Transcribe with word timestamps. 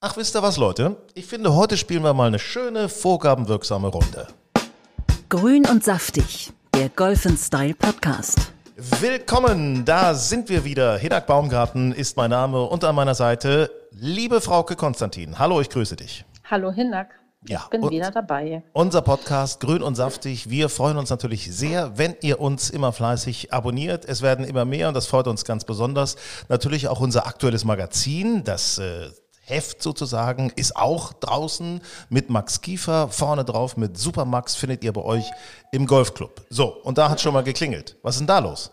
Ach, 0.00 0.16
wisst 0.16 0.36
ihr 0.36 0.42
was, 0.44 0.56
Leute? 0.58 0.96
Ich 1.14 1.26
finde, 1.26 1.56
heute 1.56 1.76
spielen 1.76 2.04
wir 2.04 2.14
mal 2.14 2.28
eine 2.28 2.38
schöne, 2.38 2.88
vorgabenwirksame 2.88 3.88
Runde. 3.88 4.28
Grün 5.28 5.66
und 5.66 5.82
saftig, 5.82 6.52
der 6.72 6.88
Golf 6.88 7.26
Style 7.36 7.74
Podcast. 7.74 8.52
Willkommen, 8.76 9.84
da 9.84 10.14
sind 10.14 10.50
wir 10.50 10.62
wieder. 10.62 10.96
Hinak 10.98 11.26
Baumgarten 11.26 11.90
ist 11.90 12.16
mein 12.16 12.30
Name 12.30 12.62
und 12.62 12.84
an 12.84 12.94
meiner 12.94 13.16
Seite 13.16 13.72
liebe 13.90 14.40
Frauke 14.40 14.76
Konstantin. 14.76 15.36
Hallo, 15.36 15.60
ich 15.60 15.68
grüße 15.68 15.96
dich. 15.96 16.24
Hallo 16.48 16.70
Hinak. 16.70 17.08
Ja, 17.48 17.62
ich 17.64 17.70
bin 17.70 17.82
und- 17.82 17.90
wieder 17.90 18.12
dabei. 18.12 18.62
Unser 18.74 19.02
Podcast 19.02 19.58
Grün 19.58 19.82
und 19.82 19.96
Saftig. 19.96 20.48
Wir 20.48 20.68
freuen 20.68 20.96
uns 20.96 21.10
natürlich 21.10 21.52
sehr, 21.52 21.98
wenn 21.98 22.14
ihr 22.20 22.38
uns 22.40 22.70
immer 22.70 22.92
fleißig 22.92 23.52
abonniert. 23.52 24.04
Es 24.04 24.22
werden 24.22 24.44
immer 24.44 24.64
mehr 24.64 24.86
und 24.86 24.94
das 24.94 25.08
freut 25.08 25.26
uns 25.26 25.44
ganz 25.44 25.64
besonders. 25.64 26.14
Natürlich 26.48 26.86
auch 26.86 27.00
unser 27.00 27.26
aktuelles 27.26 27.64
Magazin, 27.64 28.44
das 28.44 28.78
äh, 28.78 29.08
Heft 29.48 29.82
sozusagen, 29.82 30.52
ist 30.56 30.76
auch 30.76 31.12
draußen 31.12 31.80
mit 32.08 32.30
Max 32.30 32.60
Kiefer. 32.60 33.08
Vorne 33.08 33.44
drauf 33.44 33.76
mit 33.76 33.96
Supermax 33.96 34.54
findet 34.54 34.84
ihr 34.84 34.92
bei 34.92 35.02
euch 35.02 35.30
im 35.72 35.86
Golfclub. 35.86 36.46
So, 36.50 36.76
und 36.82 36.98
da 36.98 37.08
hat 37.08 37.20
schon 37.20 37.32
mal 37.32 37.42
geklingelt. 37.42 37.96
Was 38.02 38.16
ist 38.16 38.20
denn 38.20 38.26
da 38.26 38.38
los? 38.38 38.70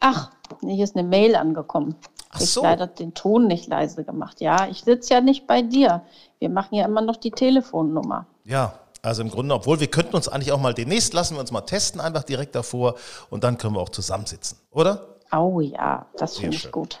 Ach, 0.00 0.30
hier 0.60 0.84
ist 0.84 0.96
eine 0.96 1.06
Mail 1.06 1.34
angekommen. 1.34 1.96
Ach 2.30 2.40
ich 2.40 2.50
so. 2.50 2.62
leider 2.62 2.86
den 2.86 3.14
Ton 3.14 3.46
nicht 3.46 3.68
leise 3.68 4.04
gemacht. 4.04 4.40
Ja, 4.40 4.68
ich 4.68 4.82
sitze 4.84 5.14
ja 5.14 5.20
nicht 5.20 5.46
bei 5.46 5.62
dir. 5.62 6.02
Wir 6.38 6.50
machen 6.50 6.74
ja 6.74 6.84
immer 6.84 7.00
noch 7.00 7.16
die 7.16 7.30
Telefonnummer. 7.30 8.26
Ja, 8.44 8.74
also 9.02 9.22
im 9.22 9.30
Grunde, 9.30 9.54
obwohl 9.54 9.80
wir 9.80 9.86
könnten 9.86 10.16
uns 10.16 10.28
eigentlich 10.28 10.52
auch 10.52 10.60
mal 10.60 10.74
demnächst, 10.74 11.14
lassen 11.14 11.34
wir 11.34 11.40
uns 11.40 11.52
mal 11.52 11.62
testen, 11.62 12.00
einfach 12.00 12.24
direkt 12.24 12.54
davor 12.54 12.94
und 13.30 13.44
dann 13.44 13.56
können 13.58 13.74
wir 13.74 13.80
auch 13.80 13.88
zusammensitzen, 13.88 14.58
oder? 14.70 15.16
Oh 15.32 15.60
ja, 15.60 16.06
das 16.16 16.38
finde 16.38 16.56
ich 16.56 16.62
schön. 16.62 16.72
gut. 16.72 16.98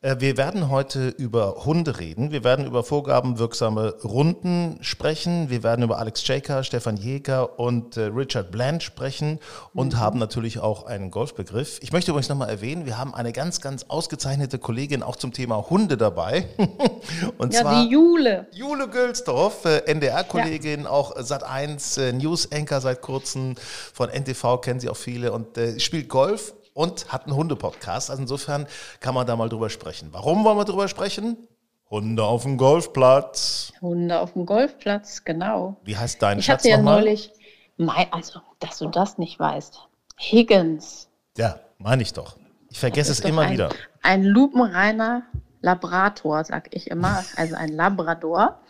Äh, 0.00 0.16
Wir 0.20 0.36
werden 0.36 0.68
heute 0.70 1.08
über 1.08 1.64
Hunde 1.64 1.98
reden. 1.98 2.30
Wir 2.30 2.44
werden 2.44 2.64
über 2.66 2.84
vorgabenwirksame 2.84 3.96
Runden 4.04 4.78
sprechen. 4.80 5.50
Wir 5.50 5.64
werden 5.64 5.82
über 5.82 5.98
Alex 5.98 6.24
Jaker, 6.24 6.62
Stefan 6.62 6.96
Jäger 6.96 7.58
und 7.58 7.96
äh, 7.96 8.02
Richard 8.02 8.52
Bland 8.52 8.84
sprechen 8.84 9.40
und 9.74 9.96
haben 9.96 10.20
natürlich 10.20 10.60
auch 10.60 10.86
einen 10.86 11.10
Golfbegriff. 11.10 11.80
Ich 11.82 11.90
möchte 11.90 12.12
übrigens 12.12 12.28
nochmal 12.28 12.48
erwähnen, 12.48 12.86
wir 12.86 12.96
haben 12.96 13.12
eine 13.12 13.32
ganz, 13.32 13.60
ganz 13.60 13.86
ausgezeichnete 13.88 14.60
Kollegin 14.60 15.02
auch 15.02 15.16
zum 15.16 15.32
Thema 15.32 15.68
Hunde 15.68 15.96
dabei. 15.96 16.46
und 17.38 17.52
Ja, 17.52 17.62
zwar 17.62 17.82
die 17.82 17.90
Jule. 17.90 18.46
Jule 18.52 18.88
Gülsdorf, 18.88 19.64
äh, 19.64 19.78
NDR-Kollegin, 19.86 20.86
auch 20.86 21.16
Sat1 21.16 22.00
äh, 22.00 22.12
News-Anchor 22.12 22.80
seit 22.80 23.02
kurzem. 23.02 23.56
Von 23.92 24.10
NTV 24.10 24.60
kennen 24.60 24.78
sie 24.78 24.90
auch 24.90 24.96
viele 24.96 25.32
und 25.32 25.58
spielt 25.78 26.08
Golf 26.08 26.54
und 26.78 27.12
hat 27.12 27.24
einen 27.26 27.34
Hundepodcast. 27.34 28.08
Also 28.08 28.22
insofern 28.22 28.68
kann 29.00 29.12
man 29.12 29.26
da 29.26 29.34
mal 29.34 29.48
drüber 29.48 29.68
sprechen. 29.68 30.10
Warum 30.12 30.44
wollen 30.44 30.56
wir 30.58 30.64
drüber 30.64 30.86
sprechen? 30.86 31.36
Hunde 31.90 32.22
auf 32.22 32.44
dem 32.44 32.56
Golfplatz. 32.56 33.72
Hunde 33.80 34.20
auf 34.20 34.34
dem 34.34 34.46
Golfplatz, 34.46 35.24
genau. 35.24 35.76
Wie 35.82 35.96
heißt 35.96 36.22
dein 36.22 36.38
Ich 36.38 36.44
Schatz 36.44 36.60
hatte 36.60 36.68
ja 36.68 36.76
nochmal? 36.76 37.00
neulich, 37.00 37.32
Mei- 37.78 38.06
also, 38.12 38.40
dass 38.60 38.78
du 38.78 38.88
das 38.90 39.18
nicht 39.18 39.40
weißt. 39.40 39.88
Higgins. 40.18 41.08
Ja, 41.36 41.58
meine 41.78 42.02
ich 42.02 42.12
doch. 42.12 42.36
Ich 42.70 42.78
vergesse 42.78 43.10
es 43.10 43.20
immer 43.20 43.42
ein, 43.42 43.52
wieder. 43.52 43.70
Ein 44.02 44.22
lupenreiner 44.22 45.22
Labrator, 45.60 46.44
sag 46.44 46.68
ich 46.76 46.90
immer, 46.92 47.24
also 47.34 47.56
ein 47.56 47.70
Labrador. 47.72 48.60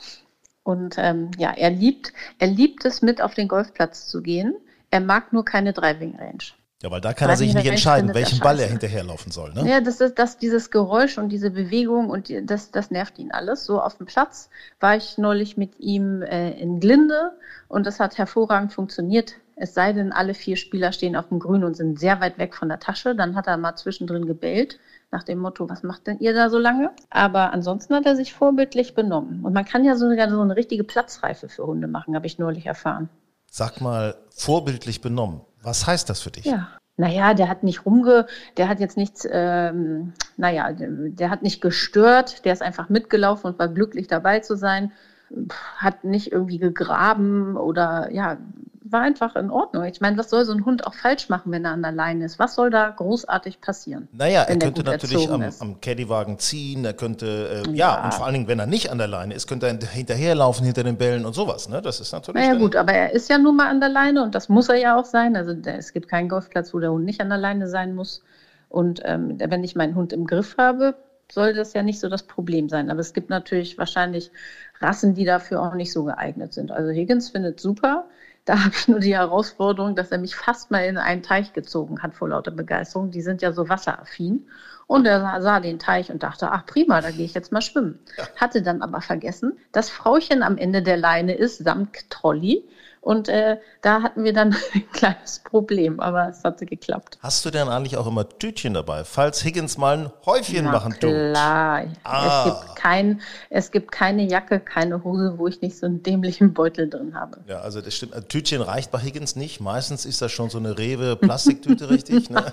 Und 0.62 0.94
ähm, 0.96 1.30
ja, 1.36 1.50
er 1.50 1.70
liebt, 1.70 2.14
er 2.38 2.46
liebt 2.46 2.86
es, 2.86 3.02
mit 3.02 3.20
auf 3.20 3.34
den 3.34 3.48
Golfplatz 3.48 4.06
zu 4.06 4.22
gehen. 4.22 4.54
Er 4.90 5.00
mag 5.00 5.32
nur 5.34 5.44
keine 5.44 5.74
Driving 5.74 6.16
Range. 6.16 6.38
Ja, 6.82 6.92
weil 6.92 7.00
da 7.00 7.12
kann 7.12 7.28
er 7.28 7.36
sich 7.36 7.54
nicht 7.54 7.66
entscheiden, 7.66 8.14
welchen 8.14 8.38
Ball 8.38 8.60
er 8.60 8.68
hinterherlaufen 8.68 9.32
soll. 9.32 9.52
Ne? 9.52 9.68
Ja, 9.68 9.80
das 9.80 10.00
ist 10.00 10.16
das, 10.16 10.38
dieses 10.38 10.70
Geräusch 10.70 11.18
und 11.18 11.30
diese 11.30 11.50
Bewegung 11.50 12.08
und 12.08 12.32
das, 12.44 12.70
das 12.70 12.92
nervt 12.92 13.18
ihn 13.18 13.32
alles. 13.32 13.64
So 13.64 13.80
auf 13.80 13.96
dem 13.96 14.06
Platz 14.06 14.48
war 14.78 14.96
ich 14.96 15.18
neulich 15.18 15.56
mit 15.56 15.80
ihm 15.80 16.22
äh, 16.22 16.52
in 16.52 16.78
Glinde 16.78 17.32
und 17.66 17.84
das 17.84 17.98
hat 17.98 18.16
hervorragend 18.16 18.72
funktioniert. 18.72 19.34
Es 19.56 19.74
sei 19.74 19.92
denn, 19.92 20.12
alle 20.12 20.34
vier 20.34 20.56
Spieler 20.56 20.92
stehen 20.92 21.16
auf 21.16 21.30
dem 21.30 21.40
Grün 21.40 21.64
und 21.64 21.74
sind 21.74 21.98
sehr 21.98 22.20
weit 22.20 22.38
weg 22.38 22.54
von 22.54 22.68
der 22.68 22.78
Tasche. 22.78 23.16
Dann 23.16 23.34
hat 23.34 23.48
er 23.48 23.56
mal 23.56 23.74
zwischendrin 23.74 24.26
gebellt, 24.26 24.78
nach 25.10 25.24
dem 25.24 25.40
Motto, 25.40 25.68
was 25.68 25.82
macht 25.82 26.06
denn 26.06 26.20
ihr 26.20 26.32
da 26.32 26.48
so 26.48 26.58
lange? 26.58 26.90
Aber 27.10 27.52
ansonsten 27.52 27.94
hat 27.94 28.06
er 28.06 28.14
sich 28.14 28.34
vorbildlich 28.34 28.94
benommen. 28.94 29.44
Und 29.44 29.52
man 29.52 29.64
kann 29.64 29.84
ja 29.84 29.96
sogar 29.96 30.30
so 30.30 30.40
eine 30.40 30.54
richtige 30.54 30.84
Platzreife 30.84 31.48
für 31.48 31.66
Hunde 31.66 31.88
machen, 31.88 32.14
habe 32.14 32.26
ich 32.26 32.38
neulich 32.38 32.66
erfahren. 32.66 33.08
Sag 33.50 33.80
mal, 33.80 34.14
vorbildlich 34.30 35.00
benommen. 35.00 35.40
Was 35.62 35.86
heißt 35.86 36.08
das 36.08 36.20
für 36.20 36.30
dich? 36.30 36.44
Ja. 36.44 36.68
Naja, 37.00 37.32
der 37.32 37.48
hat 37.48 37.62
nicht 37.62 37.86
rumge, 37.86 38.26
der 38.56 38.68
hat 38.68 38.80
jetzt 38.80 38.96
nichts, 38.96 39.26
ähm, 39.30 40.14
naja, 40.36 40.72
der, 40.72 41.30
hat 41.30 41.42
nicht 41.42 41.60
gestört, 41.60 42.44
der 42.44 42.52
ist 42.52 42.60
einfach 42.60 42.88
mitgelaufen 42.88 43.52
und 43.52 43.58
war 43.60 43.68
glücklich 43.68 44.08
dabei 44.08 44.40
zu 44.40 44.56
sein, 44.56 44.90
hat 45.76 46.02
nicht 46.02 46.32
irgendwie 46.32 46.58
gegraben 46.58 47.56
oder 47.56 48.10
ja, 48.12 48.38
war 48.90 49.02
einfach 49.02 49.36
in 49.36 49.50
Ordnung. 49.50 49.84
Ich 49.84 50.00
meine, 50.00 50.16
was 50.16 50.30
soll 50.30 50.44
so 50.44 50.52
ein 50.52 50.64
Hund 50.64 50.86
auch 50.86 50.94
falsch 50.94 51.28
machen, 51.28 51.52
wenn 51.52 51.64
er 51.64 51.72
an 51.72 51.82
der 51.82 51.92
Leine 51.92 52.24
ist? 52.24 52.38
Was 52.38 52.54
soll 52.54 52.70
da 52.70 52.90
großartig 52.90 53.60
passieren? 53.60 54.08
Naja, 54.12 54.42
er 54.42 54.58
könnte 54.58 54.82
natürlich 54.82 55.30
am, 55.30 55.44
am 55.58 55.80
Caddywagen 55.80 56.38
ziehen, 56.38 56.84
er 56.84 56.94
könnte, 56.94 57.64
äh, 57.66 57.70
ja. 57.70 57.96
Ja. 57.96 58.04
und 58.04 58.14
vor 58.14 58.26
allen 58.26 58.34
Dingen, 58.34 58.48
wenn 58.48 58.58
er 58.58 58.66
nicht 58.66 58.90
an 58.90 58.98
der 58.98 59.08
Leine 59.08 59.34
ist, 59.34 59.46
könnte 59.46 59.66
er 59.66 59.78
hinterherlaufen 59.88 60.64
hinter 60.64 60.84
den 60.84 60.96
Bällen 60.96 61.26
und 61.26 61.34
sowas. 61.34 61.68
Ne? 61.68 61.82
Das 61.82 62.00
ist 62.00 62.12
natürlich. 62.12 62.42
Naja 62.42 62.58
gut, 62.58 62.76
aber 62.76 62.92
er 62.92 63.12
ist 63.12 63.28
ja 63.28 63.38
nun 63.38 63.56
mal 63.56 63.68
an 63.68 63.80
der 63.80 63.88
Leine 63.88 64.22
und 64.22 64.34
das 64.34 64.48
muss 64.48 64.68
er 64.68 64.76
ja 64.76 64.98
auch 64.98 65.04
sein. 65.04 65.36
Also 65.36 65.52
es 65.52 65.92
gibt 65.92 66.08
keinen 66.08 66.28
Golfplatz, 66.28 66.74
wo 66.74 66.78
der 66.78 66.92
Hund 66.92 67.04
nicht 67.04 67.20
an 67.20 67.28
der 67.28 67.38
Leine 67.38 67.68
sein 67.68 67.94
muss. 67.94 68.22
Und 68.68 69.00
ähm, 69.04 69.38
wenn 69.38 69.64
ich 69.64 69.76
meinen 69.76 69.94
Hund 69.94 70.12
im 70.12 70.26
Griff 70.26 70.56
habe, 70.58 70.94
soll 71.30 71.54
das 71.54 71.72
ja 71.72 71.82
nicht 71.82 72.00
so 72.00 72.08
das 72.08 72.22
Problem 72.22 72.68
sein. 72.68 72.90
Aber 72.90 73.00
es 73.00 73.12
gibt 73.12 73.30
natürlich 73.30 73.78
wahrscheinlich 73.78 74.30
Rassen, 74.80 75.14
die 75.14 75.24
dafür 75.24 75.62
auch 75.62 75.74
nicht 75.74 75.92
so 75.92 76.04
geeignet 76.04 76.52
sind. 76.52 76.70
Also 76.70 76.90
Higgins 76.90 77.30
findet 77.30 77.60
super. 77.60 78.06
Da 78.48 78.64
habe 78.64 78.72
ich 78.74 78.88
nur 78.88 78.98
die 78.98 79.14
Herausforderung, 79.14 79.94
dass 79.94 80.10
er 80.10 80.16
mich 80.16 80.34
fast 80.34 80.70
mal 80.70 80.82
in 80.86 80.96
einen 80.96 81.22
Teich 81.22 81.52
gezogen 81.52 82.02
hat 82.02 82.14
vor 82.14 82.30
lauter 82.30 82.50
Begeisterung. 82.50 83.10
Die 83.10 83.20
sind 83.20 83.42
ja 83.42 83.52
so 83.52 83.68
wasseraffin. 83.68 84.46
Und 84.86 85.04
er 85.04 85.20
sah, 85.20 85.42
sah 85.42 85.60
den 85.60 85.78
Teich 85.78 86.10
und 86.10 86.22
dachte, 86.22 86.50
ach 86.50 86.64
prima, 86.64 87.02
da 87.02 87.10
gehe 87.10 87.26
ich 87.26 87.34
jetzt 87.34 87.52
mal 87.52 87.60
schwimmen. 87.60 87.98
Hatte 88.36 88.62
dann 88.62 88.80
aber 88.80 89.02
vergessen, 89.02 89.58
dass 89.70 89.90
Frauchen 89.90 90.42
am 90.42 90.56
Ende 90.56 90.80
der 90.80 90.96
Leine 90.96 91.34
ist, 91.34 91.58
samt 91.58 92.08
Trolley. 92.08 92.64
Und 93.00 93.28
äh, 93.28 93.58
da 93.82 94.02
hatten 94.02 94.24
wir 94.24 94.32
dann 94.32 94.54
ein 94.74 94.90
kleines 94.92 95.40
Problem, 95.40 96.00
aber 96.00 96.28
es 96.28 96.44
hatte 96.44 96.66
geklappt. 96.66 97.18
Hast 97.22 97.44
du 97.44 97.50
denn 97.50 97.68
eigentlich 97.68 97.96
auch 97.96 98.06
immer 98.06 98.28
Tütchen 98.28 98.74
dabei, 98.74 99.04
falls 99.04 99.44
Higgins 99.44 99.78
mal 99.78 99.98
ein 99.98 100.10
Häufchen 100.26 100.64
Na 100.64 100.72
machen 100.72 100.92
tut? 100.92 101.10
klar. 101.10 101.84
Ah. 102.04 102.44
Es, 102.44 102.44
gibt 102.44 102.76
kein, 102.76 103.20
es 103.50 103.70
gibt 103.70 103.92
keine 103.92 104.24
Jacke, 104.24 104.60
keine 104.60 105.04
Hose, 105.04 105.34
wo 105.36 105.46
ich 105.46 105.60
nicht 105.60 105.78
so 105.78 105.86
einen 105.86 106.02
dämlichen 106.02 106.52
Beutel 106.54 106.88
drin 106.88 107.14
habe. 107.14 107.40
Ja, 107.46 107.60
also 107.60 107.80
das 107.80 107.94
stimmt. 107.94 108.14
Ein 108.14 108.28
Tütchen 108.28 108.62
reicht 108.62 108.90
bei 108.90 108.98
Higgins 108.98 109.36
nicht. 109.36 109.60
Meistens 109.60 110.04
ist 110.04 110.20
das 110.22 110.32
schon 110.32 110.50
so 110.50 110.58
eine 110.58 110.78
Rewe 110.78 111.16
Plastiktüte, 111.16 111.90
richtig? 111.90 112.30
Ne? 112.30 112.44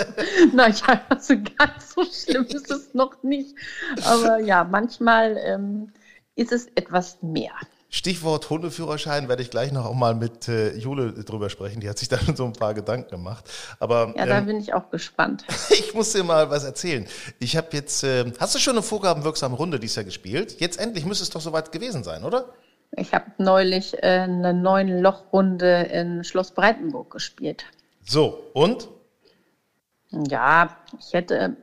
naja, 0.52 1.00
also 1.08 1.34
ganz 1.58 1.94
so 1.94 2.04
schlimm 2.04 2.44
ist 2.44 2.70
es 2.70 2.94
noch 2.94 3.22
nicht. 3.22 3.54
Aber 4.04 4.40
ja, 4.40 4.64
manchmal 4.64 5.38
ähm, 5.44 5.92
ist 6.36 6.52
es 6.52 6.66
etwas 6.74 7.18
mehr. 7.22 7.52
Stichwort 7.94 8.50
Hundeführerschein 8.50 9.28
werde 9.28 9.42
ich 9.42 9.50
gleich 9.50 9.70
noch 9.70 9.84
auch 9.84 9.94
mal 9.94 10.16
mit 10.16 10.48
äh, 10.48 10.74
Jule 10.76 11.12
drüber 11.12 11.48
sprechen. 11.48 11.78
Die 11.78 11.88
hat 11.88 11.96
sich 11.96 12.08
da 12.08 12.18
schon 12.18 12.34
so 12.36 12.44
ein 12.44 12.52
paar 12.52 12.74
Gedanken 12.74 13.08
gemacht. 13.08 13.48
Aber 13.78 14.12
Ja, 14.16 14.26
da 14.26 14.38
ähm, 14.38 14.46
bin 14.46 14.58
ich 14.58 14.74
auch 14.74 14.90
gespannt. 14.90 15.44
ich 15.70 15.94
muss 15.94 16.12
dir 16.12 16.24
mal 16.24 16.50
was 16.50 16.64
erzählen. 16.64 17.06
Ich 17.38 17.56
habe 17.56 17.68
jetzt, 17.70 18.02
äh, 18.02 18.32
hast 18.40 18.56
du 18.56 18.58
schon 18.58 18.72
eine 18.72 18.82
vorgabenwirksame 18.82 19.54
Runde 19.54 19.78
dieses 19.78 19.94
Jahr 19.94 20.04
gespielt? 20.04 20.56
Jetzt 20.58 20.80
endlich 20.80 21.04
müsste 21.04 21.22
es 21.22 21.30
doch 21.30 21.40
soweit 21.40 21.70
gewesen 21.70 22.02
sein, 22.02 22.24
oder? 22.24 22.46
Ich 22.96 23.14
habe 23.14 23.26
neulich 23.38 23.94
äh, 24.02 24.22
eine 24.22 24.52
neun 24.52 24.98
Lochrunde 24.98 25.82
in 25.82 26.24
Schloss 26.24 26.50
Breitenburg 26.50 27.12
gespielt. 27.12 27.64
So, 28.04 28.50
und? 28.54 28.88
Ja, 30.10 30.76
ich 30.98 31.12
hätte 31.12 31.56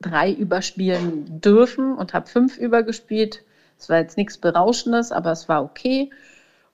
drei 0.00 0.32
überspielen 0.32 1.42
dürfen 1.42 1.98
und 1.98 2.14
habe 2.14 2.30
fünf 2.30 2.56
übergespielt. 2.56 3.44
Es 3.80 3.88
war 3.88 3.98
jetzt 3.98 4.16
nichts 4.18 4.36
Berauschendes, 4.38 5.10
aber 5.10 5.32
es 5.32 5.48
war 5.48 5.64
okay. 5.64 6.10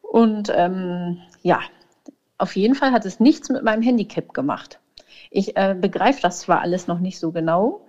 Und 0.02 0.52
ähm, 0.54 1.19
ja, 1.42 1.60
auf 2.38 2.56
jeden 2.56 2.75
Fall 2.75 2.90
hat 2.90 3.06
es 3.06 3.20
nichts 3.20 3.48
mit 3.48 3.62
meinem 3.62 3.82
Handicap 3.82 4.34
gemacht. 4.34 4.80
Ich 5.30 5.56
äh, 5.56 5.76
begreife 5.80 6.20
das 6.22 6.40
zwar 6.40 6.60
alles 6.60 6.86
noch 6.88 6.98
nicht 6.98 7.19
so 7.19 7.30
genau. 7.30 7.86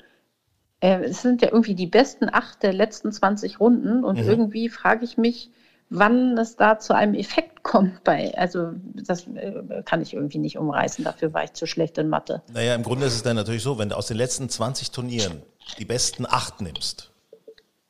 Äh, 0.81 1.03
es 1.05 1.23
sind 1.23 1.41
ja 1.41 1.49
irgendwie 1.51 1.73
die 1.73 1.87
besten 1.87 2.29
acht 2.31 2.61
der 2.61 2.73
letzten 2.73 3.11
20 3.11 3.59
Runden 3.59 4.03
und 4.03 4.19
Mhm. 4.19 4.29
irgendwie 4.29 4.69
frage 4.69 5.03
ich 5.03 5.17
mich, 5.17 5.49
wann 5.89 6.37
es 6.37 6.55
da 6.55 6.77
zu 6.77 6.93
einem 6.93 7.15
Effekt 7.15 7.63
kommt 7.63 8.03
bei, 8.03 8.37
also 8.37 8.73
das 8.93 9.27
äh, 9.27 9.81
kann 9.83 10.01
ich 10.01 10.13
irgendwie 10.13 10.37
nicht 10.37 10.57
umreißen, 10.57 11.03
dafür 11.03 11.33
war 11.33 11.43
ich 11.43 11.53
zu 11.53 11.65
schlecht 11.65 11.97
in 11.97 12.09
Mathe. 12.09 12.43
Naja, 12.53 12.75
im 12.75 12.83
Grunde 12.83 13.07
ist 13.07 13.15
es 13.15 13.23
dann 13.23 13.35
natürlich 13.35 13.63
so, 13.63 13.77
wenn 13.79 13.89
du 13.89 13.97
aus 13.97 14.07
den 14.07 14.17
letzten 14.17 14.47
20 14.47 14.91
Turnieren 14.91 15.41
die 15.79 15.85
besten 15.85 16.25
acht 16.25 16.61
nimmst 16.61 17.11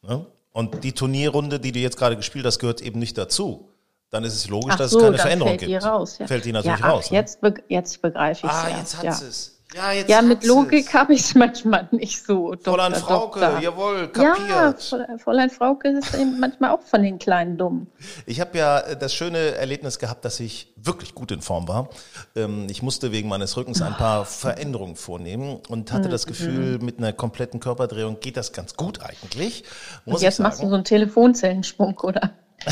ne? 0.07 0.25
Und 0.57 0.83
die 0.83 0.92
Turnierrunde, 0.92 1.59
die 1.59 1.71
du 1.71 1.77
jetzt 1.77 1.98
gerade 1.98 2.15
gespielt 2.18 2.44
hast, 2.44 2.57
gehört 2.57 2.81
eben 2.81 2.98
nicht 2.98 3.15
dazu, 3.15 3.69
dann 4.09 4.24
ist 4.24 4.33
es 4.33 4.48
logisch, 4.50 4.74
Ach 4.74 4.77
dass 4.80 4.89
so, 4.89 4.98
es 4.98 5.04
keine 5.04 5.18
dann 5.18 5.21
Veränderung 5.21 5.50
fällt 5.51 5.62
die 5.62 5.65
gibt. 5.68 5.86
raus. 5.86 6.18
Ja. 6.18 6.25
Fällt 6.25 6.45
die 6.45 6.51
natürlich 6.51 6.80
ja, 6.80 6.86
ach, 6.86 6.94
raus. 6.94 7.12
Ne? 7.12 7.18
Jetzt, 7.18 7.42
be 7.42 7.54
jetzt 7.68 8.01
begreife 8.01 8.48
ich 8.48 8.51
Ah, 8.51 8.69
es. 8.71 8.77
jetzt 8.80 8.98
hat 8.98 9.04
ja. 9.04 9.12
es. 9.12 9.56
Ja, 9.75 9.92
jetzt 9.92 10.10
Ja, 10.10 10.22
mit. 10.22 10.46
Logik 10.46 10.94
habe 10.94 11.14
ich 11.14 11.19
es 11.19 11.36
manchmal 11.36 11.90
nicht 11.92 12.25
so. 12.25 12.56
Fräulein 12.64 12.94
Dr. 12.94 13.06
Frauke, 13.06 13.40
Doktor. 13.42 13.60
jawohl, 13.60 14.10
Ja, 14.16 14.34
kapiert. 14.34 14.81
Fräulein- 14.81 15.19
Fräulein 15.19 15.50
Frauke 15.50 15.90
ist 15.90 16.14
eben 16.16 16.40
manchmal 16.40 16.72
auch 16.72 16.81
von 16.81 17.04
den 17.04 17.19
kleinen 17.19 17.58
Dummen. 17.58 17.88
Ich 18.25 18.40
habe 18.40 18.58
ja 18.58 18.80
äh, 18.80 18.96
das 18.98 19.14
schöne 19.14 19.38
Erlebnis 19.56 20.00
gehabt, 20.00 20.24
dass 20.24 20.40
ich 20.40 20.74
wirklich 20.78 21.14
gut 21.14 21.31
in 21.31 21.42
Form 21.42 21.68
war. 21.68 21.90
Ähm, 22.36 22.68
Ich 22.69 22.81
musste 22.81 23.12
wegen 23.12 23.28
meines 23.28 23.58
Rückens 23.58 23.81
ein 23.81 23.94
paar 23.96 24.24
Veränderungen 24.24 24.96
vornehmen 24.96 25.60
und 25.68 25.92
hatte 25.92 26.08
das 26.08 26.25
Gefühl, 26.28 26.80
mit 26.80 27.00
einer 27.00 27.12
kompletten 27.12 27.60
Körperdrehung 27.60 28.22
geht 28.22 28.38
das 28.38 28.54
ganz 28.54 28.75
gut 28.75 29.02
eigentlich. 29.02 29.66
Muss 30.06 30.16
Und 30.16 30.22
jetzt 30.22 30.40
machst 30.40 30.63
du 30.63 30.70
so 30.70 30.75
einen 30.75 30.86
Telefonzellenschwung, 30.86 31.98
oder? 32.04 32.31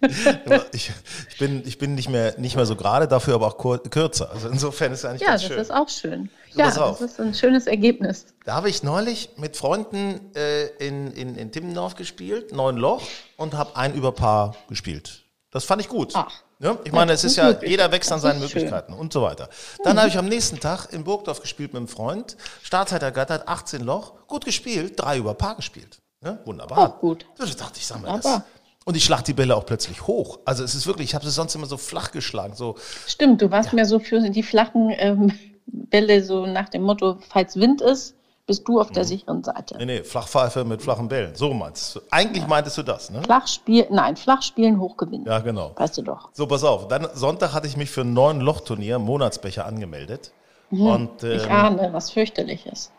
Ich, 0.72 0.90
ich, 1.30 1.38
bin, 1.38 1.62
ich 1.66 1.78
bin 1.78 1.94
nicht 1.94 2.08
mehr, 2.08 2.38
nicht 2.38 2.56
mehr 2.56 2.66
so 2.66 2.76
gerade, 2.76 3.08
dafür 3.08 3.34
aber 3.34 3.46
auch 3.48 3.58
kur 3.58 3.82
kürzer. 3.82 4.30
Also 4.30 4.48
insofern 4.48 4.92
ist 4.92 5.00
es 5.00 5.04
eigentlich 5.04 5.22
Ja, 5.22 5.28
ganz 5.30 5.42
das 5.42 5.48
schön. 5.50 5.58
ist 5.60 5.70
auch 5.72 5.88
schön. 5.88 6.30
So, 6.52 6.58
Ja, 6.60 6.70
das 6.70 7.00
ist 7.00 7.20
ein 7.20 7.34
schönes 7.34 7.66
Ergebnis. 7.66 8.26
Da 8.44 8.54
habe 8.54 8.68
ich 8.68 8.82
neulich 8.82 9.30
mit 9.36 9.56
Freunden 9.56 10.34
äh, 10.34 10.66
in, 10.86 11.12
in, 11.12 11.36
in 11.36 11.52
Timmendorf 11.52 11.94
gespielt, 11.96 12.52
neun 12.52 12.76
Loch, 12.76 13.02
und 13.36 13.54
habe 13.54 13.76
ein 13.76 13.94
Überpaar 13.94 14.54
gespielt. 14.68 15.24
Das 15.50 15.64
fand 15.64 15.80
ich 15.82 15.88
gut. 15.88 16.12
Ach. 16.14 16.30
Ja, 16.58 16.78
ich 16.84 16.92
meine, 16.92 17.10
Ja, 17.10 17.14
es 17.16 17.22
das 17.22 17.32
ist 17.32 17.36
ja, 17.36 17.50
jeder 17.62 17.92
wächst 17.92 18.10
an 18.10 18.16
Das 18.16 18.22
seinen 18.22 18.42
ist 18.42 18.50
schön. 18.50 18.62
Möglichkeiten 18.62 18.94
und 18.94 19.12
so 19.12 19.20
weiter. 19.22 19.50
Dann 19.84 19.98
habe 19.98 20.08
ich 20.08 20.16
am 20.16 20.26
nächsten 20.26 20.58
Tag 20.58 20.90
in 20.92 21.04
Burgdorf 21.04 21.40
gespielt 21.42 21.74
mit 21.74 21.80
einem 21.80 21.88
Freund, 21.88 22.36
Startzeit 22.62 23.02
ergattert, 23.02 23.46
18 23.46 23.82
Loch, 23.82 24.14
gut 24.26 24.46
gespielt, 24.46 24.94
drei 24.96 25.18
Überpaar 25.18 25.56
gespielt. 25.56 26.00
Ja, 26.24 26.38
wunderbar. 26.46 26.78
Auch 26.78 26.98
gut. 26.98 27.26
Da 27.36 27.44
dachte 27.44 27.78
ich, 27.78 27.86
sag 27.86 28.00
mal, 28.00 28.18
das. 28.20 28.40
Und 28.86 28.96
ich 28.96 29.04
schlag 29.04 29.22
die 29.22 29.32
Bälle 29.32 29.56
auch 29.56 29.66
plötzlich 29.66 30.06
hoch. 30.06 30.38
Also 30.44 30.62
es 30.62 30.76
ist 30.76 30.86
wirklich, 30.86 31.08
ich 31.08 31.14
habe 31.16 31.24
sie 31.24 31.32
sonst 31.32 31.54
immer 31.56 31.66
so 31.66 31.76
flach 31.76 32.12
geschlagen, 32.12 32.54
so 32.54 32.76
Stimmt, 33.08 33.42
du 33.42 33.50
warst 33.50 33.72
mehr 33.72 33.84
so 33.84 33.98
für 33.98 34.30
die 34.30 34.44
flachen 34.44 34.90
ähm, 34.96 35.32
Bälle, 35.66 36.22
so 36.22 36.46
nach 36.46 36.68
dem 36.68 36.82
Motto, 36.82 37.18
falls 37.28 37.56
Wind 37.56 37.80
ist, 37.80 38.14
bist 38.46 38.66
du 38.68 38.80
auf 38.80 38.92
der 38.92 39.04
sicheren 39.04 39.42
Seite. 39.42 39.76
Nee, 39.78 39.86
nee, 39.86 40.04
Flachpfeife 40.04 40.64
mit 40.64 40.80
flachen 40.80 41.08
Bällen. 41.08 41.34
So 41.34 41.52
meinst 41.52 41.96
du. 41.96 42.00
Eigentlich 42.12 42.46
meintest 42.46 42.78
du 42.78 42.84
das, 42.84 43.10
ne? 43.10 43.20
Flach 43.24 43.48
spielen, 43.48 43.88
nein, 43.90 44.16
flach 44.16 44.42
spielen, 44.42 44.78
hoch 44.78 44.96
gewinnen. 44.96 45.24
Ja, 45.26 45.40
genau. 45.40 45.72
Weißt 45.74 45.98
du 45.98 46.02
doch. 46.02 46.28
So, 46.32 46.46
pass 46.46 46.62
auf. 46.62 46.86
Dann 46.86 47.08
Sonntag 47.12 47.52
hatte 47.54 47.66
ich 47.66 47.76
mich 47.76 47.90
für 47.90 48.02
ein 48.02 48.12
neuen 48.12 48.40
Lochturnier, 48.40 49.00
Monatsbecher, 49.00 49.66
angemeldet. 49.66 50.30
Und 50.70 51.24
Ich 51.24 51.44
ähm, 51.44 51.50
ahne, 51.50 51.88
was 51.92 52.12
fürchterliches. 52.12 52.92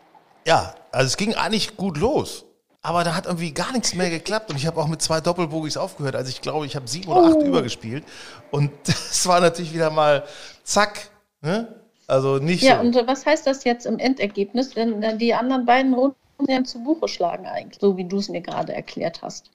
ja, 0.46 0.74
also 0.92 1.06
es 1.06 1.16
ging 1.16 1.34
eigentlich 1.34 1.78
gut 1.78 1.96
los. 1.96 2.44
Aber 2.88 3.04
da 3.04 3.14
hat 3.14 3.26
irgendwie 3.26 3.52
gar 3.52 3.70
nichts 3.72 3.94
mehr 3.94 4.08
geklappt 4.08 4.48
und 4.48 4.56
ich 4.56 4.66
habe 4.66 4.80
auch 4.80 4.88
mit 4.88 5.02
zwei 5.02 5.20
Doppelbogies 5.20 5.76
aufgehört. 5.76 6.16
Also 6.16 6.30
ich 6.30 6.40
glaube, 6.40 6.64
ich 6.64 6.74
habe 6.74 6.88
sieben 6.88 7.08
oder 7.12 7.26
acht 7.26 7.36
Oh. 7.36 7.44
übergespielt. 7.44 8.02
Und 8.50 8.70
es 8.88 9.26
war 9.26 9.40
natürlich 9.40 9.74
wieder 9.74 9.90
mal 9.90 10.24
zack. 10.64 11.10
Ne? 11.42 11.68
Also 12.06 12.38
nicht 12.38 12.62
Ja, 12.62 12.76
so. 12.76 12.86
und 12.86 13.06
was 13.06 13.26
heißt 13.26 13.46
das 13.46 13.64
jetzt 13.64 13.84
im 13.84 13.98
Endergebnis, 13.98 14.74
wenn 14.74 15.18
die 15.18 15.34
anderen 15.34 15.66
beiden 15.66 15.92
Runden 15.92 16.64
zu 16.64 16.82
Buche 16.82 17.08
schlagen 17.08 17.46
eigentlich, 17.46 17.78
so 17.78 17.98
wie 17.98 18.04
du 18.04 18.16
es 18.16 18.30
mir 18.30 18.40
gerade 18.40 18.72
erklärt 18.72 19.20
hast? 19.20 19.50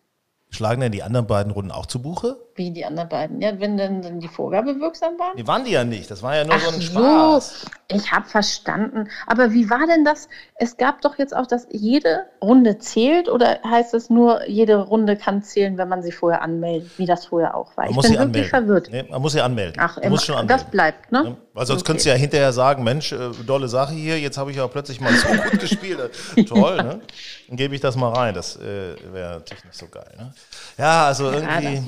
Schlagen 0.53 0.81
denn 0.81 0.91
die 0.91 1.01
anderen 1.03 1.25
beiden 1.25 1.51
Runden 1.51 1.71
auch 1.71 1.85
zu 1.87 2.01
Buche? 2.01 2.37
Wie 2.55 2.69
die 2.69 2.85
anderen 2.85 3.09
beiden. 3.09 3.41
Ja, 3.41 3.59
wenn 3.59 3.75
dann, 3.77 4.03
dann 4.03 4.19
die 4.19 4.27
Vorgabe 4.27 4.79
wirksam 4.79 5.17
war? 5.17 5.33
Die 5.35 5.47
waren 5.47 5.63
die 5.65 5.71
ja 5.71 5.83
nicht. 5.83 6.11
Das 6.11 6.21
war 6.21 6.35
ja 6.35 6.43
nur 6.45 6.59
so 6.59 6.69
ein 6.69 6.75
Ach 6.77 6.81
Spaß. 6.83 7.65
ich 7.87 8.11
habe 8.11 8.25
verstanden. 8.29 9.09
Aber 9.25 9.51
wie 9.53 9.71
war 9.71 9.87
denn 9.87 10.05
das? 10.05 10.29
Es 10.55 10.77
gab 10.77 11.01
doch 11.01 11.17
jetzt 11.17 11.35
auch, 11.35 11.47
dass 11.47 11.67
jede 11.71 12.25
Runde 12.43 12.77
zählt 12.77 13.27
oder 13.29 13.57
heißt 13.67 13.95
es 13.95 14.11
nur, 14.11 14.47
jede 14.47 14.77
Runde 14.77 15.15
kann 15.17 15.41
zählen, 15.41 15.79
wenn 15.79 15.89
man 15.89 16.03
sie 16.03 16.11
vorher 16.11 16.43
anmeldet, 16.43 16.91
wie 16.97 17.07
das 17.07 17.25
vorher 17.25 17.55
auch 17.55 17.75
war? 17.75 17.85
Man 17.85 17.89
ich 17.89 17.95
muss 17.95 18.03
bin 18.05 18.13
sie 18.13 18.19
wirklich 18.19 18.53
anmelden. 18.53 18.67
verwirrt. 18.67 18.89
Nee, 18.91 19.11
man 19.11 19.21
muss 19.23 19.31
sie 19.33 19.41
anmelden. 19.41 19.75
Ach, 19.79 19.97
man 19.99 20.09
muss 20.11 20.23
schon 20.23 20.35
anmelden. 20.35 20.57
das 20.63 20.69
bleibt, 20.69 21.11
ne? 21.11 21.23
Ja, 21.52 21.52
Weil 21.53 21.67
sonst 21.67 21.81
Okay. 21.81 21.87
könntest 21.87 22.05
du 22.07 22.09
ja 22.09 22.15
hinterher 22.15 22.51
sagen, 22.51 22.83
Mensch, 22.83 23.11
äh, 23.11 23.29
dolle 23.45 23.67
Sache 23.67 23.93
hier, 23.93 24.19
jetzt 24.19 24.37
habe 24.37 24.49
ich 24.51 24.57
ja 24.57 24.67
plötzlich 24.67 24.99
mal 24.99 25.13
so 25.13 25.27
gut 25.27 25.59
gespielt. 25.59 25.99
Toll, 26.47 26.77
ne? 26.77 26.99
Dann 27.47 27.57
gebe 27.57 27.75
ich 27.75 27.81
das 27.81 27.95
mal 27.95 28.11
rein. 28.11 28.33
Das 28.33 28.55
äh, 28.55 28.95
wäre 29.13 29.33
natürlich 29.33 29.63
nicht 29.63 29.77
so 29.77 29.87
geil. 29.87 30.11
Ne? 30.17 30.33
Ja, 30.79 31.05
also 31.05 31.31
das 31.31 31.43
irgendwie, 31.43 31.83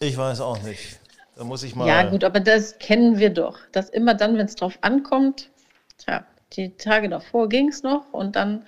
ich 0.00 0.16
weiß 0.16 0.40
auch 0.40 0.62
nicht. 0.62 0.98
Da 1.36 1.44
muss 1.44 1.62
ich 1.62 1.74
mal. 1.74 1.86
Ja, 1.86 2.02
gut, 2.04 2.24
aber 2.24 2.40
das 2.40 2.78
kennen 2.78 3.18
wir 3.18 3.30
doch. 3.30 3.58
Dass 3.72 3.90
immer 3.90 4.14
dann, 4.14 4.38
wenn 4.38 4.46
es 4.46 4.54
drauf 4.54 4.78
ankommt, 4.80 5.50
tja, 5.98 6.24
die 6.54 6.76
Tage 6.76 7.08
davor 7.10 7.48
ging 7.48 7.68
es 7.68 7.82
noch 7.82 8.12
und 8.12 8.36
dann 8.36 8.64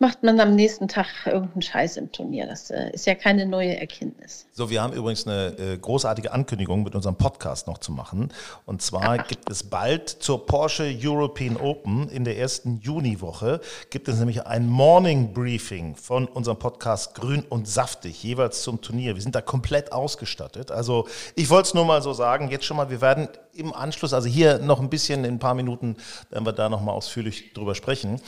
macht 0.00 0.24
man 0.24 0.40
am 0.40 0.56
nächsten 0.56 0.88
Tag 0.88 1.06
irgendeinen 1.24 1.62
Scheiß 1.62 1.96
im 1.96 2.10
Turnier. 2.10 2.46
Das 2.46 2.70
äh, 2.70 2.90
ist 2.90 3.06
ja 3.06 3.14
keine 3.14 3.46
neue 3.46 3.78
Erkenntnis. 3.78 4.46
So, 4.52 4.68
wir 4.68 4.82
haben 4.82 4.92
übrigens 4.92 5.26
eine 5.26 5.56
äh, 5.56 5.78
großartige 5.78 6.32
Ankündigung 6.32 6.82
mit 6.82 6.96
unserem 6.96 7.16
Podcast 7.16 7.68
noch 7.68 7.78
zu 7.78 7.92
machen. 7.92 8.32
Und 8.66 8.82
zwar 8.82 9.18
gibt 9.18 9.48
es 9.48 9.62
bald 9.62 10.08
zur 10.08 10.46
Porsche 10.46 10.92
European 11.00 11.56
Open 11.56 12.08
in 12.08 12.24
der 12.24 12.38
ersten 12.38 12.80
Juniwoche 12.80 13.60
gibt 13.90 14.08
es 14.08 14.18
nämlich 14.18 14.46
ein 14.46 14.68
Morning 14.68 15.32
Briefing 15.32 15.94
von 15.94 16.26
unserem 16.26 16.58
Podcast 16.58 17.14
Grün 17.14 17.44
und 17.48 17.68
Saftig, 17.68 18.22
jeweils 18.22 18.62
zum 18.62 18.80
Turnier. 18.80 19.14
Wir 19.14 19.22
sind 19.22 19.34
da 19.34 19.40
komplett 19.40 19.92
ausgestattet. 19.92 20.72
Also 20.72 21.06
ich 21.36 21.50
wollte 21.50 21.68
es 21.68 21.74
nur 21.74 21.84
mal 21.84 22.02
so 22.02 22.12
sagen, 22.12 22.50
jetzt 22.50 22.64
schon 22.64 22.76
mal, 22.76 22.90
wir 22.90 23.00
werden 23.00 23.28
im 23.52 23.72
Anschluss, 23.72 24.12
also 24.12 24.28
hier 24.28 24.58
noch 24.58 24.80
ein 24.80 24.90
bisschen, 24.90 25.24
in 25.24 25.34
ein 25.34 25.38
paar 25.38 25.54
Minuten 25.54 25.96
werden 26.30 26.44
wir 26.44 26.52
da 26.52 26.68
noch 26.68 26.80
mal 26.80 26.92
ausführlich 26.92 27.52
drüber 27.52 27.76
sprechen. 27.76 28.20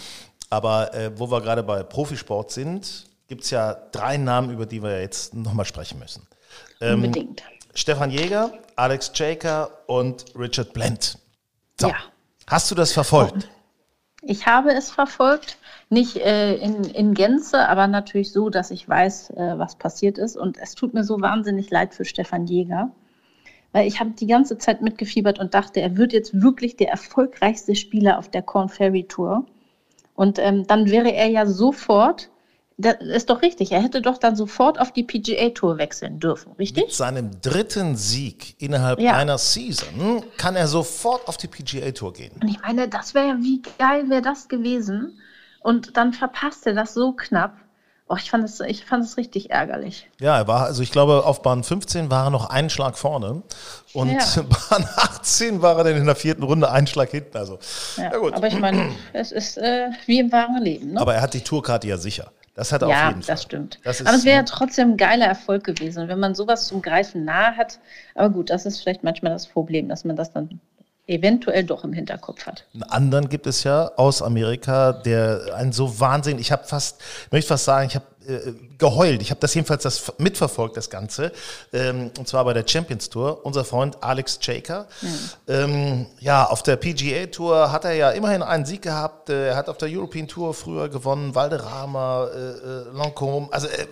Aber 0.50 0.94
äh, 0.94 1.19
wo 1.19 1.31
wir 1.31 1.40
gerade 1.40 1.62
bei 1.62 1.82
Profisport 1.82 2.50
sind, 2.50 3.06
gibt 3.28 3.44
es 3.44 3.50
ja 3.50 3.75
drei 3.93 4.16
Namen, 4.16 4.50
über 4.50 4.66
die 4.66 4.82
wir 4.82 5.00
jetzt 5.00 5.34
nochmal 5.34 5.64
sprechen 5.64 5.98
müssen. 5.98 6.26
Ähm, 6.81 7.04
Unbedingt. 7.04 7.43
Stefan 7.75 8.10
Jäger, 8.10 8.52
Alex 8.76 9.12
Jaker 9.14 9.70
und 9.87 10.25
Richard 10.38 10.72
Blend. 10.72 11.19
So. 11.81 11.88
Ja. 11.88 11.96
Hast 12.46 12.70
du 12.70 12.75
das 12.75 12.93
verfolgt? 12.93 13.48
Ich 14.22 14.46
habe 14.46 14.72
es 14.72 14.90
verfolgt, 14.90 15.58
nicht 15.88 16.16
äh, 16.16 16.56
in, 16.56 16.84
in 16.84 17.14
Gänze, 17.14 17.69
aber 17.69 17.87
natürlich 17.87 18.32
so, 18.32 18.50
dass 18.50 18.70
ich 18.70 18.88
weiß, 18.88 19.31
äh, 19.31 19.58
was 19.58 19.76
passiert 19.76 20.19
ist. 20.19 20.37
Und 20.37 20.58
es 20.58 20.75
tut 20.75 20.94
mir 20.94 21.04
so 21.04 21.20
wahnsinnig 21.20 21.70
leid 21.70 21.94
für 21.94 22.04
Stefan 22.04 22.46
Jäger, 22.46 22.90
weil 23.72 23.87
ich 23.87 24.00
habe 24.00 24.10
die 24.10 24.26
ganze 24.26 24.58
Zeit 24.58 24.82
mitgefiebert 24.82 25.38
und 25.38 25.54
dachte, 25.54 25.81
er 25.81 25.96
wird 25.96 26.12
jetzt 26.12 26.40
wirklich 26.40 26.76
der 26.76 26.88
erfolgreichste 26.88 27.76
Spieler 27.76 28.19
auf 28.19 28.28
der 28.28 28.43
Corn 28.43 28.69
Ferry 28.69 29.04
Tour. 29.04 29.44
Und 30.16 30.38
ähm, 30.38 30.66
dann 30.66 30.90
wäre 30.90 31.12
er 31.12 31.28
ja 31.28 31.46
sofort, 31.46 32.30
das 32.78 32.96
ist 33.00 33.30
doch 33.30 33.40
richtig, 33.42 33.72
er 33.72 33.80
hätte 33.82 34.02
doch 34.02 34.18
dann 34.18 34.34
sofort 34.36 34.80
auf 34.80 34.92
die 34.92 35.02
PGA 35.04 35.50
Tour 35.50 35.78
wechseln 35.78 36.18
dürfen, 36.20 36.50
Mit 36.50 36.58
richtig? 36.58 36.94
seinem 36.94 37.30
dritten 37.40 37.96
Sieg 37.96 38.54
innerhalb 38.60 38.98
Ja. 39.00 39.12
einer 39.14 39.38
Season 39.38 40.24
kann 40.36 40.56
er 40.56 40.66
sofort 40.66 41.26
auf 41.28 41.36
die 41.36 41.46
PGA 41.48 41.90
Tour 41.92 42.12
gehen. 42.12 42.32
Und 42.42 42.48
ich 42.48 42.60
meine, 42.60 42.88
das 42.88 43.14
wäre 43.14 43.28
ja, 43.28 43.36
wie 43.40 43.62
geil 43.78 44.10
wäre 44.10 44.22
das 44.22 44.48
gewesen? 44.48 45.18
Und 45.60 45.96
dann 45.96 46.12
verpasst 46.12 46.66
er 46.66 46.74
das 46.74 46.92
so 46.94 47.12
knapp. 47.12 47.56
Oh, 48.08 48.14
ich 48.17 48.31
fand 48.31 48.44
es, 48.44 48.61
ich 48.61 48.85
fand 48.85 49.05
es 49.05 49.17
richtig 49.17 49.50
ärgerlich. 49.50 50.08
Ja, 50.20 50.38
er 50.38 50.47
war, 50.47 50.64
also 50.64 50.81
ich 50.81 50.93
glaube, 50.93 51.25
auf 51.25 51.43
Bahn 51.43 51.64
15 51.64 52.08
war 52.08 52.27
er 52.27 52.31
noch 52.31 52.48
einen 52.48 52.70
Schlag 52.70 52.96
vorne 52.96 53.43
und 53.94 54.10
Ja. 54.10 54.43
Bahn 54.70 54.89
18 54.96 55.60
war 55.60 55.77
er 55.79 55.84
dann 55.84 55.96
in 55.96 56.06
der 56.06 56.15
vierten 56.15 56.44
Runde 56.44 56.70
einen 56.70 56.86
Schlag 56.86 57.10
hinten. 57.10 57.36
Also, 57.36 57.58
Ja, 57.96 58.05
ja, 58.05 58.17
gut. 58.19 58.34
Aber 58.34 58.46
ich 58.46 58.60
meine, 58.60 58.91
es 59.13 59.32
ist 59.32 59.58
äh, 59.58 59.91
wie 60.06 60.20
im 60.20 60.31
wahren 60.31 60.63
Leben. 60.63 60.93
Ne? 60.93 61.01
Aber 61.01 61.15
er 61.17 61.20
hat 61.20 61.34
die 61.34 61.41
Tourkarte 61.41 61.89
ja 61.89 61.96
sicher. 61.96 62.31
Das 62.55 62.72
hat 62.72 62.82
er 62.82 62.89
auf 62.89 62.93
ja, 62.94 63.08
jeden 63.08 63.22
Fall. 63.22 63.34
das 63.34 63.43
stimmt. 63.43 63.81
Das 63.82 64.01
aber 64.01 64.15
es 64.17 64.25
wäre 64.25 64.36
ja 64.36 64.43
trotzdem 64.44 64.93
ein 64.93 64.96
geiler 64.96 65.27
Erfolg 65.27 65.65
gewesen, 65.65 66.06
wenn 66.08 66.20
man 66.20 66.34
sowas 66.34 66.69
zum 66.69 66.82
Greifen 66.82 67.25
nahe 67.25 67.56
hat. 67.56 67.81
Aber 68.15 68.31
gut, 68.31 68.51
das 68.51 68.67
ist 68.67 68.81
vielleicht 68.81 69.03
manchmal 69.03 69.32
das 69.32 69.46
Problem, 69.46 69.89
dass 69.89 70.05
man 70.05 70.17
das 70.17 70.32
dann 70.32 70.60
eventuell 71.06 71.65
doch 71.65 71.84
im 71.84 71.93
Hinterkopf 71.93 72.46
hat. 72.46 72.65
Einen 72.75 72.82
anderen 72.84 73.29
gibt 73.29 73.46
es 73.46 73.65
ja 73.65 73.91
aus 73.96 74.22
Amerika, 74.22 74.93
der 74.93 75.55
ein 75.56 75.72
so 75.72 76.01
Wahnsinn, 76.01 76.39
ich 76.39 76.53
habe 76.53 76.65
fast, 76.65 77.01
ich 77.27 77.32
möchte 77.32 77.48
fast 77.48 77.65
sagen, 77.65 77.86
ich 77.89 77.94
habe 77.94 78.06
äh, 78.27 78.53
geheult. 78.77 79.22
Ich 79.22 79.31
habe 79.31 79.41
das 79.41 79.55
jedenfalls 79.55 79.84
das 79.84 80.13
mitverfolgt, 80.19 80.77
das 80.77 80.91
Ganze. 80.91 81.31
Ähm, 81.72 82.10
und 82.19 82.27
zwar 82.27 82.44
bei 82.44 82.53
der 82.53 82.67
Champions 82.67 83.08
Tour. 83.08 83.44
Unser 83.46 83.65
Freund 83.65 84.03
Alex 84.03 84.39
Jaker. 84.43 84.86
Ähm, 85.46 86.06
ja, 86.19 86.44
auf 86.44 86.63
der 86.63 86.77
PGA 86.77 87.27
Tour 87.27 87.70
hat 87.70 87.84
er 87.84 87.93
ja 87.93 88.10
immerhin 88.10 88.43
einen 88.43 88.67
Sieg 88.67 88.82
gehabt. 88.82 89.31
Äh, 89.31 89.48
Er 89.48 89.56
hat 89.56 89.69
auf 89.69 89.79
der 89.79 89.89
European 89.89 90.27
Tour 90.27 90.55
früher 90.55 90.89
gewonnen, 90.89 91.34
Valderrama, 91.34 92.27
äh, 92.27 92.39
äh, 92.39 92.98
Lancôme. 92.98 93.48
Also 93.53 93.69
äh, 93.69 93.86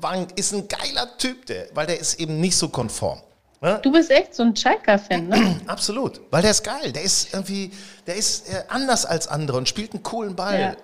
war 0.00 0.10
ein, 0.10 0.26
ist 0.34 0.52
ein 0.52 0.66
geiler 0.66 1.16
Typ, 1.16 1.46
der, 1.46 1.66
weil 1.74 1.86
der 1.86 2.00
ist 2.00 2.18
eben 2.18 2.40
nicht 2.40 2.56
so 2.56 2.68
konform. 2.68 3.20
Ne? 3.60 3.80
Du 3.82 3.90
bist 3.90 4.10
echt 4.10 4.34
so 4.34 4.44
ein 4.44 4.54
Chaika-Fan, 4.54 5.28
ne? 5.28 5.60
Absolut, 5.66 6.20
weil 6.30 6.42
der 6.42 6.52
ist 6.52 6.62
geil. 6.62 6.92
Der 6.92 7.02
ist 7.02 7.34
irgendwie, 7.34 7.72
der 8.06 8.14
ist 8.14 8.48
äh, 8.48 8.62
anders 8.68 9.04
als 9.04 9.26
andere 9.26 9.56
und 9.56 9.68
spielt 9.68 9.92
einen 9.94 10.02
coolen 10.02 10.36
Ball. 10.36 10.60
Ja. 10.60 10.76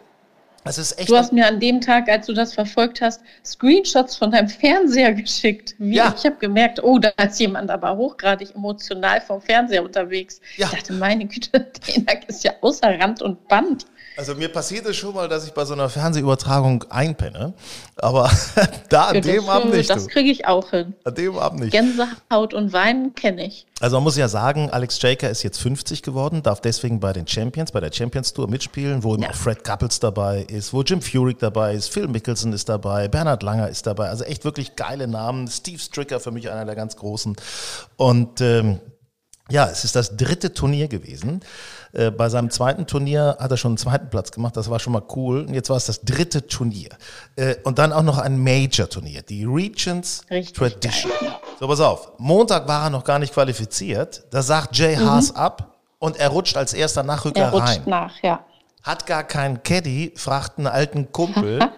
Das 0.65 0.79
ist 0.79 0.99
echt. 0.99 1.11
Du 1.11 1.17
hast 1.17 1.33
mir 1.33 1.47
an 1.47 1.61
dem 1.61 1.81
Tag, 1.83 2.09
als 2.09 2.27
du 2.27 2.33
das 2.33 2.55
verfolgt 2.55 3.03
hast, 3.03 3.21
Screenshots 3.45 4.17
von 4.17 4.31
deinem 4.31 4.49
Fernseher 4.61 5.13
geschickt. 5.13 5.75
Wie, 5.79 5.97
Ja. 5.97 6.15
Ich 6.17 6.25
habe 6.25 6.37
gemerkt, 6.37 6.83
oh, 6.83 6.99
da 6.99 7.11
ist 7.23 7.39
jemand 7.39 7.71
aber 7.71 7.97
hochgradig 7.97 8.55
emotional 8.55 9.21
vom 9.21 9.41
Fernseher 9.41 9.85
unterwegs. 9.85 10.41
Ja. 10.57 10.67
Ich 10.67 10.79
dachte, 10.79 10.95
meine 10.95 11.27
Güte, 11.27 11.51
der 11.97 12.29
ist 12.29 12.43
ja 12.43 12.55
außer 12.63 12.99
Rand 12.99 13.23
und 13.23 13.47
Band. 13.47 13.87
Also 14.17 14.35
mir 14.37 14.49
passiert 14.49 14.87
es 14.87 14.97
schon 14.97 15.15
mal, 15.15 15.29
dass 15.29 15.45
ich 15.45 15.53
bei 15.53 15.65
so 15.65 15.73
einer 15.75 15.89
Fernsehübertragung 15.89 16.85
einpenne 16.89 17.55
Aber 17.97 18.31
da 18.89 19.07
an 19.07 19.17
Ja, 19.17 19.21
dem 19.21 19.49
Abend 19.49 19.75
nicht. 19.75 19.91
Das 19.91 20.07
kriege 20.07 20.31
ich 20.31 20.47
auch 20.47 20.71
hin. 20.71 20.95
An 21.05 21.15
dem 21.17 21.37
Abend 21.37 21.61
nicht. 21.61 21.73
Gänsehaut 21.73 22.55
und 22.55 22.73
Weinen 22.73 23.15
kenne 23.15 23.47
ich. 23.47 23.67
Also 23.81 23.97
man 23.97 24.05
muss 24.05 24.17
ja 24.17 24.29
sagen, 24.29 24.71
Alex 24.71 25.03
Jaker 25.03 25.29
ist 25.31 25.43
jetzt 25.43 25.59
50 25.59 26.03
geworden, 26.03 26.43
darf 26.45 26.61
deswegen 26.61 27.01
bei 27.01 27.13
den 27.13 27.27
Champions, 27.27 27.73
bei 27.73 27.81
der 27.81 27.93
Champions 27.93 28.33
Tour 28.33 28.49
mitspielen, 28.49 29.03
wo 29.03 29.15
eben 29.15 29.25
Ja. 29.25 29.31
auch 29.31 29.35
Fred 29.35 29.65
Couples 29.65 29.99
dabei 29.99 30.43
ist, 30.43 30.73
wo 30.73 30.83
Jim 30.83 31.03
Furyk 31.03 31.41
dabei 31.41 31.75
ist, 31.75 31.89
Phil 31.93 32.07
Mickelson 32.07 32.53
ist 32.53 32.69
dabei, 32.69 33.09
Bernhard 33.09 33.43
Langer 33.43 33.69
ist 33.69 33.87
dabei. 33.87 34.11
Also 34.11 34.23
echt 34.25 34.45
wirklich 34.45 34.77
geile 34.77 35.09
Namen. 35.09 35.49
Steve 35.49 35.79
Stricker 35.81 36.21
für 36.21 36.31
mich 36.31 36.51
einer 36.51 36.65
der 36.65 36.77
ganz 36.77 36.97
großen. 36.97 37.35
Und 37.97 38.41
ähm, 38.41 38.79
ja, 39.51 39.69
es 39.71 39.85
ist 39.85 39.95
das 39.97 40.17
dritte 40.17 40.55
Turnier 40.55 40.89
gewesen. 40.89 41.41
Äh, 41.95 42.11
bei 42.11 42.29
seinem 42.29 42.51
zweiten 42.51 42.87
Turnier 42.87 43.37
hat 43.39 43.51
er 43.51 43.57
schon 43.57 43.71
einen 43.73 43.79
zweiten 43.79 44.11
Platz 44.11 44.33
gemacht, 44.33 44.57
das 44.57 44.69
war 44.69 44.81
schon 44.81 44.93
mal 44.93 45.03
cool. 45.15 45.43
Und 45.47 45.55
jetzt 45.55 45.71
war 45.71 45.77
es 45.77 45.87
das 45.87 46.01
dritte 46.03 46.47
Turnier. 46.47 46.91
Äh, 47.37 47.55
und 47.63 47.79
dann 47.79 47.93
auch 47.93 48.03
noch 48.03 48.19
ein 48.19 48.39
Major-Turnier, 48.39 49.23
die 49.23 49.45
Regents 49.45 50.23
Richtig 50.31 50.57
Tradition. 50.57 51.13
So, 51.61 51.69
pass 51.69 51.81
auf. 51.81 52.13
Montag 52.19 52.67
war 52.67 52.85
er 52.85 52.91
noch 52.91 53.05
gar 53.05 53.19
nicht 53.19 53.33
qualifiziert. 53.33 54.25
Da 54.31 54.43
sagt 54.43 54.77
Jay 54.77 54.97
Haas 54.97 55.35
ab 55.35 55.77
und 56.01 56.19
er 56.19 56.31
rutscht 56.31 56.57
als 56.57 56.75
erster 56.75 57.05
Nachrücker 57.05 57.41
Er 57.41 57.51
rutscht 57.53 57.69
rein. 57.79 57.83
nach, 57.87 58.23
ja. 58.23 58.45
Hat 58.83 59.07
gar 59.07 59.23
keinen 59.25 59.63
Caddy, 59.63 60.13
fragt 60.17 60.59
einen 60.59 60.67
alten 60.67 61.13
Kumpel. 61.13 61.61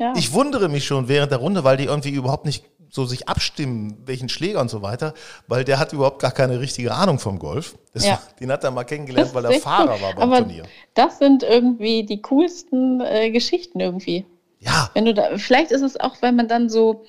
Ja. 0.00 0.12
Ich 0.14 0.32
wundere 0.32 0.68
mich 0.68 0.86
schon 0.86 1.08
während 1.08 1.32
der 1.32 1.40
Runde, 1.40 1.64
weil 1.64 1.76
die 1.76 1.86
irgendwie 1.86 2.10
überhaupt 2.10 2.46
nicht 2.46 2.64
so 2.90 3.04
sich 3.04 3.28
abstimmen, 3.28 3.98
welchen 4.06 4.28
Schläger 4.28 4.60
und 4.60 4.70
so 4.70 4.82
weiter, 4.82 5.14
weil 5.46 5.64
der 5.64 5.78
hat 5.78 5.92
überhaupt 5.92 6.20
gar 6.20 6.30
keine 6.32 6.60
richtige 6.60 6.94
Ahnung 6.94 7.18
vom 7.18 7.38
Golf. 7.38 7.76
Das 7.92 8.06
Ja. 8.06 8.20
den 8.40 8.50
hat 8.50 8.64
er 8.64 8.70
mal 8.70 8.84
kennengelernt, 8.84 9.34
weil 9.34 9.44
er 9.44 9.60
Fahrer 9.60 9.94
cool. 9.96 10.00
war 10.02 10.14
beim 10.14 10.22
Aber 10.22 10.38
Turnier. 10.38 10.64
das 10.94 11.18
sind 11.18 11.42
irgendwie 11.42 12.04
die 12.04 12.22
coolsten 12.22 13.00
äh, 13.00 13.30
Geschichten 13.30 13.80
irgendwie. 13.80 14.24
Ja, 14.60 14.90
Wenn 14.94 15.04
du 15.04 15.14
da, 15.14 15.36
vielleicht 15.36 15.70
ist 15.70 15.82
es 15.82 15.98
auch, 16.00 16.16
weil 16.20 16.32
man 16.32 16.48
dann 16.48 16.68
so, 16.68 17.04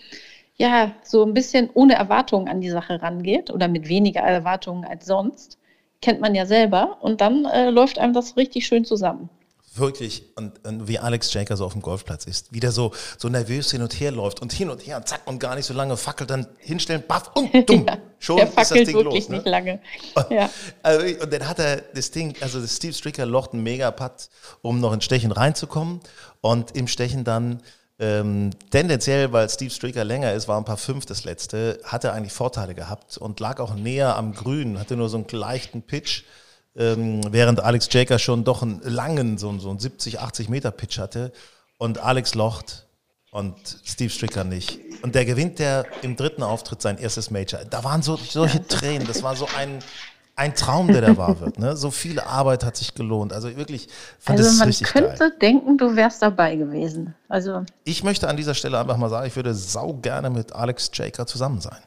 ja, 0.55 0.91
so 1.03 1.23
ein 1.23 1.33
bisschen 1.33 1.69
ohne 1.73 1.95
Erwartungen 1.95 2.47
an 2.47 2.61
die 2.61 2.69
Sache 2.69 3.01
rangeht 3.01 3.49
oder 3.49 3.67
mit 3.67 3.87
weniger 3.87 4.21
Erwartungen 4.21 4.85
als 4.85 5.05
sonst. 5.05 5.57
Kennt 6.01 6.21
man 6.21 6.35
ja 6.35 6.45
selber 6.45 6.97
und 7.01 7.21
dann 7.21 7.45
äh, 7.45 7.69
läuft 7.71 7.99
einem 7.99 8.13
das 8.13 8.37
richtig 8.37 8.65
schön 8.67 8.85
zusammen. 8.85 9.29
Wirklich. 9.79 10.23
Und, 10.35 10.65
und 10.65 10.87
wie 10.87 10.99
Alex 10.99 11.33
Jaker 11.33 11.57
so 11.57 11.65
auf 11.65 11.73
dem 11.73 11.81
Golfplatz 11.81 12.25
ist, 12.25 12.51
wie 12.53 12.59
der 12.59 12.71
so, 12.71 12.91
so 13.17 13.29
nervös 13.29 13.71
hin 13.71 13.81
und 13.81 13.93
her 13.93 14.11
läuft 14.11 14.41
und 14.41 14.53
hin 14.53 14.69
und 14.69 14.85
her 14.85 14.97
und 14.97 15.07
zack 15.07 15.21
und 15.25 15.39
gar 15.39 15.55
nicht 15.55 15.65
so 15.65 15.73
lange 15.73 15.97
fackelt, 15.97 16.29
dann 16.29 16.47
hinstellen, 16.59 17.03
baff 17.07 17.31
und 17.35 17.53
dumm. 17.69 17.85
Ja, 17.87 17.97
Schon 18.19 18.37
der 18.37 18.47
ist 18.47 18.57
das 18.57 18.69
Ding 18.69 18.93
wirklich 18.93 19.03
los. 19.03 19.29
Ne? 19.29 19.35
nicht 19.37 19.47
lange. 19.47 19.81
Ja. 20.29 20.49
Also, 20.83 21.23
und 21.23 21.33
dann 21.33 21.47
hat 21.47 21.59
er 21.59 21.77
das 21.77 22.11
Ding, 22.11 22.35
also 22.41 22.59
das 22.59 22.75
Steve 22.75 22.93
Stricker 22.93 23.25
locht 23.25 23.53
einen 23.53 23.63
Mega-Putt, 23.63 24.29
um 24.61 24.79
noch 24.79 24.93
in 24.93 25.01
Stechen 25.01 25.31
reinzukommen. 25.31 26.01
Und 26.41 26.75
im 26.75 26.87
Stechen 26.87 27.23
dann 27.23 27.61
ähm, 27.99 28.51
tendenziell, 28.71 29.33
weil 29.33 29.49
Steve 29.49 29.69
Stricker 29.69 30.05
länger 30.05 30.33
ist, 30.33 30.47
war 30.47 30.57
ein 30.57 30.65
paar 30.65 30.77
fünf 30.77 31.05
das 31.05 31.25
letzte, 31.25 31.79
hat 31.83 32.05
er 32.05 32.13
eigentlich 32.13 32.33
Vorteile 32.33 32.73
gehabt 32.73 33.17
und 33.17 33.39
lag 33.41 33.59
auch 33.59 33.75
näher 33.75 34.15
am 34.15 34.33
Grün, 34.33 34.79
hatte 34.79 34.95
nur 34.95 35.09
so 35.09 35.17
einen 35.17 35.27
leichten 35.31 35.81
Pitch, 35.81 36.23
ähm, 36.75 37.21
während 37.31 37.59
Alex 37.61 37.87
Jaker 37.91 38.19
schon 38.19 38.43
doch 38.43 38.61
einen 38.61 38.81
langen, 38.83 39.37
so, 39.37 39.57
so 39.59 39.69
einen 39.69 39.79
70, 39.79 40.19
80 40.19 40.49
Meter 40.49 40.71
Pitch 40.71 40.97
hatte. 40.99 41.31
Und 41.77 41.99
Alex 41.99 42.35
locht 42.35 42.85
und 43.31 43.55
Steve 43.85 44.09
Stricker 44.09 44.43
nicht. 44.43 44.79
Und 45.01 45.15
der 45.15 45.25
gewinnt 45.25 45.59
der 45.59 45.85
im 46.01 46.15
dritten 46.15 46.43
Auftritt 46.43 46.81
sein 46.81 46.97
erstes 46.97 47.31
Major. 47.31 47.61
Da 47.69 47.83
waren 47.83 48.01
so 48.01 48.17
solche 48.17 48.65
Tränen, 48.67 49.07
das 49.07 49.23
war 49.23 49.35
so 49.35 49.47
ein, 49.57 49.79
ein 50.35 50.55
Traum, 50.55 50.87
der 50.87 51.01
da 51.01 51.17
wahr 51.17 51.39
wird. 51.39 51.57
Ne? 51.59 51.77
So 51.77 51.91
viel 51.91 52.19
Arbeit 52.19 52.63
hat 52.65 52.75
sich 52.75 52.95
gelohnt. 52.95 53.31
Also 53.33 53.55
wirklich, 53.55 53.87
fand 54.19 54.39
Also 54.39 54.57
man 54.63 54.73
könnte 54.73 55.17
geil. 55.17 55.33
denken, 55.41 55.77
du 55.77 55.95
wärst 55.95 56.21
dabei 56.21 56.55
gewesen. 56.55 57.15
Also 57.29 57.63
Ich 57.83 58.03
möchte 58.03 58.27
an 58.27 58.35
dieser 58.35 58.53
Stelle 58.55 58.79
einfach 58.79 58.97
mal 58.97 59.09
sagen, 59.09 59.27
ich 59.27 59.35
würde 59.35 59.53
sau 59.53 59.93
gerne 59.93 60.29
mit 60.29 60.53
Alex 60.53 60.91
Jaker 60.93 61.25
zusammen 61.25 61.61
sein. 61.61 61.79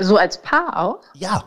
so 0.00 0.16
als 0.16 0.40
Paar 0.40 0.78
auch. 0.78 1.00
Ja. 1.14 1.44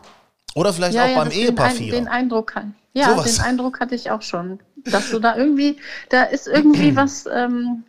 Oder 0.55 0.73
vielleicht 0.73 0.97
auch 0.97 1.15
beim 1.15 1.25
das- 1.25 1.35
Ehepaar 1.37 1.69
den, 1.73 1.91
den. 1.91 2.07
Eindruck 2.07 2.47
kann. 2.53 2.73
Ja, 2.93 3.09
Sowas. 3.11 3.35
den 3.35 3.43
Eindruck 3.43 3.81
hatte 3.81 3.93
ich 3.93 4.09
auch 4.09 4.21
schon, 4.21 4.59
dass 4.85 5.11
du 5.11 5.19
da 5.19 5.35
irgendwie, 5.35 5.77
da 6.09 6.23
ist 6.23 6.47
irgendwie 6.47 6.95
was, 6.95 7.25
ähm, 7.25 7.83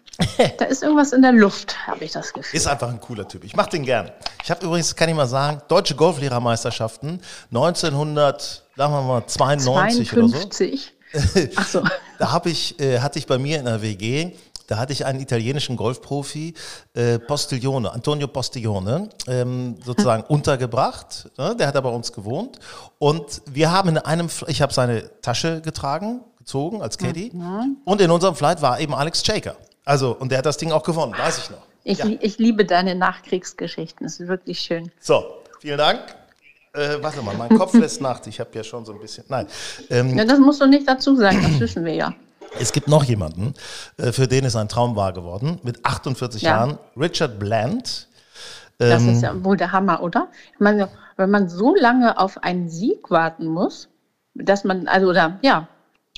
da 0.59 0.65
ist 0.65 0.83
irgendwas 0.83 1.13
in 1.13 1.23
der 1.23 1.31
Luft, 1.33 1.87
habe 1.87 2.05
ich 2.05 2.11
das 2.13 2.33
Gefühl. 2.33 2.57
Ist 2.57 2.67
einfach 2.67 2.89
ein 2.89 3.01
cooler 3.01 3.29
Typ. 3.29 3.45
Ich 3.45 3.55
mache 3.55 3.71
den 3.71 3.85
gern. 3.85 4.11
Ich 4.43 4.51
habe 4.51 4.67
übrigens, 4.67 4.97
kann 4.97 5.09
ich 5.09 5.15
mal 5.15 5.27
sagen, 5.29 5.63
deutsche 5.69 5.95
Golflehrermeisterschaften 5.95 7.21
1900, 7.53 8.65
sagen 8.77 8.93
wir 8.93 9.03
mal 9.03 9.27
92 9.27 10.13
oder 10.13 10.23
so. 10.29 10.35
52. 10.35 10.93
Ach 11.57 11.67
so. 11.69 11.85
Da 12.19 12.33
hab 12.33 12.47
ich, 12.47 12.79
äh, 12.81 12.99
hatte 12.99 13.19
ich 13.21 13.27
bei 13.27 13.39
mir 13.39 13.59
in 13.61 13.65
der 13.67 13.81
WG, 13.81 14.33
da 14.67 14.79
hatte 14.79 14.93
ich 14.93 15.05
einen 15.07 15.21
italienischen 15.21 15.77
Golfprofi, 15.77 16.55
äh, 16.95 17.19
Postiglione, 17.19 17.93
Antonio 17.93 18.27
Postiglione, 18.29 19.09
ähm, 19.29 19.77
sozusagen 19.85 20.23
untergebracht. 20.25 21.29
Ne? 21.39 21.55
Der 21.57 21.69
hat 21.69 21.75
da 21.75 21.81
bei 21.81 21.91
uns 21.91 22.13
gewohnt. 22.13 22.59
Und 22.99 23.43
wir 23.51 23.71
haben 23.71 23.91
in 23.91 23.99
einem, 23.99 24.29
ich 24.49 24.63
habe 24.63 24.73
seine 24.73 25.11
Tasche 25.23 25.61
getragen, 25.61 26.21
gezogen 26.39 26.83
als 26.83 26.99
Caddy. 26.99 27.33
Und 27.85 28.01
in 28.01 28.11
unserem 28.11 28.35
Flight 28.35 28.63
war 28.63 28.81
eben 28.81 28.95
Alex 28.95 29.25
Shaker. 29.25 29.57
Also, 29.85 30.17
und 30.17 30.31
der 30.31 30.39
hat 30.39 30.47
das 30.47 30.57
Ding 30.57 30.73
auch 30.73 30.83
gewonnen, 30.83 31.15
weiß 31.17 31.39
ich 31.39 31.51
noch. 31.51 31.59
Ich, 31.85 31.99
Ja. 31.99 32.07
ich 32.21 32.39
liebe 32.39 32.65
deine 32.65 32.97
Nachkriegsgeschichten, 32.97 34.07
es 34.07 34.19
ist 34.19 34.29
wirklich 34.29 34.59
schön. 34.61 34.91
So, 35.01 35.25
vielen 35.61 35.79
Dank. 35.79 36.01
Äh, 36.73 36.99
warte 37.01 37.23
mal, 37.23 37.35
mein 37.37 37.57
Kopf 37.57 37.73
lässt 37.75 38.01
Nacht. 38.01 38.27
Ich 38.27 38.39
habe 38.41 38.51
ja 38.55 38.63
schon 38.65 38.85
so 38.85 38.93
ein 38.93 38.99
bisschen. 38.99 39.25
Nein. 39.29 39.47
Ähm, 39.89 40.19
Ja, 40.19 40.25
das 40.25 40.39
musst 40.39 40.61
du 40.61 40.67
nicht 40.67 40.87
dazu 40.89 41.17
sagen, 41.17 41.41
das 41.43 41.59
wissen 41.61 41.85
wir 41.85 41.95
ja. 41.95 42.13
Es 42.59 42.73
gibt 42.73 42.89
noch 42.89 43.05
jemanden, 43.05 43.55
äh, 43.99 44.13
für 44.13 44.27
den 44.27 44.45
ist 44.45 44.57
ein 44.57 44.69
Traum 44.69 44.97
wahr 44.97 45.13
geworden, 45.13 45.61
mit 45.63 45.85
48 45.85 46.43
Ja. 46.43 46.51
Jahren, 46.51 46.79
Richard 46.97 47.39
Bland. 47.39 48.09
Das 48.79 49.03
Ähm. 49.03 49.11
ist 49.11 49.23
ja 49.23 49.45
wohl 49.45 49.57
der 49.57 49.73
Hammer, 49.73 50.03
oder? 50.03 50.29
Ich 50.55 50.61
meine, 50.61 50.89
wenn 51.17 51.31
man 51.31 51.49
so 51.49 51.75
lange 51.75 52.19
auf 52.19 52.43
einen 52.43 52.69
Sieg 52.69 53.11
warten 53.11 53.47
muss, 53.47 53.89
dass 54.35 54.65
man, 54.65 54.87
also, 54.89 55.09
oder, 55.09 55.39
ja, 55.43 55.69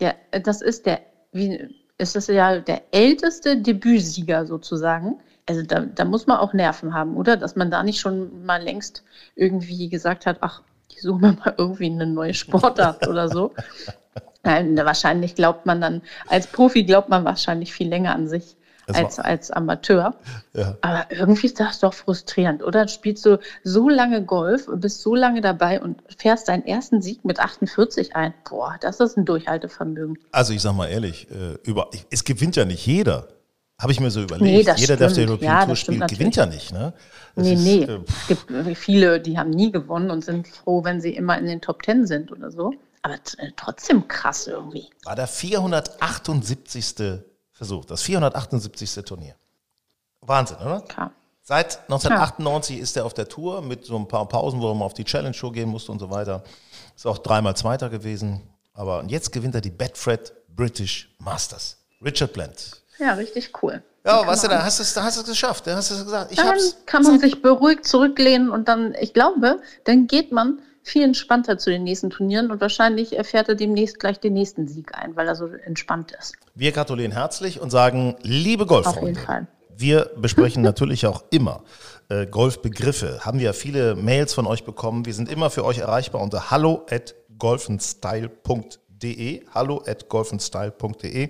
ja 0.01 0.13
das 0.43 0.61
ist 0.63 0.87
der, 0.87 1.01
wie, 1.33 1.69
ist 1.99 2.17
das 2.17 2.27
ja 2.29 2.59
der 2.59 2.83
älteste 2.93 3.57
Debütsieger 3.57 4.47
sozusagen. 4.47 5.21
Also 5.47 5.63
da, 5.63 5.81
da 5.81 6.05
muss 6.05 6.27
man 6.27 6.39
auch 6.39 6.53
Nerven 6.53 6.95
haben, 6.95 7.17
oder? 7.17 7.37
Dass 7.37 7.57
man 7.57 7.71
da 7.71 7.83
nicht 7.83 8.01
schon 8.01 8.45
mal 8.45 8.63
längst 8.63 9.03
irgendwie 9.35 9.89
gesagt 9.89 10.27
hat, 10.27 10.39
ach, 10.41 10.63
ich 10.91 11.03
suche 11.03 11.21
mir 11.21 11.33
mal 11.33 11.55
irgendwie 11.57 11.87
eine 11.87 12.07
neue 12.07 12.35
Sportart 12.35 13.07
oder 13.09 13.29
so. 13.29 13.53
Nein, 14.45 14.77
wahrscheinlich 14.77 15.35
glaubt 15.35 15.67
man 15.67 15.81
dann, 15.81 16.03
als 16.29 16.47
Profi 16.47 16.85
glaubt 16.85 17.09
man 17.09 17.25
wahrscheinlich 17.25 17.73
viel 17.73 17.89
länger 17.89 18.15
an 18.15 18.29
sich 18.29 18.57
als 18.95 19.19
als 19.19 19.51
Amateur. 19.51 20.15
Ja. 20.55 20.77
Aber 20.81 21.07
irgendwie 21.11 21.47
ist 21.47 21.61
das 21.61 21.81
doch 21.81 21.93
frustrierend, 21.95 22.63
oder? 22.63 22.87
Du 22.87 22.91
spielst 22.91 23.25
du 23.27 23.39
so 23.65 23.89
lange 23.89 24.25
Golf 24.25 24.69
bist 24.77 25.03
so 25.03 25.15
lange 25.15 25.41
dabei 25.41 25.81
und 25.81 26.03
fährst 26.17 26.49
deinen 26.49 26.65
ersten 26.67 27.03
Sieg 27.03 27.25
mit 27.25 27.41
48 27.41 28.17
ein. 28.17 28.35
Boah, 28.49 28.77
das 28.81 29.01
ist 29.01 29.17
ein 29.17 29.25
Durchhaltevermögen. 29.25 30.19
Also 30.33 30.53
ich 30.53 30.63
sag 30.63 30.75
mal 30.75 30.87
ehrlich, 30.87 31.29
äh, 31.31 31.59
über, 31.69 31.91
es 32.11 32.25
gewinnt 32.25 32.57
ja 32.57 32.65
nicht 32.65 32.87
jeder. 32.87 33.29
Habe 33.81 33.93
ich 33.93 34.01
mir 34.01 34.11
so 34.11 34.23
überlegt. 34.23 34.45
Nee, 34.45 34.65
das 34.65 34.81
jeder, 34.81 34.97
der 34.97 35.07
auf 35.07 35.13
der 35.13 35.23
stimmt. 35.23 35.31
European 35.31 35.61
Ja, 35.61 35.67
Tour 35.67 35.77
stimmt 35.77 35.97
spielt, 35.99 36.11
gewinnt 36.11 36.37
ja 36.37 36.47
nicht. 36.47 36.73
Ne? 36.73 36.93
Das 37.37 37.45
nee, 37.45 37.55
ist, 37.55 37.65
nee. 37.65 37.83
äh, 37.85 38.01
es 38.07 38.27
gibt 38.27 38.77
viele, 38.77 39.21
die 39.21 39.39
haben 39.39 39.51
nie 39.51 39.71
gewonnen 39.71 40.11
und 40.11 40.25
sind 40.25 40.49
froh, 40.49 40.83
wenn 40.83 41.01
sie 41.01 41.15
immer 41.15 41.39
in 41.39 41.47
den 41.47 41.61
Top 41.61 41.83
Ten 41.83 42.07
sind 42.07 42.33
oder 42.33 42.51
so. 42.51 42.73
Aber 43.03 43.15
äh, 43.15 43.51
trotzdem 43.57 44.07
krass 44.09 44.47
irgendwie. 44.47 44.91
war 45.05 45.17
der 45.17 45.27
478. 45.27 47.23
Versuch, 47.53 47.85
das 47.85 48.03
478. 48.03 49.05
Turnier. 49.05 49.35
Wahnsinn, 50.21 50.59
oder? 50.59 50.81
Klar. 50.83 51.13
Seit 51.43 51.79
1998 51.85 52.79
ist 52.79 52.97
er 52.97 53.07
auf 53.07 53.15
der 53.15 53.27
Tour 53.27 53.63
mit 53.63 53.85
so 53.87 53.97
ein 53.97 54.07
paar 54.07 54.29
Pausen, 54.29 54.61
wo 54.61 54.69
er 54.69 54.75
mal 54.75 54.85
auf 54.85 54.93
die 54.93 55.05
Challenge 55.05 55.33
Show 55.33 55.51
gehen 55.51 55.71
musste 55.71 55.91
und 55.91 55.99
so 55.99 56.11
weiter. 56.11 56.45
Ist 56.95 57.07
auch 57.07 57.19
dreimal 57.19 57.57
Zweiter 57.57 57.89
gewesen. 57.89 58.43
Aber 58.75 59.03
jetzt 59.07 59.33
gewinnt 59.33 59.55
er 59.55 59.61
die 59.61 59.71
Betfred 59.71 60.33
British 60.55 61.09
Masters. 61.19 61.79
Richard 62.05 62.33
Bland. 62.33 62.83
Ja, 62.99 63.15
richtig 63.15 63.51
cool. 63.63 63.83
Ja, 64.05 64.27
weißt 64.27 64.45
du, 64.45 64.49
da 64.49 64.63
hast 64.63 64.79
du 64.79 64.83
es, 64.83 64.95
da 64.95 65.03
hast 65.03 65.17
du 65.17 65.23
es 65.23 65.29
geschafft. 65.29 65.67
Da 65.67 65.77
hast 65.77 65.91
du 65.91 65.95
es 65.95 66.05
gesagt. 66.05 66.33
Ich 66.33 66.37
Dann 66.37 66.59
kann 66.87 67.03
man 67.03 67.19
sich 67.19 67.43
beruhigt 67.43 67.87
zurücklehnen 67.87 68.51
und 68.51 68.69
dann, 68.69 68.95
ich 69.01 69.15
glaube, 69.15 69.61
dann 69.85 70.07
geht 70.07 70.33
man 70.33 70.61
viel 70.89 71.05
entspannter 71.05 71.59
zu 71.59 71.71
den 71.71 71.85
nächsten 71.85 72.11
Turnieren 72.11 72.51
und 72.51 72.61
wahrscheinlich 72.61 73.17
erfährt 73.17 73.49
er 73.49 73.55
demnächst 73.55 74.01
gleich 74.01 74.19
den 74.19 74.33
nächsten 74.33 74.67
Sieg 74.67 74.93
ein, 74.95 75.15
weil 75.17 75.29
er 75.29 75.37
so 75.37 75.47
entspannt 75.47 76.13
ist. 76.19 76.35
Wir 76.55 76.73
gratulieren 76.73 77.13
herzlich 77.13 77.61
und 77.61 77.71
sagen, 77.71 78.17
liebe 78.23 78.65
Auf 78.65 78.71
jeden 78.71 78.83
Golffreunde, 78.85 79.21
Fall. 79.21 79.47
wir 79.77 80.11
besprechen 80.17 80.63
natürlich 80.63 81.07
auch 81.07 81.23
immer 81.31 81.63
äh, 82.09 82.27
Golfbegriffe. 82.27 83.25
Haben 83.25 83.39
wir 83.39 83.55
viele 83.55 83.95
Mails 83.95 84.35
von 84.35 84.47
euch 84.47 84.65
bekommen. 84.65 85.07
Wir 85.07 85.15
sind 85.15 85.31
immer 85.31 85.51
für 85.51 85.65
euch 85.65 85.79
erreichbar 85.79 86.21
unter 86.23 86.51
hallo 86.51 86.85
at 86.91 87.15
golfenstyle.de. 87.39 89.45
Hallo 89.55 89.85
at 89.87 90.09
golfenstyle.de. 90.09 91.29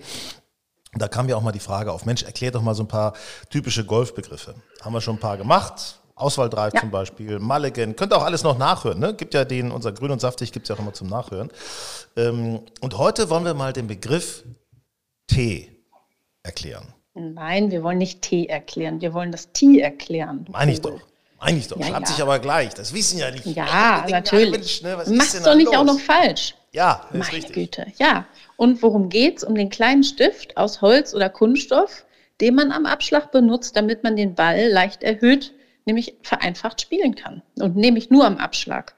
Da 0.94 1.08
kam 1.08 1.28
ja 1.28 1.36
auch 1.36 1.42
mal 1.42 1.52
die 1.52 1.60
Frage 1.60 1.92
auf, 1.92 2.06
Mensch, 2.06 2.22
erklär 2.22 2.50
doch 2.50 2.62
mal 2.62 2.74
so 2.74 2.84
ein 2.84 2.88
paar 2.88 3.12
typische 3.50 3.84
Golfbegriffe. 3.84 4.54
Haben 4.80 4.94
wir 4.94 5.02
schon 5.02 5.16
ein 5.16 5.20
paar 5.20 5.36
gemacht. 5.36 5.97
Auswahl 6.18 6.50
Ja. 6.52 6.70
zum 6.80 6.90
Beispiel, 6.90 7.38
Mulligan, 7.38 7.96
könnt 7.96 8.12
ihr 8.12 8.16
auch 8.16 8.24
alles 8.24 8.42
noch 8.42 8.58
nachhören. 8.58 8.98
Ne? 8.98 9.14
Gibt 9.14 9.34
ja 9.34 9.44
den, 9.44 9.70
unser 9.70 9.92
Grün 9.92 10.10
und 10.10 10.20
Saftig 10.20 10.52
gibt 10.52 10.64
es 10.64 10.68
ja 10.68 10.74
auch 10.74 10.80
immer 10.80 10.92
zum 10.92 11.08
Nachhören. 11.08 11.50
Ähm, 12.16 12.60
und 12.80 12.98
heute 12.98 13.30
wollen 13.30 13.44
wir 13.44 13.54
mal 13.54 13.72
den 13.72 13.86
Begriff 13.86 14.44
Tee 15.28 15.70
erklären. 16.42 16.94
Nein, 17.14 17.70
wir 17.70 17.82
wollen 17.82 17.98
nicht 17.98 18.22
T 18.22 18.46
erklären, 18.46 19.00
wir 19.00 19.12
wollen 19.12 19.32
das 19.32 19.52
T 19.52 19.80
erklären. 19.80 20.46
Meine 20.50 20.72
ich 20.72 20.80
doch. 20.80 21.00
Meine 21.40 21.58
ich 21.58 21.68
doch. 21.68 21.78
Ja, 21.78 21.86
Schreibt 21.86 22.08
ja. 22.08 22.14
sich 22.14 22.22
aber 22.22 22.38
gleich. 22.38 22.74
Das 22.74 22.92
wissen 22.92 23.18
ja 23.18 23.30
nicht. 23.30 23.46
Ja, 23.46 23.98
denken, 23.98 24.10
natürlich. 24.10 24.50
Mensch, 24.50 24.82
ne, 24.82 24.96
was 24.96 25.08
ist 25.08 25.16
Mach's 25.16 25.32
denn 25.32 25.44
doch 25.44 25.54
nicht 25.54 25.68
auch 25.68 25.84
los? 25.84 25.96
noch 25.96 26.00
falsch. 26.00 26.54
Ja, 26.72 27.02
das 27.04 27.12
ist 27.12 27.18
Meine 27.18 27.32
richtig. 27.32 27.54
Güte, 27.54 27.86
ja. 27.98 28.26
Und 28.56 28.82
worum 28.82 29.08
geht's? 29.08 29.44
Um 29.44 29.54
den 29.54 29.70
kleinen 29.70 30.02
Stift 30.04 30.56
aus 30.56 30.80
Holz 30.80 31.14
oder 31.14 31.28
Kunststoff, 31.30 32.04
den 32.40 32.54
man 32.56 32.72
am 32.72 32.86
Abschlag 32.86 33.30
benutzt, 33.30 33.76
damit 33.76 34.02
man 34.02 34.16
den 34.16 34.34
Ball 34.34 34.68
leicht 34.68 35.02
erhöht, 35.02 35.52
nämlich 35.88 36.14
vereinfacht 36.22 36.80
spielen 36.80 37.16
kann. 37.16 37.42
Und 37.58 37.74
nämlich 37.76 38.10
nur 38.10 38.24
am 38.24 38.36
Abschlag. 38.36 38.94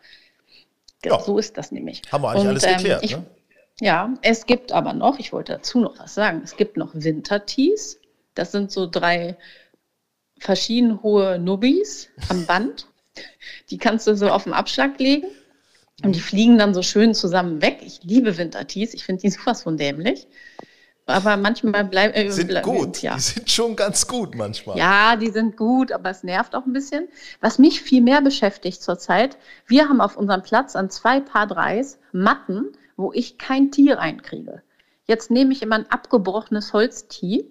Ja. 1.05 1.19
So 1.21 1.39
ist 1.39 1.57
das 1.57 1.73
nämlich. 1.73 2.03
Haben 2.13 2.23
wir 2.23 2.31
eigentlich 2.31 2.43
Und, 2.43 2.49
alles 2.49 2.65
ähm, 2.65 2.77
geklärt. 2.77 3.05
ich, 3.05 3.17
ne? 3.17 3.27
Ja, 3.81 4.15
es 4.21 4.45
gibt 4.45 4.73
aber 4.73 4.93
noch, 4.93 5.19
ich 5.19 5.33
wollte 5.33 5.55
dazu 5.55 5.81
noch 5.81 5.99
was 5.99 6.15
sagen, 6.15 6.43
es 6.45 6.57
gibt 6.57 6.77
noch 6.77 6.91
Wintertees. 6.93 7.99
Das 8.35 8.53
sind 8.53 8.71
so 8.71 8.87
drei 8.87 9.39
verschieden 10.39 11.03
hohe 11.03 11.39
Nubbis 11.39 12.11
am 12.29 12.45
Band. 12.47 12.87
Die 13.71 13.79
kannst 13.79 14.07
du 14.07 14.15
so 14.15 14.29
auf 14.29 14.45
den 14.45 14.53
Abschlag 14.53 14.99
legen 14.99 15.29
und 16.03 16.15
die 16.15 16.21
fliegen 16.21 16.59
dann 16.59 16.75
so 16.75 16.83
schön 16.83 17.15
zusammen 17.15 17.63
weg. 17.63 17.79
Ich 17.83 18.01
liebe 18.03 18.37
Wintertees, 18.37 18.93
ich 18.93 19.05
finde 19.05 19.23
die 19.23 19.31
sowas 19.31 19.63
von 19.63 19.79
dämlich. 19.79 20.27
Aber 21.11 21.37
manchmal 21.37 21.85
bleiben. 21.85 22.15
Äh, 22.15 22.31
Sind 22.31 22.49
bleib- 22.49 22.65
gut. 22.65 23.03
Ja. 23.03 23.15
Die 23.15 23.21
sind 23.21 23.51
schon 23.51 23.77
ganz 23.77 24.07
gut 24.07 24.35
manchmal. 24.35 24.77
Ja, 24.79 25.17
die 25.17 25.31
sind 25.31 25.57
gut, 25.57 25.93
aber 25.93 26.11
es 26.11 26.23
nervt 26.23 26.55
auch 26.55 26.67
ein 26.67 26.73
bisschen. 26.73 27.09
Was 27.41 27.59
mich 27.59 27.81
viel 27.83 28.03
mehr 28.03 28.21
beschäftigt 28.21 28.83
zurzeit, 28.83 29.37
wir 29.67 29.89
haben 29.89 30.01
auf 30.01 30.17
unserem 30.17 30.43
Platz 30.43 30.77
an 30.77 30.91
zwei 30.91 31.21
Paar 31.21 31.47
Dreis 31.47 31.99
Matten, 32.13 32.73
wo 32.97 33.13
ich 33.13 33.39
kein 33.39 33.71
Tier 33.71 33.99
reinkriege. 33.99 34.63
Jetzt 35.05 35.31
nehme 35.31 35.53
ich 35.53 35.63
immer 35.63 35.77
ein 35.77 35.91
abgebrochenes 35.91 36.73
Holztee 36.73 37.45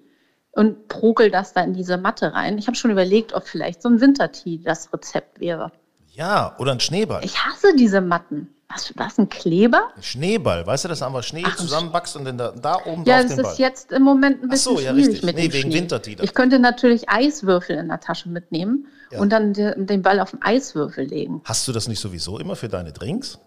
und 0.52 0.88
prokel 0.88 1.30
das 1.32 1.54
da 1.54 1.62
in 1.62 1.74
diese 1.74 1.98
Matte 1.98 2.34
rein. 2.34 2.58
Ich 2.58 2.68
habe 2.68 2.76
schon 2.78 2.92
überlegt, 2.92 3.34
ob 3.34 3.48
vielleicht 3.48 3.82
so 3.82 3.90
ein 3.90 4.02
Wintertee 4.02 4.60
das 4.64 4.92
Rezept 4.94 5.40
wäre. 5.40 5.72
Ja, 6.12 6.56
oder 6.60 6.72
ein 6.74 6.80
Schneeball. 6.80 7.24
Ich 7.24 7.46
hasse 7.46 7.76
diese 7.76 8.02
Matten. 8.02 8.50
Was, 8.72 8.94
was 8.98 9.18
ein 9.18 9.30
Kleber? 9.30 9.90
Schneeball. 10.00 10.66
Weißt 10.68 10.84
du, 10.84 10.90
dass 10.90 11.00
du 11.00 11.06
einfach 11.06 11.24
Schnee 11.24 11.44
Ach, 11.46 11.56
zusammenbackst 11.56 12.16
und 12.16 12.26
dann 12.26 12.38
da, 12.38 12.52
da 12.52 12.76
oben 12.86 13.04
Ja, 13.06 13.18
drauf 13.18 13.26
das 13.28 13.36
den 13.36 13.44
Ball. 13.44 13.52
ist 13.54 13.58
jetzt 13.60 13.92
im 13.92 14.04
Moment 14.04 14.44
ein 14.44 14.50
Ach 14.52 14.58
so, 14.58 14.76
bisschen 14.76 14.86
ja, 14.86 14.92
schwierig 14.92 15.08
richtig. 15.08 15.24
mit 15.26 15.36
Nee, 15.38 15.42
dem 15.48 15.54
wegen 15.54 15.72
Schnee. 15.90 16.18
Ich 16.22 16.34
könnte 16.36 16.60
natürlich 16.60 17.10
Eiswürfel 17.10 17.78
in 17.78 17.88
der 17.88 18.00
Tasche 18.00 18.30
mitnehmen 18.30 18.88
Ja. 19.12 19.20
und 19.20 19.32
dann 19.32 19.54
de- 19.54 19.74
den 19.76 20.04
Ball 20.04 20.20
auf 20.20 20.32
den 20.32 20.44
Eiswürfel 20.44 21.06
legen. 21.06 21.42
Hast 21.46 21.68
du 21.68 21.72
das 21.72 21.88
nicht 21.88 22.00
sowieso 22.00 22.38
immer 22.38 22.56
für 22.56 22.70
deine 22.70 22.94
Drinks? 22.94 23.40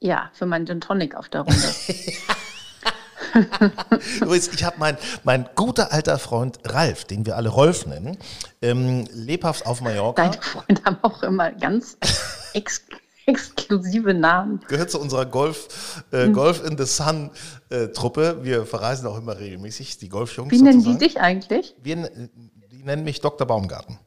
Ja, 0.00 0.30
für 0.32 0.46
meinen 0.46 0.66
Gin 0.66 0.80
Tonic 0.80 1.16
auf 1.16 1.28
der 1.28 1.42
Runde. 1.42 1.62
Übrigens, 4.20 4.48
ich 4.48 4.64
habe 4.64 4.76
mein, 4.78 4.96
mein 5.24 5.48
guter 5.54 5.92
alter 5.92 6.18
Freund 6.18 6.58
Ralf, 6.64 7.04
den 7.04 7.24
wir 7.24 7.36
alle 7.36 7.48
Rolf 7.50 7.86
nennen, 7.86 8.18
ähm, 8.60 9.06
lebhaft 9.12 9.64
auf 9.66 9.80
Mallorca. 9.80 10.22
Deine 10.28 10.42
Freunde 10.42 10.82
haben 10.84 10.98
auch 11.02 11.22
immer 11.22 11.50
ganz 11.52 11.96
ex 12.52 12.82
exklusive 13.26 14.14
Namen. 14.14 14.60
gehört 14.68 14.90
zu 14.90 15.00
unserer 15.00 15.26
Golf, 15.26 16.04
äh, 16.12 16.24
Hm. 16.24 16.32
Golf 16.32 16.64
in 16.64 16.76
the 16.78 16.84
Sun 16.84 17.30
äh, 17.70 17.88
Truppe. 17.88 18.38
Wir 18.42 18.66
verreisen 18.66 19.06
auch 19.06 19.18
immer 19.18 19.38
regelmäßig, 19.38 19.98
die 19.98 20.08
Golfjungs 20.08 20.50
Wie 20.50 20.62
nennen 20.62 20.82
die 20.84 20.98
dich 20.98 21.20
eigentlich? 21.20 21.74
Wir, 21.82 22.10
die 22.70 22.82
nennen 22.84 23.04
mich 23.04 23.20
Dr. 23.20 23.46
Baumgarten. 23.46 23.98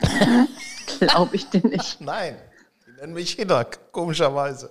Glaube 1.00 1.36
ich 1.36 1.48
dir 1.50 1.66
nicht. 1.66 2.00
Nein, 2.00 2.36
die 2.86 3.00
nennen 3.00 3.12
mich 3.14 3.32
Hinak, 3.32 3.92
komischerweise. 3.92 4.70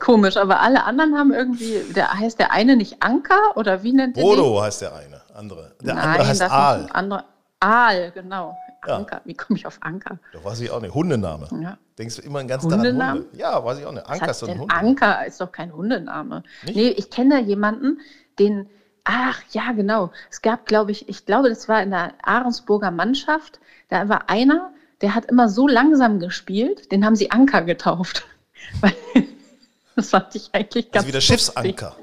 Komisch, 0.00 0.36
aber 0.36 0.60
alle 0.60 0.82
anderen 0.84 1.16
haben 1.16 1.32
irgendwie, 1.32 1.80
der 1.94 2.12
heißt 2.12 2.40
der 2.40 2.50
eine 2.50 2.74
nicht 2.76 3.02
Anker 3.04 3.38
oder 3.56 3.84
wie 3.84 3.92
nennt 3.92 4.16
den? 4.16 4.22
Bodo 4.24 4.60
heißt 4.60 4.82
der 4.82 4.94
eine, 4.96 5.20
andere. 5.32 5.76
Der 5.80 5.94
Nein, 5.94 6.04
andere 6.04 6.26
heißt 6.28 6.40
das 6.40 6.48
ist 6.48 6.52
Aal. 6.52 6.80
ein 6.86 6.90
anderer. 6.90 7.24
Aal, 7.60 8.10
genau. 8.12 8.56
Ja. 8.86 8.96
Anker. 8.96 9.20
Wie 9.24 9.34
komme 9.34 9.58
ich 9.58 9.66
auf 9.66 9.78
Anker? 9.80 10.18
Da 10.32 10.44
weiß 10.44 10.60
ich 10.60 10.70
auch 10.70 10.80
nicht. 10.80 10.94
Hundename. 10.94 11.48
Ja. 11.62 11.78
Denkst 11.98 12.16
du 12.16 12.22
immer 12.22 12.42
ganzen 12.44 12.70
Tag 12.70 12.80
an 12.80 12.86
Hundenamen? 12.86 13.24
Hunde? 13.24 13.38
Ja, 13.38 13.64
weiß 13.64 13.78
ich 13.78 13.86
auch 13.86 13.92
nicht. 13.92 14.06
Anker 14.06 14.30
ist 14.30 14.44
ein 14.44 14.58
Hund. 14.58 14.72
Anker 14.72 15.26
ist 15.26 15.40
doch 15.40 15.52
kein 15.52 15.72
Hundename. 15.72 16.42
Nicht? 16.64 16.76
Nee, 16.76 16.88
ich 16.88 17.10
kenne 17.10 17.40
jemanden, 17.40 18.00
den, 18.38 18.68
ach 19.04 19.40
ja, 19.50 19.72
genau. 19.72 20.10
Es 20.30 20.42
gab, 20.42 20.66
glaube 20.66 20.90
ich, 20.92 21.08
ich 21.08 21.26
glaube, 21.26 21.48
das 21.48 21.68
war 21.68 21.82
in 21.82 21.90
der 21.90 22.12
Ahrensburger 22.22 22.90
Mannschaft. 22.90 23.60
Da 23.88 24.08
war 24.08 24.28
einer, 24.28 24.72
der 25.00 25.14
hat 25.14 25.26
immer 25.26 25.48
so 25.48 25.66
langsam 25.68 26.18
gespielt, 26.20 26.90
den 26.92 27.04
haben 27.04 27.16
sie 27.16 27.30
Anker 27.30 27.62
getauft. 27.62 28.26
Das 29.96 30.10
fand 30.10 30.34
ich 30.34 30.50
eigentlich 30.52 30.92
ganz 30.92 31.06
Also 31.06 31.08
wie 31.08 31.12
der 31.12 31.20
lustig. 31.20 31.40
Schiffsanker. 31.40 31.96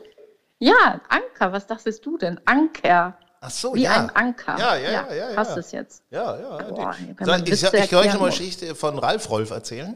Ja, 0.57 0.99
Anker, 1.09 1.51
was 1.51 1.67
dachtest 1.67 2.03
du 2.05 2.17
denn? 2.17 2.39
Anker. 2.45 3.17
Ach 3.45 3.51
so, 3.51 3.75
Wie 3.75 3.81
ja. 3.81 4.03
ein 4.03 4.09
Anker. 4.11 4.57
Ja, 4.57 4.75
ja, 4.77 4.91
ja. 4.91 5.07
ja, 5.09 5.29
ja. 5.29 5.35
Passt 5.35 5.57
es 5.57 5.73
jetzt? 5.73 6.01
Ja, 6.09 6.39
ja. 6.39 6.63
Boah, 6.69 6.95
ich, 6.97 7.09
ich, 7.09 7.63
ich 7.63 7.89
kann 7.89 7.99
euch 7.99 8.09
eine. 8.13 8.25
Geschichte 8.25 8.73
von 8.73 8.97
Ralf 8.97 9.29
Rolf 9.29 9.51
erzählen. 9.51 9.95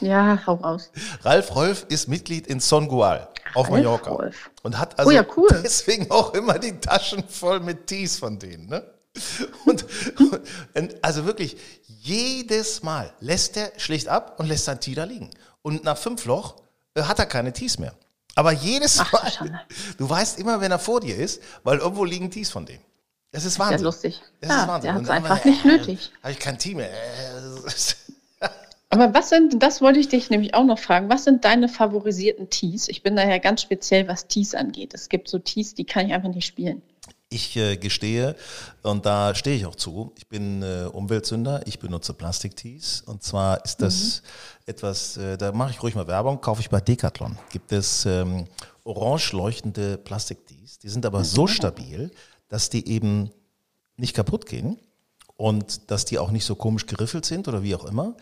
Ja, 0.00 0.38
hau 0.44 0.54
raus. 0.54 0.90
Ralf 1.22 1.54
Rolf 1.54 1.86
ist 1.88 2.08
Mitglied 2.08 2.48
in 2.48 2.58
Songual 2.58 3.28
auf 3.54 3.66
Ralf 3.66 3.70
Mallorca. 3.70 4.10
Rolf. 4.10 4.50
Und 4.64 4.76
hat 4.76 4.98
also 4.98 5.08
Oh 5.08 5.14
ja, 5.14 5.24
cool. 5.36 5.48
deswegen 5.62 6.10
auch 6.10 6.34
immer 6.34 6.58
die 6.58 6.80
Taschen 6.80 7.22
voll 7.28 7.60
mit 7.60 7.86
Tees 7.86 8.18
von 8.18 8.40
denen. 8.40 8.66
Ne? 8.66 8.82
Und, 9.66 9.84
und 10.74 11.04
also 11.04 11.26
wirklich, 11.26 11.56
jedes 11.82 12.84
Mal 12.84 13.12
lässt 13.18 13.56
er 13.56 13.72
schlicht 13.76 14.06
ab 14.06 14.36
und 14.38 14.46
lässt 14.46 14.66
sein 14.66 14.78
Tee 14.78 14.94
da 14.94 15.02
liegen. 15.02 15.30
Und 15.62 15.82
nach 15.82 15.98
fünf 15.98 16.24
Loch 16.26 16.54
äh, 16.94 17.02
hat 17.02 17.18
er 17.18 17.26
keine 17.26 17.52
Tees 17.52 17.80
mehr. 17.80 17.92
Aber 18.34 18.52
jedes 18.52 18.98
Ach, 19.00 19.12
Mal, 19.12 19.30
Schande. 19.30 19.60
du 19.98 20.08
weißt 20.08 20.38
immer, 20.38 20.60
wenn 20.60 20.70
er 20.70 20.78
vor 20.78 21.00
dir 21.00 21.16
ist, 21.16 21.42
weil 21.64 21.78
irgendwo 21.78 22.04
liegen 22.04 22.30
Tees 22.30 22.50
von 22.50 22.64
dem. 22.66 22.78
Das 23.32 23.44
ist 23.44 23.58
Wahnsinn. 23.58 23.78
Ja, 23.78 23.84
lustig. 23.84 24.20
Das 24.40 24.50
Ja, 24.50 24.62
ist 24.62 24.68
Wahnsinn. 24.68 24.90
der 24.90 24.98
Und 25.00 25.08
dann 25.08 25.16
einfach 25.24 25.44
nicht 25.44 25.64
nötig. 25.64 26.12
Habe 26.22 26.32
ich 26.32 26.38
kein 26.38 26.58
Tee 26.58 26.74
mehr. 26.74 26.90
Äh, 26.90 27.70
Aber 28.92 29.14
was 29.14 29.28
sind, 29.28 29.62
das 29.62 29.80
wollte 29.80 30.00
ich 30.00 30.08
dich 30.08 30.30
nämlich 30.30 30.54
auch 30.54 30.64
noch 30.64 30.78
fragen, 30.80 31.08
was 31.08 31.22
sind 31.24 31.44
deine 31.44 31.68
favorisierten 31.68 32.50
Tees? 32.50 32.88
Ich 32.88 33.04
bin 33.04 33.14
daher 33.14 33.38
ganz 33.38 33.62
speziell, 33.62 34.08
was 34.08 34.26
Tees 34.26 34.54
angeht. 34.56 34.94
Es 34.94 35.08
gibt 35.08 35.28
so 35.28 35.38
Tees, 35.38 35.74
die 35.76 35.84
kann 35.84 36.06
ich 36.06 36.12
einfach 36.12 36.30
nicht 36.30 36.44
spielen. 36.46 36.82
Ich 37.32 37.56
äh, 37.56 37.76
gestehe, 37.76 38.34
und 38.82 39.06
da 39.06 39.36
stehe 39.36 39.56
ich 39.56 39.64
auch 39.64 39.76
zu, 39.76 40.12
ich 40.18 40.26
bin 40.26 40.62
äh, 40.62 40.88
Umweltsünder, 40.92 41.64
ich 41.66 41.78
benutze 41.78 42.12
Plastiktees. 42.12 43.02
Und 43.06 43.22
zwar 43.22 43.64
ist 43.64 43.80
das 43.80 44.22
etwas, 44.66 45.16
äh, 45.16 45.38
da 45.38 45.52
mache 45.52 45.70
ich 45.70 45.80
ruhig 45.80 45.94
mal 45.94 46.08
Werbung, 46.08 46.40
kaufe 46.40 46.60
ich 46.60 46.70
bei 46.70 46.80
Decathlon. 46.80 47.38
Gibt 47.50 47.70
es 47.70 48.04
ähm, 48.04 48.46
orange 48.82 49.32
leuchtende 49.32 49.96
Plastiktees. 49.96 50.80
Die 50.80 50.88
sind 50.88 51.06
aber 51.06 51.22
so 51.22 51.46
stabil, 51.46 52.10
dass 52.48 52.68
die 52.68 52.88
eben 52.88 53.30
nicht 53.96 54.14
kaputt 54.14 54.46
gehen 54.46 54.78
und 55.36 55.90
dass 55.90 56.04
die 56.04 56.18
auch 56.18 56.32
nicht 56.32 56.44
so 56.44 56.56
komisch 56.56 56.86
geriffelt 56.86 57.24
sind 57.24 57.46
oder 57.46 57.62
wie 57.62 57.74
auch 57.76 57.84
immer. 57.84 58.16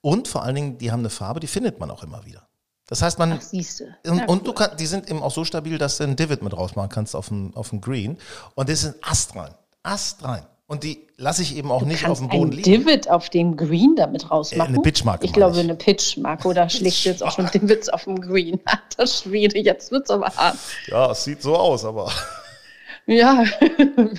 Und 0.00 0.28
vor 0.28 0.44
allen 0.44 0.54
Dingen, 0.54 0.78
die 0.78 0.92
haben 0.92 1.00
eine 1.00 1.10
Farbe, 1.10 1.40
die 1.40 1.46
findet 1.46 1.80
man 1.80 1.90
auch 1.90 2.02
immer 2.02 2.24
wieder. 2.24 2.46
Das 2.92 3.00
heißt, 3.00 3.18
man, 3.18 3.32
Ach, 3.32 3.40
siehst 3.40 3.80
du. 3.80 3.84
und, 4.10 4.18
Ja, 4.18 4.26
und 4.26 4.46
du 4.46 4.50
cool. 4.50 4.54
kannst, 4.54 4.78
die 4.78 4.84
sind 4.84 5.08
eben 5.08 5.22
auch 5.22 5.30
so 5.30 5.46
stabil, 5.46 5.78
dass 5.78 5.96
du 5.96 6.04
einen 6.04 6.14
Divid 6.14 6.42
mit 6.42 6.54
rausmachen 6.54 6.90
kannst 6.90 7.16
auf 7.16 7.28
dem, 7.28 7.56
auf 7.56 7.70
dem 7.70 7.80
Green. 7.80 8.18
Und 8.54 8.68
das 8.68 8.82
sind 8.82 8.96
astrein. 9.00 9.54
Astrein. 9.82 10.42
Und 10.66 10.84
die 10.84 11.00
lasse 11.16 11.40
ich 11.40 11.56
eben 11.56 11.70
auch 11.70 11.84
nicht 11.84 12.06
auf 12.06 12.18
dem 12.18 12.28
Boden 12.28 12.50
ein 12.50 12.52
liegen. 12.52 12.84
Divot 12.84 13.08
auf 13.08 13.30
dem 13.30 13.56
Green 13.56 13.96
damit 13.96 14.30
rausmachen? 14.30 14.74
Äh, 14.74 14.76
eine 14.76 14.82
Pitchmarke 14.82 15.24
Ich 15.24 15.32
glaube, 15.32 15.54
ich. 15.56 15.60
eine 15.64 15.74
Pitchmarke 15.74 16.46
oder 16.46 16.68
schlägt 16.68 17.04
jetzt 17.04 17.22
auch 17.22 17.32
schon 17.32 17.46
Divots 17.50 17.88
auf 17.88 18.04
dem 18.04 18.20
Green. 18.20 18.60
Alter 18.66 19.06
Schwede, 19.06 19.58
jetzt 19.58 19.90
wird's 19.90 20.10
aber 20.10 20.26
hart. 20.26 20.58
Ja, 20.88 21.12
es 21.12 21.24
sieht 21.24 21.40
so 21.40 21.56
aus, 21.56 21.86
aber. 21.86 22.12
Ja, 23.06 23.42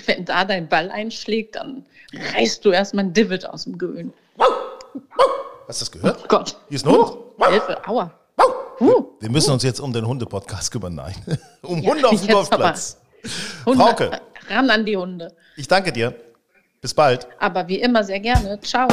wenn 0.06 0.24
da 0.24 0.44
dein 0.44 0.68
Ball 0.68 0.90
einschlägt, 0.90 1.54
dann 1.54 1.86
reißt 2.34 2.64
du 2.64 2.72
erstmal 2.72 3.04
ein 3.04 3.12
Divot 3.12 3.44
aus 3.46 3.64
dem 3.64 3.78
Grün. 3.78 4.12
Hast 5.68 5.80
du 5.80 5.84
das 5.84 5.90
gehört? 5.92 6.18
Oh 6.24 6.26
Gott. 6.26 6.56
Hier 6.68 6.74
ist 6.76 6.84
ein 6.86 6.92
Hund. 6.92 7.16
Hilfe, 7.48 7.78
aua. 7.88 8.10
Uh, 8.80 9.04
Wir 9.20 9.30
müssen 9.30 9.52
uns 9.52 9.62
jetzt 9.62 9.80
um 9.80 9.92
den 9.92 10.06
Hunde-Podcast 10.06 10.70
kümmern. 10.70 10.94
Nein. 10.94 11.14
Um 11.62 11.80
Ja, 11.82 11.92
Hunde 11.92 12.08
auf 12.08 12.20
dem 12.20 12.34
Golfplatz. 12.34 12.98
Hunde, 13.64 13.82
Frauke. 13.82 14.20
ran 14.50 14.68
an 14.70 14.84
die 14.84 14.96
Hunde. 14.96 15.34
Ich 15.56 15.66
danke 15.66 15.92
dir. 15.92 16.14
Bis 16.82 16.92
bald. 16.92 17.26
Aber 17.40 17.66
wie 17.68 17.80
immer 17.80 18.04
sehr 18.04 18.20
gerne. 18.20 18.60
Ciao. 18.60 18.88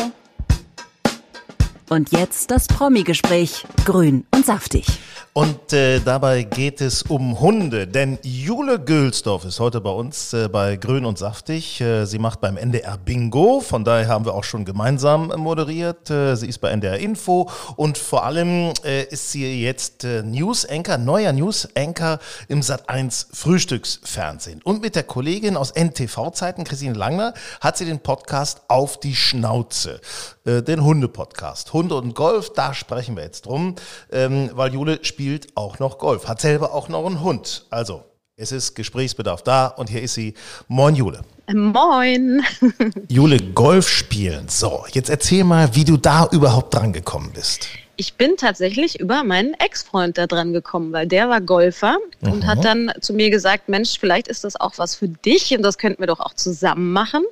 Und 1.90 2.12
jetzt 2.14 2.50
das 2.52 2.68
Promi-Gespräch. 2.68 3.66
Grün 3.84 4.26
und 4.34 4.46
saftig. 4.46 4.86
Und 5.34 5.72
äh, 5.72 6.02
dabei 6.02 6.44
geht 6.44 6.82
es 6.82 7.04
um 7.04 7.40
Hunde, 7.40 7.88
denn 7.88 8.20
Jule 8.22 8.78
Gülsdorf 8.80 9.46
ist 9.46 9.62
heute 9.62 9.80
bei 9.80 9.90
uns 9.90 10.34
äh, 10.34 10.50
bei 10.50 10.76
Grün 10.76 11.06
und 11.06 11.18
Saftig. 11.18 11.80
Äh, 11.80 12.04
sie 12.04 12.20
macht 12.20 12.42
beim 12.42 12.58
NDR 12.58 12.98
Bingo, 12.98 13.62
von 13.62 13.86
daher 13.86 14.10
haben 14.10 14.26
wir 14.26 14.34
auch 14.34 14.44
schon 14.44 14.66
gemeinsam 14.66 15.32
moderiert. 15.38 16.10
Äh, 16.10 16.36
sie 16.36 16.48
ist 16.48 16.58
bei 16.58 16.72
NDR 16.72 17.00
Info 17.00 17.50
und 17.78 17.98
vor 17.98 18.26
allem 18.26 18.74
äh, 18.84 19.04
ist 19.06 19.32
sie 19.32 19.64
jetzt 19.64 20.04
äh, 20.04 20.22
News 20.22 20.66
Anchor, 20.66 20.98
neuer 20.98 21.32
News 21.32 21.66
Anchor 21.78 22.20
im 22.50 22.60
Sat1 22.60 23.28
Frühstücksfernsehen. 23.32 24.62
Und 24.64 24.82
mit 24.82 24.98
der 24.98 25.04
Kollegin 25.04 25.56
aus 25.56 25.72
NTV-Zeiten, 25.72 26.66
Christine 26.66 26.96
Langner, 26.96 27.34
hat 27.62 27.78
sie 27.78 27.86
den 27.86 28.02
Podcast 28.02 28.64
Auf 28.68 29.00
die 29.00 29.16
Schnauze, 29.16 30.02
äh, 30.46 30.62
den 30.62 30.84
Hunde-Podcast. 30.84 31.74
Hunde 31.74 31.96
und 31.96 32.16
Golf, 32.16 32.52
da 32.54 32.74
sprechen 32.74 33.16
wir 33.16 33.24
jetzt 33.24 33.46
drum, 33.46 33.76
ähm, 34.12 34.50
weil 34.54 34.74
Jule 34.74 35.00
spielt 35.04 35.56
auch 35.56 35.80
noch 35.80 35.98
Golf, 35.98 36.28
hat 36.28 36.42
selber 36.42 36.74
auch 36.74 36.90
noch 36.90 37.06
einen 37.06 37.22
Hund. 37.22 37.66
Also, 37.70 38.04
Es 38.38 38.52
ist 38.52 38.74
Gesprächsbedarf 38.74 39.44
da 39.44 39.68
und 39.68 39.90
hier 39.90 40.02
ist 40.02 40.16
sie. 40.16 40.34
Moin, 40.68 40.96
Jule. 40.96 41.22
Moin. 41.54 42.42
Jule, 43.08 43.40
Golf 43.40 43.88
spielen. 43.88 44.48
So, 44.50 44.86
jetzt 44.94 45.10
erzähl 45.12 45.44
mal, 45.44 45.76
wie 45.76 45.84
du 45.86 45.98
da 45.98 46.28
überhaupt 46.32 46.74
dran 46.74 46.92
gekommen 46.92 47.32
bist. 47.36 47.68
Ich 48.02 48.16
bin 48.16 48.36
tatsächlich 48.36 49.00
über 49.00 49.24
meinen 49.24 49.54
Ex-Freund 49.54 50.18
da 50.18 50.26
dran 50.26 50.54
gekommen, 50.54 50.92
weil 50.92 51.06
der 51.06 51.30
war 51.30 51.40
Golfer 51.40 52.00
mhm. 52.22 52.32
und 52.32 52.48
hat 52.48 52.66
dann 52.66 52.92
zu 53.00 53.14
mir 53.14 53.30
gesagt, 53.30 53.70
Mensch, 53.70 54.00
vielleicht 54.00 54.28
ist 54.28 54.44
das 54.44 54.60
auch 54.60 54.80
was 54.80 54.96
für 54.96 55.08
dich 55.08 55.56
und 55.56 55.62
das 55.62 55.78
könnten 55.78 56.02
wir 56.02 56.08
doch 56.08 56.20
auch 56.20 56.34
zusammen 56.34 56.94
machen. 56.94 57.24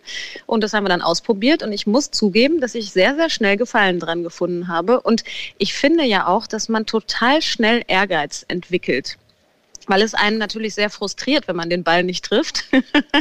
Und 0.46 0.64
das 0.64 0.74
haben 0.74 0.84
wir 0.84 0.90
dann 0.90 1.02
ausprobiert 1.02 1.64
und 1.64 1.72
ich 1.72 1.88
muss 1.88 2.12
zugeben, 2.12 2.62
dass 2.62 2.76
ich 2.76 2.92
sehr, 2.92 3.16
sehr 3.16 3.32
schnell 3.32 3.58
Gefallen 3.58 4.00
dran 4.00 4.22
gefunden 4.22 4.68
habe. 4.68 5.02
Und 5.02 5.24
ich 5.58 5.74
finde 5.74 6.04
ja 6.04 6.28
auch, 6.28 6.46
dass 6.46 6.70
man 6.70 6.86
total 6.86 7.42
schnell 7.42 7.82
Ehrgeiz 7.88 8.46
entwickelt 8.48 9.18
weil 9.90 10.02
es 10.02 10.14
einen 10.14 10.38
natürlich 10.38 10.76
sehr 10.76 10.90
frustriert, 10.90 11.48
wenn 11.48 11.56
man 11.56 11.70
den 11.70 11.84
Ball 11.84 12.04
nicht 12.04 12.24
trifft. 12.24 12.66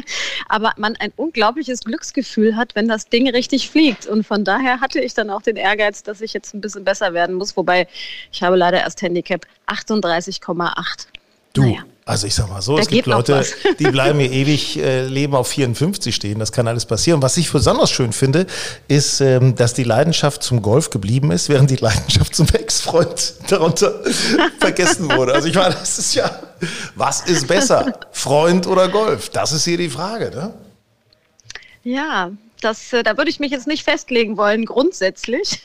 Aber 0.49 0.73
man 0.77 0.97
ein 0.97 1.13
unglaubliches 1.17 1.81
Glücksgefühl 1.81 2.57
hat, 2.57 2.75
wenn 2.75 2.87
das 2.87 3.09
Ding 3.09 3.29
richtig 3.29 3.71
fliegt. 3.71 4.07
Und 4.07 4.25
von 4.25 4.45
daher 4.45 4.81
hatte 4.81 5.01
ich 5.01 5.15
dann 5.15 5.31
auch 5.31 5.43
den 5.43 5.57
Ehrgeiz, 5.57 6.03
dass 6.03 6.21
ich 6.21 6.33
jetzt 6.35 6.55
ein 6.55 6.61
bisschen 6.61 6.85
besser 6.85 7.15
werden 7.15 7.35
muss. 7.35 7.57
Wobei 7.57 7.89
ich 8.31 8.43
habe 8.43 8.57
leider 8.57 8.81
erst 8.81 9.03
Handicap 9.03 9.47
38,8. 9.67 11.07
Du, 11.55 11.63
naja. 11.63 11.85
Also 12.09 12.27
ich 12.27 12.35
sag 12.35 12.49
mal 12.49 12.63
so, 12.63 12.77
da 12.77 12.81
es 12.81 12.89
gibt 12.89 13.07
Leute, 13.07 13.45
die 13.79 13.85
bleiben 13.85 14.19
hier 14.19 14.33
ewig 14.33 14.79
äh, 14.79 15.05
leben 15.05 15.35
auf 15.35 15.49
54 15.49 16.15
stehen. 16.15 16.39
Das 16.39 16.53
kann 16.53 16.67
alles 16.67 16.87
passieren. 16.87 17.21
Was 17.21 17.37
ich 17.37 17.53
besonders 17.53 17.91
schön 17.91 18.15
finde, 18.15 18.47
ist, 18.89 19.21
ähm, 19.21 19.55
dass 19.57 19.75
die 19.75 19.85
Leidenschaft 19.85 20.43
zum 20.43 20.63
Golf 20.63 20.89
geblieben 20.89 21.31
ist, 21.31 21.51
während 21.51 21.69
die 21.69 21.77
Leidenschaft 21.77 22.35
zum 22.35 22.49
Ex-Freund 22.49 23.35
darunter 23.51 23.93
vergessen 24.59 25.13
wurde. 25.13 25.35
Also 25.35 25.49
ich 25.49 25.55
meine, 25.55 25.75
das 25.75 25.99
ist 25.99 26.15
ja, 26.15 26.31
was 26.95 27.21
ist 27.27 27.47
besser, 27.47 27.93
Freund 28.11 28.67
oder 28.67 28.89
Golf? 28.89 29.29
Das 29.29 29.53
ist 29.53 29.67
hier 29.67 29.77
die 29.77 29.91
Frage, 29.91 30.31
ne? 30.35 30.55
Ja, 31.85 32.31
das, 32.63 32.91
äh, 32.95 33.03
da 33.03 33.19
würde 33.19 33.31
ich 33.31 33.39
mich 33.39 33.51
jetzt 33.51 33.67
nicht 33.67 33.85
festlegen 33.85 34.39
wollen, 34.39 34.65
grundsätzlich. 34.65 35.61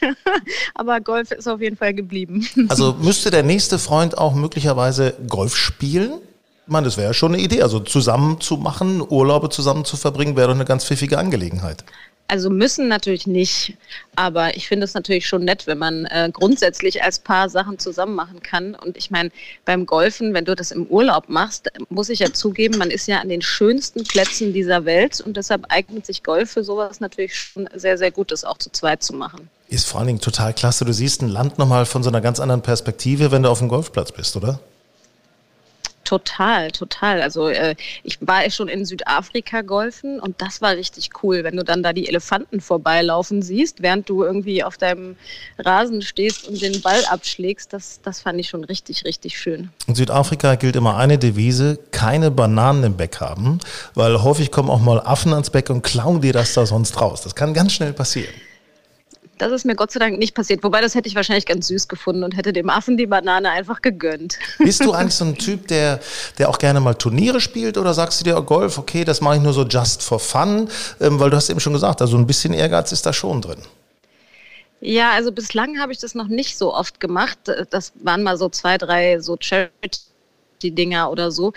Aber 0.76 1.00
Golf 1.00 1.32
ist 1.32 1.48
auf 1.48 1.62
jeden 1.62 1.78
Fall 1.78 1.94
geblieben. 1.94 2.46
Also 2.68 2.98
müsste 3.00 3.32
der 3.32 3.44
nächste 3.44 3.80
Freund 3.80 4.18
auch 4.18 4.34
möglicherweise 4.34 5.14
Golf 5.30 5.56
spielen? 5.56 6.20
Man, 6.66 6.84
das 6.84 6.98
wäre 6.98 7.08
ja 7.08 7.14
schon 7.14 7.34
eine 7.34 7.44
Idee. 7.44 7.62
Also 7.62 7.80
zusammen 7.80 8.40
zu 8.40 8.58
machen, 8.58 9.02
Urlaube 9.02 9.50
zusammen 9.50 9.86
zu 9.86 9.98
verbringen, 9.98 10.36
wäre 10.36 10.48
doch 10.48 10.56
eine 10.56 10.66
ganz 10.66 10.86
pfiffige 10.86 11.18
Angelegenheit. 11.18 11.84
Also 12.28 12.50
müssen 12.50 12.88
natürlich 12.88 13.28
nicht, 13.28 13.78
aber 14.16 14.56
ich 14.56 14.68
finde 14.68 14.86
es 14.86 14.94
natürlich 14.94 15.28
schon 15.28 15.44
nett, 15.44 15.68
wenn 15.68 15.78
man 15.78 16.06
äh, 16.06 16.30
grundsätzlich 16.32 17.04
als 17.04 17.20
Paar 17.20 17.50
Sachen 17.50 17.80
zusammen 17.80 18.16
machen 18.16 18.42
kann. 18.42 18.76
Und 18.76 18.96
ich 18.96 19.12
meine, 19.12 19.30
beim 19.66 19.86
Golfen, 19.86 20.34
wenn 20.34 20.46
du 20.46 20.56
das 20.56 20.72
im 20.72 20.88
Urlaub 20.88 21.28
machst, 21.28 21.70
muss 21.90 22.08
ich 22.10 22.20
ja 22.20 22.32
zugeben, 22.32 22.78
man 22.78 22.92
ist 22.92 23.08
ja 23.08 23.20
an 23.20 23.28
den 23.28 23.42
schönsten 23.42 24.06
Plätzen 24.06 24.54
dieser 24.54 24.86
Welt 24.86 25.20
und 25.20 25.36
deshalb 25.36 25.66
eignet 25.68 26.06
sich 26.06 26.24
Golf 26.24 26.52
für 26.52 26.64
sowas 26.64 27.02
natürlich 27.02 27.36
schon 27.38 27.70
sehr, 27.76 27.98
sehr 27.98 28.10
gut, 28.10 28.32
das 28.32 28.46
auch 28.46 28.58
zu 28.58 28.72
zweit 28.72 29.04
zu 29.04 29.14
machen. 29.14 29.50
Ist 29.68 29.88
vor 29.88 30.00
allen 30.00 30.08
Dingen 30.08 30.22
total 30.22 30.54
klasse. 30.54 30.86
Du 30.86 30.94
siehst 30.94 31.22
ein 31.22 31.30
Land 31.30 31.60
nochmal 31.60 31.86
von 31.86 32.04
so 32.04 32.10
einer 32.10 32.22
ganz 32.22 32.40
anderen 32.40 32.62
Perspektive, 32.62 33.32
wenn 33.32 33.44
du 33.44 33.50
auf 33.50 33.60
dem 33.60 33.68
Golfplatz 33.68 34.14
bist, 34.14 34.38
oder? 34.38 34.60
Total, 36.04 36.70
total. 36.72 37.22
Also 37.22 37.48
äh, 37.48 37.76
ich 38.04 38.18
war 38.22 38.50
schon 38.50 38.68
in 38.68 38.86
Südafrika 38.86 39.62
golfen 39.62 40.20
und 40.20 40.42
das 40.42 40.62
war 40.62 40.76
richtig 40.76 41.10
cool, 41.24 41.44
wenn 41.44 41.56
du 41.56 41.64
dann 41.64 41.82
da 41.82 41.94
die 41.94 42.08
Elefanten 42.08 42.60
vorbeilaufen 42.60 43.42
siehst, 43.42 43.82
während 43.82 44.10
du 44.10 44.24
irgendwie 44.24 44.64
auf 44.64 44.78
deinem 44.78 45.16
Rasen 45.58 46.02
stehst 46.02 46.48
und 46.48 46.62
den 46.62 46.82
Ball 46.82 47.06
abschlägst. 47.06 47.72
Das, 47.72 48.02
das 48.04 48.20
fand 48.20 48.40
ich 48.40 48.50
schon 48.50 48.64
richtig, 48.66 49.06
richtig 49.06 49.38
schön. 49.38 49.70
In 49.88 49.96
Südafrika 49.96 50.56
gilt 50.56 50.76
immer 50.76 50.98
eine 50.98 51.18
Devise, 51.18 51.80
keine 51.92 52.32
Bananen 52.32 52.84
im 52.84 52.98
Beck 52.98 53.22
haben, 53.22 53.60
weil 53.94 54.22
häufig 54.22 54.52
kommen 54.52 54.70
auch 54.70 54.82
mal 54.82 55.00
Affen 55.00 55.32
ans 55.32 55.50
Beck 55.50 55.70
und 55.70 55.84
klauen 55.84 56.22
dir 56.22 56.34
das 56.34 56.54
da 56.54 56.66
sonst 56.66 57.00
raus. 57.00 57.22
Das 57.22 57.36
kann 57.36 57.54
ganz 57.54 57.74
schnell 57.74 57.94
passieren. 57.94 58.34
Das 59.38 59.52
ist 59.52 59.66
mir 59.66 59.76
Gott 59.76 59.92
sei 59.92 60.00
Dank 60.00 60.20
nicht 60.20 60.36
passiert. 60.36 60.64
Wobei, 60.64 60.82
das 60.82 60.94
hätte 60.96 61.08
ich 61.08 61.16
wahrscheinlich 61.16 61.46
ganz 61.46 61.68
süß 61.68 61.88
gefunden 61.88 62.24
und 62.24 62.38
hätte 62.38 62.54
dem 62.54 62.70
Affen 62.70 62.98
die 62.98 63.08
Banane 63.08 63.50
einfach 63.50 63.82
gegönnt. 63.82 64.38
Bist 64.60 64.86
du 64.86 64.92
eigentlich 64.92 65.16
so 65.16 65.26
ein 65.26 65.36
Typ, 65.36 65.68
der, 65.68 66.00
der 66.38 66.50
auch 66.50 66.60
gerne 66.60 66.80
mal 66.80 66.94
Turniere 66.94 67.42
spielt 67.42 67.78
oder 67.78 67.94
sagst 67.94 68.20
du 68.20 68.24
dir, 68.24 68.38
oh, 68.38 68.44
Golf, 68.44 68.78
okay, 68.78 69.04
das 69.04 69.22
mache 69.22 69.38
ich 69.38 69.42
nur 69.42 69.54
so 69.54 69.64
just 69.64 70.04
for 70.04 70.20
fun? 70.20 70.70
Ähm, 71.02 71.20
weil 71.20 71.30
du 71.30 71.36
hast 71.36 71.50
eben 71.50 71.60
schon 71.60 71.74
gesagt, 71.74 72.02
also 72.02 72.18
ein 72.18 72.28
bisschen 72.28 72.54
Ehrgeiz 72.54 72.92
ist 72.92 73.06
da 73.06 73.14
schon 73.14 73.42
drin. 73.42 73.60
Ja, 74.86 75.12
also 75.12 75.32
bislang 75.32 75.80
habe 75.80 75.94
ich 75.94 76.00
das 76.00 76.14
noch 76.14 76.28
nicht 76.28 76.58
so 76.58 76.74
oft 76.74 77.00
gemacht. 77.00 77.40
Das 77.70 77.94
waren 77.96 78.22
mal 78.22 78.38
so 78.38 78.50
zwei, 78.50 78.78
drei 78.78 79.20
so 79.20 79.38
Charity-Dinger 79.40 81.10
oder 81.10 81.32
so 81.32 81.54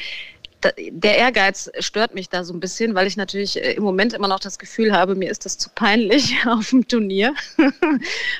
der 0.90 1.18
Ehrgeiz 1.18 1.70
stört 1.80 2.14
mich 2.14 2.28
da 2.28 2.44
so 2.44 2.54
ein 2.54 2.60
bisschen, 2.60 2.94
weil 2.94 3.06
ich 3.06 3.16
natürlich 3.16 3.62
äh, 3.62 3.72
im 3.72 3.82
Moment 3.82 4.12
immer 4.12 4.28
noch 4.28 4.40
das 4.40 4.58
Gefühl 4.58 4.92
habe, 4.92 5.14
mir 5.14 5.30
ist 5.30 5.44
das 5.44 5.58
zu 5.58 5.70
peinlich 5.74 6.34
auf 6.46 6.70
dem 6.70 6.86
Turnier. 6.86 7.34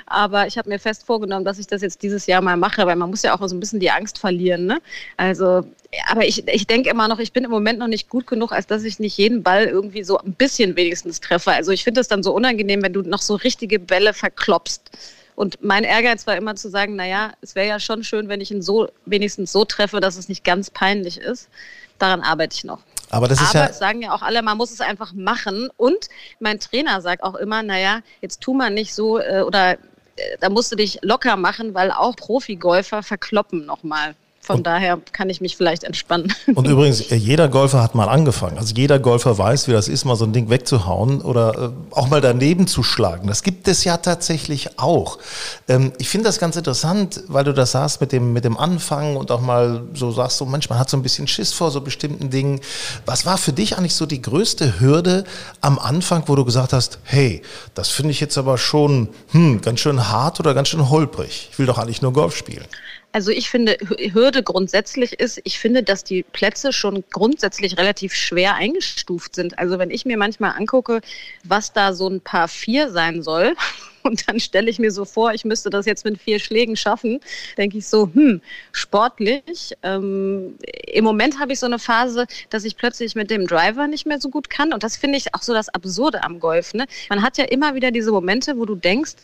Aber 0.06 0.46
ich 0.46 0.58
habe 0.58 0.68
mir 0.68 0.78
fest 0.78 1.04
vorgenommen, 1.04 1.44
dass 1.44 1.58
ich 1.58 1.66
das 1.66 1.82
jetzt 1.82 2.02
dieses 2.02 2.26
Jahr 2.26 2.42
mal 2.42 2.56
mache, 2.56 2.86
weil 2.86 2.96
man 2.96 3.10
muss 3.10 3.22
ja 3.22 3.34
auch 3.34 3.48
so 3.48 3.54
ein 3.54 3.60
bisschen 3.60 3.80
die 3.80 3.90
Angst 3.90 4.18
verlieren. 4.18 4.66
Ne? 4.66 4.80
Also, 5.16 5.64
aber 6.10 6.26
ich, 6.26 6.46
ich 6.48 6.66
denke 6.66 6.90
immer 6.90 7.08
noch, 7.08 7.18
ich 7.18 7.32
bin 7.32 7.44
im 7.44 7.50
Moment 7.50 7.78
noch 7.78 7.86
nicht 7.86 8.08
gut 8.08 8.26
genug, 8.26 8.52
als 8.52 8.66
dass 8.66 8.84
ich 8.84 8.98
nicht 8.98 9.16
jeden 9.16 9.42
Ball 9.42 9.64
irgendwie 9.64 10.04
so 10.04 10.18
ein 10.18 10.32
bisschen 10.32 10.76
wenigstens 10.76 11.20
treffe. 11.20 11.52
Also 11.52 11.72
ich 11.72 11.84
finde 11.84 12.00
es 12.00 12.08
dann 12.08 12.22
so 12.22 12.34
unangenehm, 12.34 12.82
wenn 12.82 12.92
du 12.92 13.02
noch 13.02 13.22
so 13.22 13.34
richtige 13.34 13.78
Bälle 13.78 14.12
verklopst. 14.12 14.90
Und 15.36 15.62
mein 15.62 15.84
Ehrgeiz 15.84 16.26
war 16.26 16.36
immer 16.36 16.56
zu 16.56 16.70
sagen, 16.70 16.96
naja, 16.96 17.34
es 17.42 17.54
wäre 17.54 17.68
ja 17.68 17.78
schon 17.78 18.04
schön, 18.04 18.28
wenn 18.28 18.40
ich 18.40 18.50
ihn 18.50 18.62
so 18.62 18.88
wenigstens 19.04 19.52
so 19.52 19.66
treffe, 19.66 20.00
dass 20.00 20.16
es 20.16 20.28
nicht 20.30 20.44
ganz 20.44 20.70
peinlich 20.70 21.18
ist 21.18 21.50
daran 21.98 22.22
arbeite 22.22 22.56
ich 22.56 22.64
noch. 22.64 22.80
Aber 23.11 23.28
das 23.28 23.40
ist 23.40 23.54
Aber 23.54 23.66
ja 23.66 23.72
sagen 23.72 24.02
ja 24.02 24.12
auch 24.12 24.22
alle, 24.22 24.42
man 24.42 24.56
muss 24.56 24.72
es 24.72 24.80
einfach 24.80 25.12
machen. 25.12 25.70
Und 25.76 26.09
mein 26.40 26.59
Trainer 26.59 27.00
sagt 27.00 27.22
auch 27.22 27.35
immer, 27.35 27.62
naja, 27.62 28.00
jetzt 28.20 28.40
tu 28.40 28.52
mal 28.52 28.70
nicht 28.70 28.94
so 28.94 29.18
äh, 29.18 29.42
oder 29.42 29.72
äh, 29.72 29.76
da 30.40 30.48
musst 30.50 30.72
du 30.72 30.76
dich 30.76 30.98
locker 31.02 31.37
machen, 31.37 31.74
weil 31.74 31.92
auch 31.92 32.16
Profigolfer 32.16 33.02
verkloppen 33.02 33.64
nochmal. 33.64 34.14
Von 34.46 34.59
und, 34.59 34.66
daher 34.68 35.00
kann 35.11 35.28
ich 35.28 35.40
mich 35.40 35.56
vielleicht 35.56 35.82
entspannen. 35.82 36.32
Und 36.54 36.68
übrigens, 36.68 37.00
äh, 37.00 37.16
jeder 37.16 37.48
Golfer 37.48 37.82
hat 37.82 37.96
mal 37.96 38.09
angefangen. 38.09 38.59
Also 38.59 38.76
jeder 38.76 39.00
Golfer 39.00 39.37
weiß, 39.37 39.66
wie 39.66 39.72
das 39.72 39.88
ist, 39.88 40.04
mal 40.04 40.14
so 40.14 40.24
ein 40.24 40.32
Ding 40.32 40.50
wegzuhauen 40.50 41.20
oder 41.20 41.72
äh, 41.90 41.94
auch 41.96 42.06
mal 42.06 42.20
daneben 42.20 42.68
zu 42.68 42.85
schlagen. 42.85 43.26
Das 43.26 43.42
gibt 43.42 43.66
es 43.66 43.82
ja 43.82 43.96
tatsächlich 43.96 44.78
auch. 44.78 45.18
Ähm, 45.66 45.90
ich 45.98 46.09
finde 46.09 46.26
das 46.26 46.38
ganz 46.38 46.54
interessant, 46.54 47.24
weil 47.26 47.42
du 47.42 47.52
das 47.52 47.72
sagst 47.72 48.00
mit 48.00 48.12
dem, 48.12 48.32
mit 48.32 48.44
dem 48.44 48.56
Anfangen 48.56 49.16
und 49.16 49.32
auch 49.32 49.40
mal 49.40 49.82
so 49.94 50.12
sagst, 50.12 50.37
so 50.37 50.46
manchmal 50.46 50.78
hat 50.78 50.90
so 50.90 50.96
ein 50.96 51.02
bisschen 51.02 51.26
Schiss 51.26 51.52
vor 51.52 51.72
so 51.72 51.80
bestimmten 51.80 52.30
Dingen. 52.30 52.61
Was 53.04 53.26
war 53.26 53.38
für 53.38 53.52
dich 53.52 53.76
eigentlich 53.76 53.96
so 53.96 54.06
die 54.06 54.22
größte 54.22 54.78
Hürde 54.78 55.24
am 55.61 55.76
Anfang, 55.80 56.22
wo 56.26 56.37
du 56.37 56.44
gesagt 56.44 56.72
hast, 56.72 57.00
hey, 57.02 57.42
das 57.74 57.88
finde 57.88 58.12
ich 58.12 58.20
jetzt 58.20 58.38
aber 58.38 58.59
schon 58.59 59.09
hm, 59.32 59.61
ganz 59.61 59.80
schön 59.80 60.09
hart 60.09 60.38
oder 60.38 60.54
ganz 60.54 60.68
schön 60.68 60.88
holprig. 60.88 61.48
Ich 61.50 61.59
will 61.59 61.66
doch 61.66 61.78
eigentlich 61.78 62.00
nur 62.00 62.12
Golf 62.12 62.37
spielen. 62.37 62.64
Also 63.16 63.31
ich 63.31 63.48
finde, 63.48 63.79
Hürde 64.12 64.42
grundsätzlich 64.42 65.14
ist, 65.14 65.40
ich 65.44 65.59
finde, 65.59 65.83
dass 65.83 66.05
die 66.05 66.22
Plätze 66.22 66.70
schon 66.70 67.02
grundsätzlich 67.11 67.79
relativ 67.79 68.12
schwer 68.12 68.57
eingestuft 68.57 69.35
sind. 69.35 69.59
Also 69.59 69.79
wenn 69.79 69.90
ich 69.90 70.05
mir 70.05 70.18
manchmal 70.18 70.50
angucke, 70.50 71.00
was 71.42 71.72
da 71.72 71.94
so 71.94 72.11
ein 72.11 72.20
paar 72.20 72.46
vier 72.46 72.90
sein 72.90 73.22
soll, 73.22 73.57
und 74.07 74.29
dann 74.29 74.40
stelle 74.40 74.71
ich 74.71 74.79
mir 74.79 74.90
so 74.90 75.05
vor, 75.05 75.33
ich 75.33 75.45
müsste 75.45 75.71
das 75.71 75.87
jetzt 75.87 76.05
mit 76.05 76.21
vier 76.21 76.38
Schlägen 76.38 76.77
schaffen, 76.77 77.21
denke 77.57 77.79
ich 77.79 77.87
so, 77.87 78.11
hm, 78.12 78.40
sportlich. 78.73 79.75
Ähm, 79.83 80.57
Im 80.87 81.05
Moment 81.05 81.38
habe 81.38 81.53
ich 81.53 81.59
so 81.59 81.66
eine 81.66 81.79
Phase, 81.79 82.27
dass 82.51 82.64
ich 82.64 82.77
plötzlich 82.77 83.14
mit 83.14 83.31
dem 83.31 83.47
Driver 83.47 83.87
nicht 83.87 84.07
mehr 84.07 84.21
so 84.21 84.31
gut 84.31 84.51
kann. 84.51 84.73
Und 84.73 84.83
das 84.83 84.97
finde 84.97 85.19
ich 85.19 85.35
auch 85.35 85.42
so 85.42 85.53
das 85.53 85.69
Absurde 85.69 86.23
am 86.23 86.40
Golf. 86.40 86.75
Ne? 86.75 86.87
Man 87.09 87.23
hat 87.23 87.38
ja 87.38 87.45
immer 87.45 87.75
wieder 87.75 87.90
diese 87.90 88.11
Momente, 88.11 88.57
wo 88.59 88.64
du 88.64 88.75
denkst, 88.75 89.14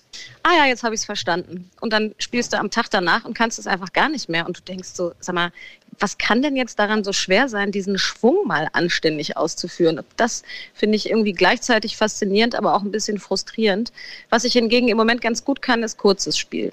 ah 0.42 0.56
ja, 0.58 0.66
jetzt 0.66 0.82
habe 0.82 0.94
ich 0.94 1.00
es 1.00 1.04
verstanden. 1.04 1.70
Und 1.80 1.92
dann 1.92 2.14
spielst 2.18 2.52
du 2.52 2.58
am 2.58 2.70
Tag 2.70 2.90
danach 2.90 3.24
und 3.24 3.34
kannst 3.34 3.58
es 3.58 3.66
einfach 3.66 3.92
gar 3.92 4.08
nicht 4.08 4.28
mehr. 4.28 4.46
Und 4.46 4.58
du 4.58 4.62
denkst 4.62 4.90
so, 4.94 5.12
sag 5.20 5.34
mal, 5.34 5.52
was 6.02 6.18
kann 6.18 6.42
denn 6.42 6.56
jetzt 6.56 6.80
daran 6.80 7.04
so 7.04 7.12
schwer 7.12 7.48
sein, 7.48 7.70
diesen 7.70 7.96
Schwung 7.96 8.46
mal 8.46 8.68
anständig 8.72 9.36
auszuführen? 9.36 10.00
Das 10.16 10.42
finde 10.74 10.96
ich 10.96 11.08
irgendwie 11.08 11.32
gleichzeitig 11.32 11.96
faszinierend, 11.96 12.56
aber 12.56 12.74
auch 12.74 12.82
ein 12.82 12.90
bisschen 12.90 13.18
frustrierend. 13.18 13.92
Was 14.28 14.42
ich 14.42 14.54
hingegen 14.54 14.88
im 14.88 14.96
Moment 14.96 15.20
ganz 15.20 15.44
gut 15.44 15.62
kann, 15.62 15.84
ist 15.84 15.98
kurzes 15.98 16.36
Spiel. 16.36 16.72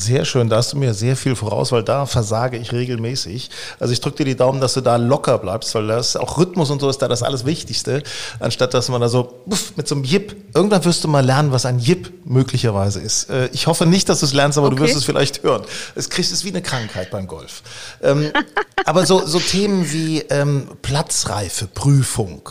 Sehr 0.00 0.24
schön, 0.24 0.48
da 0.48 0.56
hast 0.56 0.72
du 0.72 0.78
mir 0.78 0.94
sehr 0.94 1.14
viel 1.14 1.36
voraus, 1.36 1.72
weil 1.72 1.82
da 1.82 2.06
versage 2.06 2.56
ich 2.56 2.72
regelmäßig. 2.72 3.50
Also 3.78 3.92
ich 3.92 4.00
drücke 4.00 4.16
dir 4.16 4.24
die 4.24 4.34
Daumen, 4.34 4.58
dass 4.58 4.72
du 4.72 4.80
da 4.80 4.96
locker 4.96 5.36
bleibst, 5.36 5.74
weil 5.74 5.88
das 5.88 6.16
auch 6.16 6.38
Rhythmus 6.38 6.70
und 6.70 6.80
so 6.80 6.88
ist 6.88 7.02
da 7.02 7.08
das 7.08 7.22
alles 7.22 7.44
Wichtigste, 7.44 8.02
anstatt 8.38 8.72
dass 8.72 8.88
man 8.88 9.02
da 9.02 9.10
so 9.10 9.42
uff, 9.44 9.76
mit 9.76 9.86
so 9.86 9.94
einem 9.94 10.04
Jip, 10.04 10.34
irgendwann 10.54 10.86
wirst 10.86 11.04
du 11.04 11.08
mal 11.08 11.22
lernen, 11.22 11.52
was 11.52 11.66
ein 11.66 11.78
Jip 11.78 12.10
möglicherweise 12.24 12.98
ist. 12.98 13.28
Äh, 13.28 13.50
ich 13.52 13.66
hoffe 13.66 13.84
nicht, 13.84 14.08
dass 14.08 14.20
du 14.20 14.26
es 14.26 14.32
lernst, 14.32 14.56
aber 14.56 14.68
okay. 14.68 14.76
du 14.76 14.82
wirst 14.84 14.96
es 14.96 15.04
vielleicht 15.04 15.42
hören. 15.42 15.64
Es 15.94 16.08
kriegst 16.08 16.32
es 16.32 16.44
wie 16.46 16.48
eine 16.48 16.62
Krankheit 16.62 17.10
beim 17.10 17.26
Golf. 17.26 17.62
Ähm, 18.02 18.32
aber 18.86 19.04
so, 19.04 19.26
so 19.26 19.38
Themen 19.38 19.92
wie 19.92 20.20
ähm, 20.30 20.66
Platzreife, 20.80 21.66
Prüfung, 21.66 22.48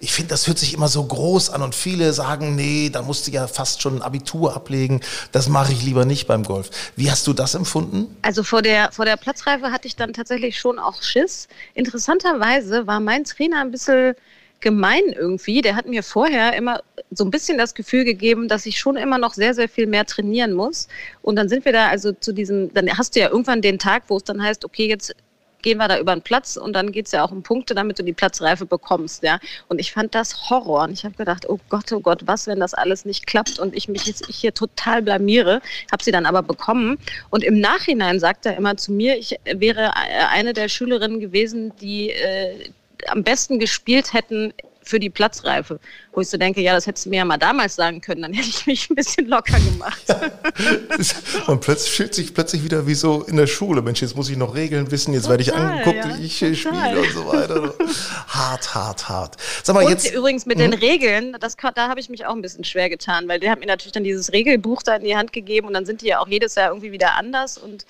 ich 0.00 0.12
finde, 0.12 0.28
das 0.28 0.46
hört 0.46 0.58
sich 0.58 0.74
immer 0.74 0.88
so 0.88 1.02
groß 1.02 1.48
an 1.48 1.62
und 1.62 1.74
viele 1.74 2.12
sagen, 2.12 2.56
nee, 2.56 2.90
da 2.90 3.00
musst 3.00 3.26
du 3.26 3.30
ja 3.30 3.46
fast 3.46 3.80
schon 3.80 3.96
ein 3.96 4.02
Abitur 4.02 4.54
ablegen, 4.54 5.00
das 5.32 5.48
mache 5.48 5.72
ich 5.72 5.82
lieber 5.82 6.04
nicht 6.04 6.26
beim 6.26 6.44
Golf. 6.44 6.68
Wie 6.96 7.10
hast 7.10 7.26
du 7.26 7.32
das 7.32 7.54
empfunden? 7.54 8.16
Also 8.22 8.42
vor 8.42 8.62
der, 8.62 8.92
vor 8.92 9.04
der 9.04 9.16
Platzreife 9.16 9.72
hatte 9.72 9.86
ich 9.86 9.96
dann 9.96 10.12
tatsächlich 10.12 10.58
schon 10.58 10.78
auch 10.78 11.02
Schiss. 11.02 11.48
Interessanterweise 11.74 12.86
war 12.86 13.00
mein 13.00 13.24
Trainer 13.24 13.60
ein 13.60 13.70
bisschen 13.70 14.14
gemein 14.60 15.04
irgendwie. 15.14 15.62
Der 15.62 15.76
hat 15.76 15.86
mir 15.86 16.02
vorher 16.02 16.54
immer 16.54 16.82
so 17.10 17.24
ein 17.24 17.30
bisschen 17.30 17.58
das 17.58 17.74
Gefühl 17.74 18.04
gegeben, 18.04 18.48
dass 18.48 18.66
ich 18.66 18.78
schon 18.78 18.96
immer 18.96 19.18
noch 19.18 19.34
sehr, 19.34 19.54
sehr 19.54 19.68
viel 19.68 19.86
mehr 19.86 20.04
trainieren 20.04 20.52
muss. 20.52 20.88
Und 21.22 21.36
dann 21.36 21.48
sind 21.48 21.64
wir 21.64 21.72
da 21.72 21.88
also 21.88 22.12
zu 22.12 22.32
diesem, 22.32 22.72
dann 22.74 22.88
hast 22.96 23.16
du 23.16 23.20
ja 23.20 23.30
irgendwann 23.30 23.62
den 23.62 23.78
Tag, 23.78 24.04
wo 24.08 24.16
es 24.16 24.24
dann 24.24 24.42
heißt, 24.42 24.64
okay, 24.64 24.86
jetzt 24.86 25.14
gehen 25.62 25.78
wir 25.78 25.88
da 25.88 25.98
über 25.98 26.14
den 26.14 26.22
Platz 26.22 26.56
und 26.56 26.72
dann 26.74 26.92
geht 26.92 27.06
es 27.06 27.12
ja 27.12 27.24
auch 27.24 27.30
um 27.30 27.42
Punkte, 27.42 27.74
damit 27.74 27.98
du 27.98 28.02
die 28.02 28.12
Platzreife 28.12 28.66
bekommst. 28.66 29.22
Ja? 29.22 29.38
Und 29.68 29.78
ich 29.78 29.92
fand 29.92 30.14
das 30.14 30.50
Horror. 30.50 30.84
Und 30.84 30.92
ich 30.92 31.04
habe 31.04 31.14
gedacht, 31.14 31.48
oh 31.48 31.58
Gott, 31.68 31.92
oh 31.92 32.00
Gott, 32.00 32.22
was, 32.26 32.46
wenn 32.46 32.60
das 32.60 32.74
alles 32.74 33.04
nicht 33.04 33.26
klappt 33.26 33.58
und 33.58 33.76
ich 33.76 33.88
mich 33.88 34.06
jetzt 34.06 34.26
hier 34.26 34.54
total 34.54 35.02
blamiere. 35.02 35.60
Habe 35.92 36.02
sie 36.02 36.12
dann 36.12 36.26
aber 36.26 36.42
bekommen. 36.42 36.98
Und 37.30 37.44
im 37.44 37.60
Nachhinein 37.60 38.20
sagt 38.20 38.46
er 38.46 38.56
immer 38.56 38.76
zu 38.76 38.92
mir, 38.92 39.16
ich 39.18 39.38
wäre 39.44 39.92
eine 40.30 40.52
der 40.52 40.68
Schülerinnen 40.68 41.20
gewesen, 41.20 41.72
die 41.80 42.10
äh, 42.10 42.70
am 43.08 43.22
besten 43.22 43.58
gespielt 43.58 44.12
hätten 44.12 44.52
für 44.90 45.00
die 45.00 45.08
Platzreife. 45.08 45.80
Wo 46.12 46.20
ich 46.20 46.28
so 46.28 46.36
denke, 46.36 46.60
ja, 46.60 46.74
das 46.74 46.86
hättest 46.86 47.06
du 47.06 47.10
mir 47.10 47.18
ja 47.18 47.24
mal 47.24 47.38
damals 47.38 47.76
sagen 47.76 48.00
können, 48.00 48.22
dann 48.22 48.32
hätte 48.34 48.48
ich 48.48 48.66
mich 48.66 48.90
ein 48.90 48.96
bisschen 48.96 49.26
locker 49.28 49.58
gemacht. 49.58 50.04
und 51.46 51.60
plötzlich 51.60 51.92
fühlt 51.92 52.14
sich 52.14 52.34
plötzlich 52.34 52.64
wieder 52.64 52.86
wie 52.86 52.94
so 52.94 53.22
in 53.22 53.36
der 53.36 53.46
Schule. 53.46 53.80
Mensch, 53.80 54.02
jetzt 54.02 54.16
muss 54.16 54.28
ich 54.28 54.36
noch 54.36 54.54
Regeln 54.54 54.90
wissen, 54.90 55.14
jetzt 55.14 55.28
werde 55.28 55.42
ich 55.42 55.54
angeguckt, 55.54 56.04
ja, 56.04 56.18
wie 56.18 56.24
ich 56.24 56.38
hier 56.38 56.54
spiele 56.54 57.00
und 57.00 57.10
so 57.12 57.26
weiter. 57.26 57.74
hart, 58.28 58.74
hart, 58.74 59.08
hart. 59.08 59.36
Sag 59.62 59.74
mal, 59.74 59.84
und 59.84 59.90
jetzt, 59.90 60.12
übrigens 60.12 60.44
mit 60.44 60.58
den 60.58 60.72
hm? 60.72 60.80
Regeln, 60.80 61.36
das, 61.40 61.56
da 61.56 61.88
habe 61.88 62.00
ich 62.00 62.08
mich 62.08 62.26
auch 62.26 62.34
ein 62.34 62.42
bisschen 62.42 62.64
schwer 62.64 62.90
getan, 62.90 63.28
weil 63.28 63.40
der 63.40 63.52
hat 63.52 63.60
mir 63.60 63.66
natürlich 63.66 63.92
dann 63.92 64.04
dieses 64.04 64.32
Regelbuch 64.32 64.82
da 64.82 64.96
in 64.96 65.04
die 65.04 65.16
Hand 65.16 65.32
gegeben 65.32 65.68
und 65.68 65.74
dann 65.74 65.86
sind 65.86 66.02
die 66.02 66.08
ja 66.08 66.18
auch 66.18 66.28
jedes 66.28 66.56
Jahr 66.56 66.68
irgendwie 66.68 66.92
wieder 66.92 67.14
anders 67.14 67.56
und 67.56 67.86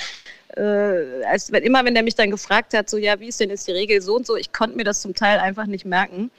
äh, 0.57 1.25
als 1.25 1.53
wenn 1.53 1.63
immer, 1.63 1.85
wenn 1.85 1.95
der 1.95 2.03
mich 2.03 2.15
dann 2.15 2.31
gefragt 2.31 2.75
hat, 2.75 2.91
so 2.91 2.97
ja, 2.97 3.21
wie 3.21 3.29
ist 3.29 3.41
denn 3.41 3.51
jetzt 3.51 3.69
die 3.69 3.73
Regel 3.73 4.01
so 4.03 4.17
und 4.17 4.27
so, 4.27 4.37
ich 4.37 4.53
konnte 4.53 4.77
mir 4.77 4.85
das 4.85 5.01
zum 5.01 5.15
Teil 5.15 5.39
einfach 5.39 5.67
nicht 5.67 5.85
merken. 5.85 6.31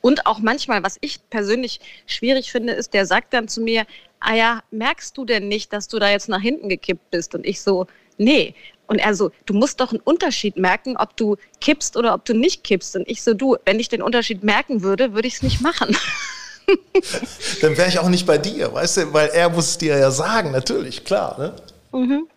Und 0.00 0.26
auch 0.26 0.38
manchmal, 0.38 0.82
was 0.82 0.96
ich 1.00 1.18
persönlich 1.30 1.80
schwierig 2.06 2.52
finde, 2.52 2.72
ist, 2.72 2.94
der 2.94 3.06
sagt 3.06 3.32
dann 3.32 3.48
zu 3.48 3.60
mir, 3.60 3.84
ah 4.20 4.34
ja, 4.34 4.62
merkst 4.70 5.16
du 5.16 5.24
denn 5.24 5.48
nicht, 5.48 5.72
dass 5.72 5.88
du 5.88 5.98
da 5.98 6.10
jetzt 6.10 6.28
nach 6.28 6.40
hinten 6.40 6.68
gekippt 6.68 7.10
bist? 7.10 7.34
Und 7.34 7.46
ich 7.46 7.60
so, 7.60 7.86
nee. 8.18 8.54
Und 8.86 8.98
er 8.98 9.14
so, 9.14 9.30
du 9.46 9.54
musst 9.54 9.80
doch 9.80 9.92
einen 9.92 10.00
Unterschied 10.00 10.56
merken, 10.56 10.96
ob 10.96 11.16
du 11.16 11.36
kippst 11.60 11.96
oder 11.96 12.14
ob 12.14 12.24
du 12.24 12.34
nicht 12.34 12.64
kippst. 12.64 12.96
Und 12.96 13.08
ich 13.08 13.22
so, 13.22 13.34
du, 13.34 13.56
wenn 13.64 13.80
ich 13.80 13.88
den 13.88 14.02
Unterschied 14.02 14.44
merken 14.44 14.82
würde, 14.82 15.14
würde 15.14 15.28
ich 15.28 15.36
es 15.36 15.42
nicht 15.42 15.60
machen. 15.60 15.96
Dann 17.60 17.76
wäre 17.76 17.88
ich 17.88 17.98
auch 17.98 18.08
nicht 18.08 18.26
bei 18.26 18.38
dir, 18.38 18.72
weißt 18.72 18.96
du, 18.98 19.12
weil 19.12 19.28
er 19.28 19.48
muss 19.50 19.68
es 19.68 19.78
dir 19.78 19.98
ja 19.98 20.10
sagen, 20.10 20.50
natürlich, 20.50 21.04
klar. 21.04 21.38
Ne? 21.38 21.54
Mhm. 21.92 22.28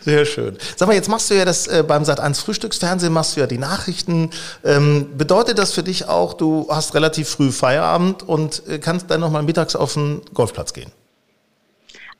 Sehr 0.00 0.24
schön. 0.24 0.56
Sag 0.76 0.88
mal, 0.88 0.94
jetzt 0.94 1.08
machst 1.08 1.30
du 1.30 1.34
ja 1.34 1.44
das 1.44 1.66
äh, 1.66 1.84
beim 1.86 2.02
Sat1 2.02 2.40
Frühstücksfernsehen, 2.40 3.12
machst 3.12 3.36
du 3.36 3.40
ja 3.40 3.46
die 3.46 3.58
Nachrichten. 3.58 4.30
Ähm, 4.64 5.16
bedeutet 5.16 5.58
das 5.58 5.72
für 5.72 5.82
dich 5.82 6.08
auch, 6.08 6.34
du 6.34 6.68
hast 6.70 6.94
relativ 6.94 7.28
früh 7.28 7.50
Feierabend 7.50 8.22
und 8.22 8.62
äh, 8.68 8.78
kannst 8.78 9.10
dann 9.10 9.20
nochmal 9.20 9.42
mittags 9.42 9.74
auf 9.74 9.94
den 9.94 10.20
Golfplatz 10.34 10.72
gehen? 10.72 10.92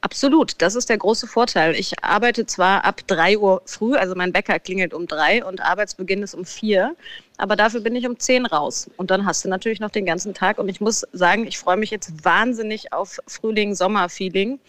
Absolut, 0.03 0.55
das 0.59 0.77
ist 0.77 0.89
der 0.89 0.99
große 0.99 1.27
Vorteil. 1.27 1.75
Ich 1.75 2.05
arbeite 2.05 2.47
zwar 2.47 2.85
ab 2.85 3.01
3 3.07 3.39
Uhr 3.39 3.63
früh, 3.65 3.97
also 3.97 4.15
mein 4.15 4.35
Wecker 4.35 4.59
klingelt 4.59 4.95
um 4.95 5.07
3 5.07 5.45
und 5.45 5.61
Arbeitsbeginn 5.61 6.23
ist 6.23 6.35
um 6.35 6.45
4, 6.45 6.95
aber 7.39 7.57
dafür 7.57 7.81
bin 7.81 7.97
ich 7.97 8.07
um 8.07 8.19
10 8.19 8.47
raus. 8.47 8.89
Und 8.97 9.11
dann 9.11 9.27
hast 9.27 9.45
du 9.45 9.49
natürlich 9.49 9.81
noch 9.81 9.91
den 9.91 10.07
ganzen 10.07 10.35
Tag. 10.35 10.59
Und 10.59 10.69
ich 10.69 10.81
muss 10.81 11.07
sagen, 11.13 11.47
ich 11.47 11.59
freue 11.59 11.77
mich 11.77 11.91
jetzt 11.91 12.25
wahnsinnig 12.25 12.93
auf 12.93 13.19
Frühling-Sommer-Feeling 13.27 14.61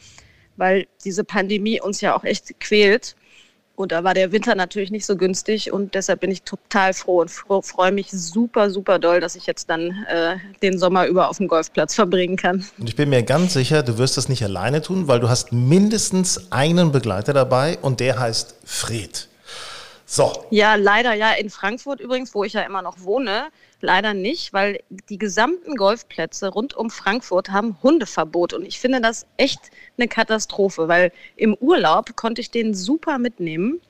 weil 0.57 0.87
diese 1.05 1.23
Pandemie 1.23 1.79
uns 1.79 2.01
ja 2.01 2.15
auch 2.15 2.23
echt 2.23 2.59
quält. 2.59 3.15
Und 3.75 3.91
da 3.91 4.03
war 4.03 4.15
der 4.15 4.31
Winter 4.31 4.55
natürlich 4.55 4.89
nicht 4.89 5.05
so 5.05 5.15
günstig 5.15 5.71
und 5.71 5.93
deshalb 5.93 6.21
bin 6.21 6.31
ich 6.31 6.41
total 6.41 6.95
froh 6.95 7.19
und 7.19 7.29
freue 7.29 7.91
mich 7.91 8.09
super, 8.09 8.71
super 8.71 8.97
doll, 8.97 9.19
dass 9.19 9.35
ich 9.35 9.45
jetzt 9.45 9.69
dann 9.69 10.03
äh, 10.09 10.37
den 10.63 10.79
Sommer 10.79 11.05
über 11.05 11.29
auf 11.29 11.37
dem 11.37 11.47
Golfplatz 11.47 11.93
verbringen 11.93 12.37
kann. 12.37 12.65
Und 12.79 12.89
ich 12.89 12.95
bin 12.95 13.09
mir 13.09 13.21
ganz 13.21 13.53
sicher, 13.53 13.83
du 13.83 13.99
wirst 13.99 14.17
das 14.17 14.29
nicht 14.29 14.43
alleine 14.43 14.81
tun, 14.81 15.07
weil 15.07 15.19
du 15.19 15.29
hast 15.29 15.51
mindestens 15.51 16.51
einen 16.51 16.91
Begleiter 16.91 17.33
dabei 17.33 17.77
und 17.83 17.99
der 17.99 18.19
heißt 18.19 18.55
Fred. 18.65 19.29
So. 20.07 20.45
Ja, 20.49 20.73
leider 20.73 21.13
ja 21.13 21.33
in 21.33 21.51
Frankfurt 21.51 21.99
übrigens, 21.99 22.33
wo 22.33 22.43
ich 22.43 22.53
ja 22.53 22.61
immer 22.61 22.81
noch 22.81 23.01
wohne, 23.01 23.49
leider 23.81 24.13
nicht, 24.13 24.53
weil 24.53 24.79
die 25.09 25.17
gesamten 25.17 25.75
Golfplätze 25.75 26.49
rund 26.49 26.75
um 26.75 26.89
Frankfurt 26.89 27.49
haben 27.49 27.77
Hundeverbot 27.83 28.53
und 28.53 28.65
ich 28.65 28.79
finde 28.79 29.01
das 29.01 29.25
echt 29.37 29.59
eine 29.97 30.07
Katastrophe, 30.07 30.87
weil 30.87 31.11
im 31.35 31.53
Urlaub 31.55 32.15
konnte 32.15 32.41
ich 32.41 32.51
den 32.51 32.73
super 32.73 33.17
mitnehmen. 33.17 33.81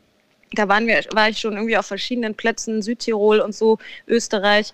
Da 0.54 0.68
waren 0.70 0.88
wir, 0.88 1.04
war 1.14 1.30
ich 1.30 1.40
schon 1.40 1.54
irgendwie 1.54 1.78
auf 1.78 1.86
verschiedenen 1.86 2.36
Plätzen, 2.36 2.82
Südtirol 2.82 3.40
und 3.40 3.54
so, 3.54 3.80
Österreich. 4.08 4.74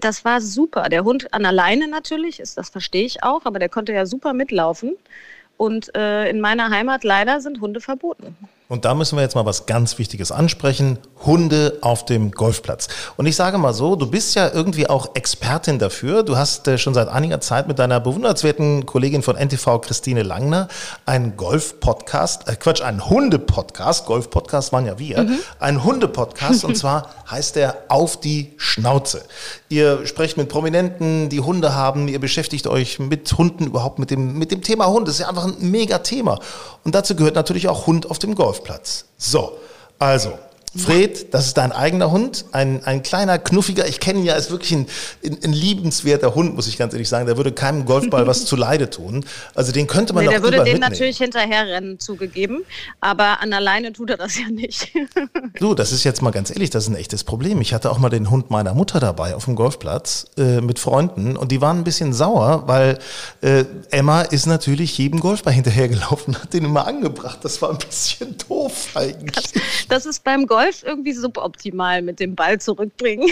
Das 0.00 0.24
war 0.24 0.40
super. 0.40 0.88
Der 0.88 1.04
Hund 1.04 1.32
an 1.32 1.46
alleine 1.46 1.88
natürlich, 1.88 2.40
ist, 2.40 2.58
das 2.58 2.70
verstehe 2.70 3.04
ich 3.04 3.22
auch, 3.22 3.44
aber 3.44 3.58
der 3.58 3.68
konnte 3.68 3.92
ja 3.92 4.06
super 4.06 4.32
mitlaufen. 4.32 4.96
Und 5.56 5.94
äh, 5.94 6.28
in 6.30 6.40
meiner 6.40 6.70
Heimat 6.70 7.04
leider 7.04 7.40
sind 7.40 7.60
Hunde 7.60 7.80
verboten. 7.80 8.36
Und 8.66 8.86
da 8.86 8.94
müssen 8.94 9.16
wir 9.16 9.22
jetzt 9.22 9.34
mal 9.34 9.44
was 9.44 9.66
ganz 9.66 9.98
Wichtiges 9.98 10.32
ansprechen. 10.32 10.98
Hunde 11.26 11.78
auf 11.82 12.06
dem 12.06 12.30
Golfplatz. 12.30 12.88
Und 13.16 13.26
ich 13.26 13.36
sage 13.36 13.58
mal 13.58 13.74
so, 13.74 13.94
du 13.94 14.06
bist 14.06 14.34
ja 14.34 14.50
irgendwie 14.50 14.88
auch 14.88 15.14
Expertin 15.14 15.78
dafür. 15.78 16.22
Du 16.22 16.38
hast 16.38 16.66
äh, 16.66 16.78
schon 16.78 16.94
seit 16.94 17.08
einiger 17.08 17.40
Zeit 17.40 17.68
mit 17.68 17.78
deiner 17.78 18.00
bewundernswerten 18.00 18.86
Kollegin 18.86 19.22
von 19.22 19.36
NTV, 19.36 19.80
Christine 19.82 20.22
Langner, 20.22 20.68
einen 21.04 21.36
Golf-Podcast, 21.36 22.48
äh 22.48 22.56
Quatsch, 22.56 22.80
einen 22.80 23.08
Hunde-Podcast, 23.08 24.06
Golf-Podcast 24.06 24.72
waren 24.72 24.86
ja 24.86 24.98
wir, 24.98 25.24
mhm. 25.24 25.38
ein 25.60 25.84
Hunde-Podcast 25.84 26.64
und 26.64 26.76
zwar 26.76 27.10
heißt 27.30 27.56
der 27.56 27.76
Auf 27.88 28.18
die 28.18 28.54
Schnauze. 28.56 29.22
Ihr 29.68 30.06
sprecht 30.06 30.36
mit 30.36 30.48
Prominenten, 30.48 31.28
die 31.28 31.40
Hunde 31.40 31.74
haben, 31.74 32.08
ihr 32.08 32.20
beschäftigt 32.20 32.66
euch 32.66 32.98
mit 32.98 33.32
Hunden 33.36 33.66
überhaupt, 33.66 33.98
mit 33.98 34.10
dem, 34.10 34.38
mit 34.38 34.52
dem 34.52 34.62
Thema 34.62 34.86
Hund. 34.86 35.08
Das 35.08 35.16
ist 35.16 35.20
ja 35.20 35.28
einfach 35.28 35.44
ein 35.44 35.56
mega 35.58 35.98
Thema. 35.98 36.38
Und 36.84 36.94
dazu 36.94 37.16
gehört 37.16 37.34
natürlich 37.34 37.68
auch 37.68 37.86
Hund 37.86 38.10
auf 38.10 38.18
dem 38.18 38.34
Golf. 38.34 38.53
Golfplatz. 38.54 39.04
So, 39.18 39.58
also, 39.98 40.38
Fred, 40.76 41.32
das 41.32 41.46
ist 41.46 41.56
dein 41.56 41.72
eigener 41.72 42.10
Hund, 42.10 42.46
ein, 42.52 42.84
ein 42.84 43.02
kleiner, 43.02 43.38
knuffiger, 43.38 43.86
ich 43.86 44.00
kenne 44.00 44.20
ihn 44.20 44.24
ja, 44.24 44.34
ist 44.34 44.50
wirklich 44.50 44.72
ein, 44.72 44.86
ein, 45.24 45.38
ein, 45.44 45.52
liebenswerter 45.52 46.34
Hund, 46.34 46.56
muss 46.56 46.66
ich 46.66 46.76
ganz 46.76 46.92
ehrlich 46.92 47.08
sagen. 47.08 47.26
Der 47.26 47.36
würde 47.36 47.52
keinem 47.52 47.84
Golfball 47.84 48.26
was 48.26 48.44
zu 48.46 48.56
Leide 48.56 48.90
tun. 48.90 49.24
Also 49.54 49.72
den 49.72 49.86
könnte 49.86 50.12
man 50.12 50.24
nee, 50.24 50.30
Der 50.30 50.42
würde 50.42 50.64
den 50.64 50.80
natürlich 50.80 51.18
hinterherrennen, 51.18 52.00
zugegeben, 52.00 52.64
aber 53.00 53.40
an 53.40 53.52
alleine 53.52 53.92
tut 53.92 54.10
er 54.10 54.16
das 54.16 54.38
ja 54.38 54.48
nicht. 54.48 54.92
du, 55.60 55.74
das 55.74 55.92
ist 55.92 56.02
jetzt 56.04 56.22
mal 56.22 56.30
ganz 56.30 56.50
ehrlich, 56.50 56.70
das 56.70 56.84
ist 56.84 56.90
ein 56.90 56.96
echtes 56.96 57.22
Problem. 57.22 57.60
Ich 57.60 57.72
hatte 57.72 57.90
auch 57.90 57.98
mal 57.98 58.10
den 58.10 58.30
Hund 58.30 58.50
meiner 58.50 58.74
Mutter 58.74 58.98
dabei 58.98 59.34
auf 59.34 59.44
dem 59.44 59.54
Golfplatz 59.54 60.26
äh, 60.36 60.60
mit 60.60 60.78
Freunden 60.78 61.36
und 61.36 61.52
die 61.52 61.60
waren 61.60 61.78
ein 61.78 61.84
bisschen 61.84 62.12
sauer, 62.12 62.64
weil 62.66 62.98
äh, 63.42 63.64
Emma 63.90 64.22
ist 64.22 64.46
natürlich 64.46 64.98
jedem 64.98 65.20
Golfball 65.20 65.52
hinterhergelaufen, 65.52 66.40
hat 66.42 66.52
den 66.52 66.64
immer 66.64 66.86
angebracht. 66.86 67.38
Das 67.42 67.62
war 67.62 67.70
ein 67.70 67.78
bisschen 67.78 68.36
doof 68.48 68.88
eigentlich. 68.94 69.52
Das, 69.52 69.62
das 69.88 70.06
ist 70.06 70.24
beim 70.24 70.46
Golf 70.46 70.63
Golf 70.64 70.82
irgendwie 70.82 71.12
suboptimal 71.12 72.02
mit 72.02 72.20
dem 72.20 72.34
Ball 72.34 72.60
zurückbringen. 72.60 73.30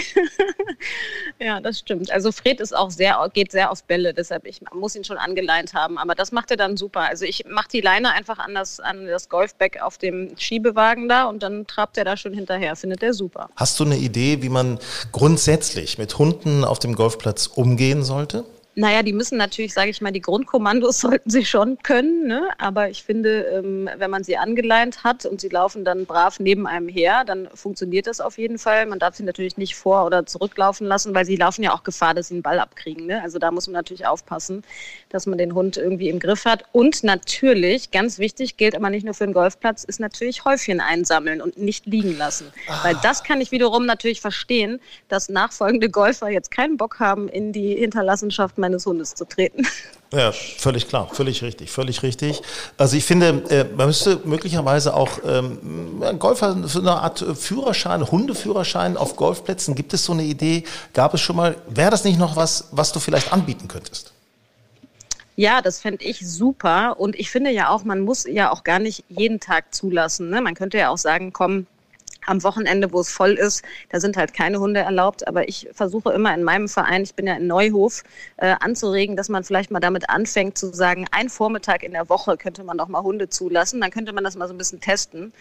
ja, 1.39 1.59
das 1.59 1.79
stimmt. 1.79 2.11
Also 2.11 2.31
Fred 2.31 2.59
ist 2.61 2.75
auch 2.75 2.91
sehr, 2.91 3.27
geht 3.33 3.51
sehr 3.51 3.71
auf 3.71 3.83
Bälle, 3.83 4.13
deshalb 4.13 4.45
ich 4.45 4.61
muss 4.73 4.95
ihn 4.95 5.03
schon 5.03 5.17
angeleint 5.17 5.73
haben. 5.73 5.97
Aber 5.97 6.15
das 6.15 6.31
macht 6.31 6.51
er 6.51 6.57
dann 6.57 6.77
super. 6.77 7.01
Also 7.01 7.25
ich 7.25 7.45
mache 7.47 7.69
die 7.71 7.81
Leine 7.81 8.11
einfach 8.11 8.39
an 8.39 8.53
das, 8.53 8.79
an 8.79 9.07
das 9.07 9.29
Golfback 9.29 9.81
auf 9.81 9.97
dem 9.97 10.37
Schiebewagen 10.37 11.09
da 11.09 11.25
und 11.25 11.41
dann 11.43 11.65
trabt 11.65 11.97
er 11.97 12.05
da 12.05 12.17
schon 12.17 12.33
hinterher. 12.33 12.75
Findet 12.75 13.01
er 13.01 13.13
super. 13.13 13.49
Hast 13.55 13.79
du 13.79 13.85
eine 13.85 13.97
Idee, 13.97 14.41
wie 14.41 14.49
man 14.49 14.79
grundsätzlich 15.11 15.97
mit 15.97 16.17
Hunden 16.17 16.63
auf 16.63 16.79
dem 16.79 16.95
Golfplatz 16.95 17.47
umgehen 17.47 18.03
sollte? 18.03 18.45
Naja, 18.75 19.03
die 19.03 19.13
müssen 19.13 19.37
natürlich, 19.37 19.73
sage 19.73 19.91
ich 19.91 20.01
mal, 20.01 20.11
die 20.11 20.21
Grundkommandos 20.21 20.99
sollten 21.01 21.29
sie 21.29 21.45
schon 21.45 21.77
können. 21.83 22.27
Ne? 22.27 22.49
Aber 22.57 22.89
ich 22.89 23.03
finde, 23.03 23.43
ähm, 23.43 23.89
wenn 23.97 24.09
man 24.09 24.23
sie 24.23 24.37
angeleint 24.37 25.03
hat 25.03 25.25
und 25.25 25.41
sie 25.41 25.49
laufen 25.49 25.85
dann 25.85 26.05
brav 26.05 26.39
neben 26.39 26.65
einem 26.65 26.87
her, 26.87 27.23
dann 27.25 27.49
funktioniert 27.53 28.07
das 28.07 28.19
auf 28.19 28.37
jeden 28.37 28.57
Fall. 28.57 28.85
Man 28.87 28.99
darf 28.99 29.15
sie 29.15 29.23
natürlich 29.23 29.57
nicht 29.57 29.75
vor- 29.75 30.05
oder 30.05 30.25
zurücklaufen 30.25 30.87
lassen, 30.87 31.13
weil 31.13 31.25
sie 31.25 31.35
laufen 31.35 31.63
ja 31.63 31.73
auch 31.73 31.83
Gefahr, 31.83 32.13
dass 32.13 32.29
sie 32.29 32.35
einen 32.35 32.43
Ball 32.43 32.59
abkriegen. 32.59 33.05
Ne? 33.05 33.21
Also 33.21 33.37
da 33.37 33.51
muss 33.51 33.67
man 33.67 33.73
natürlich 33.73 34.07
aufpassen, 34.07 34.63
dass 35.09 35.27
man 35.27 35.37
den 35.37 35.53
Hund 35.53 35.77
irgendwie 35.77 36.09
im 36.09 36.19
Griff 36.19 36.45
hat. 36.45 36.63
Und 36.71 37.03
natürlich, 37.03 37.91
ganz 37.91 38.17
wichtig, 38.17 38.57
gilt 38.57 38.75
aber 38.75 38.89
nicht 38.89 39.03
nur 39.03 39.13
für 39.13 39.25
den 39.25 39.33
Golfplatz, 39.33 39.83
ist 39.83 39.99
natürlich 39.99 40.45
Häufchen 40.45 40.79
einsammeln 40.79 41.41
und 41.41 41.57
nicht 41.57 41.85
liegen 41.85 42.17
lassen. 42.17 42.51
Ah. 42.67 42.83
Weil 42.83 42.95
das 43.03 43.23
kann 43.23 43.39
ich 43.39 43.51
wiederum 43.51 43.85
natürlich 43.85 44.21
verstehen, 44.21 44.79
dass 45.09 45.29
nachfolgende 45.29 45.89
Golfer 45.89 46.29
jetzt 46.29 46.49
keinen 46.49 46.77
Bock 46.77 46.99
haben, 46.99 47.29
in 47.29 47.51
die 47.51 47.75
Hinterlassenschaft 47.75 48.57
meines 48.63 48.85
Hundes 48.85 49.13
zu 49.13 49.25
treten. 49.25 49.67
Ja, 50.13 50.31
völlig 50.31 50.87
klar, 50.87 51.09
völlig 51.11 51.41
richtig, 51.41 51.71
völlig 51.71 52.03
richtig. 52.03 52.41
Also 52.77 52.95
ich 52.95 53.03
finde, 53.03 53.43
äh, 53.49 53.65
man 53.75 53.87
müsste 53.87 54.19
möglicherweise 54.25 54.93
auch 54.93 55.09
ähm, 55.25 56.03
Golfer 56.19 56.55
so 56.67 56.79
eine 56.79 56.91
Art 56.91 57.25
Führerschein, 57.35 58.09
Hundeführerschein 58.09 58.95
auf 58.95 59.15
Golfplätzen. 59.15 59.73
Gibt 59.73 59.91
es 59.93 60.05
so 60.05 60.13
eine 60.13 60.23
Idee? 60.23 60.65
Gab 60.93 61.15
es 61.15 61.21
schon 61.21 61.35
mal? 61.35 61.55
Wäre 61.67 61.89
das 61.89 62.03
nicht 62.03 62.19
noch 62.19 62.35
was, 62.35 62.67
was 62.71 62.91
du 62.91 62.99
vielleicht 62.99 63.33
anbieten 63.33 63.67
könntest? 63.67 64.13
Ja, 65.35 65.63
das 65.63 65.79
fände 65.81 66.05
ich 66.05 66.19
super. 66.19 66.99
Und 66.99 67.15
ich 67.15 67.31
finde 67.31 67.49
ja 67.49 67.69
auch, 67.69 67.83
man 67.83 68.01
muss 68.01 68.25
ja 68.25 68.51
auch 68.51 68.63
gar 68.63 68.77
nicht 68.77 69.03
jeden 69.09 69.39
Tag 69.39 69.73
zulassen. 69.73 70.29
Ne? 70.29 70.41
Man 70.41 70.53
könnte 70.53 70.77
ja 70.77 70.89
auch 70.89 70.99
sagen, 70.99 71.33
komm, 71.33 71.65
am 72.25 72.43
Wochenende, 72.43 72.91
wo 72.91 72.99
es 72.99 73.09
voll 73.09 73.33
ist, 73.33 73.63
da 73.89 73.99
sind 73.99 74.17
halt 74.17 74.33
keine 74.33 74.59
Hunde 74.59 74.81
erlaubt. 74.81 75.27
Aber 75.27 75.47
ich 75.47 75.67
versuche 75.73 76.13
immer 76.13 76.33
in 76.33 76.43
meinem 76.43 76.67
Verein, 76.67 77.03
ich 77.03 77.15
bin 77.15 77.27
ja 77.27 77.35
in 77.35 77.47
Neuhof, 77.47 78.03
äh, 78.37 78.55
anzuregen, 78.59 79.15
dass 79.15 79.29
man 79.29 79.43
vielleicht 79.43 79.71
mal 79.71 79.79
damit 79.79 80.09
anfängt 80.09 80.57
zu 80.57 80.73
sagen, 80.73 81.05
ein 81.11 81.29
Vormittag 81.29 81.83
in 81.83 81.93
der 81.93 82.09
Woche 82.09 82.37
könnte 82.37 82.63
man 82.63 82.77
doch 82.77 82.87
mal 82.87 83.03
Hunde 83.03 83.29
zulassen. 83.29 83.81
Dann 83.81 83.91
könnte 83.91 84.13
man 84.13 84.23
das 84.23 84.35
mal 84.35 84.47
so 84.47 84.53
ein 84.53 84.57
bisschen 84.57 84.81
testen 84.81 85.33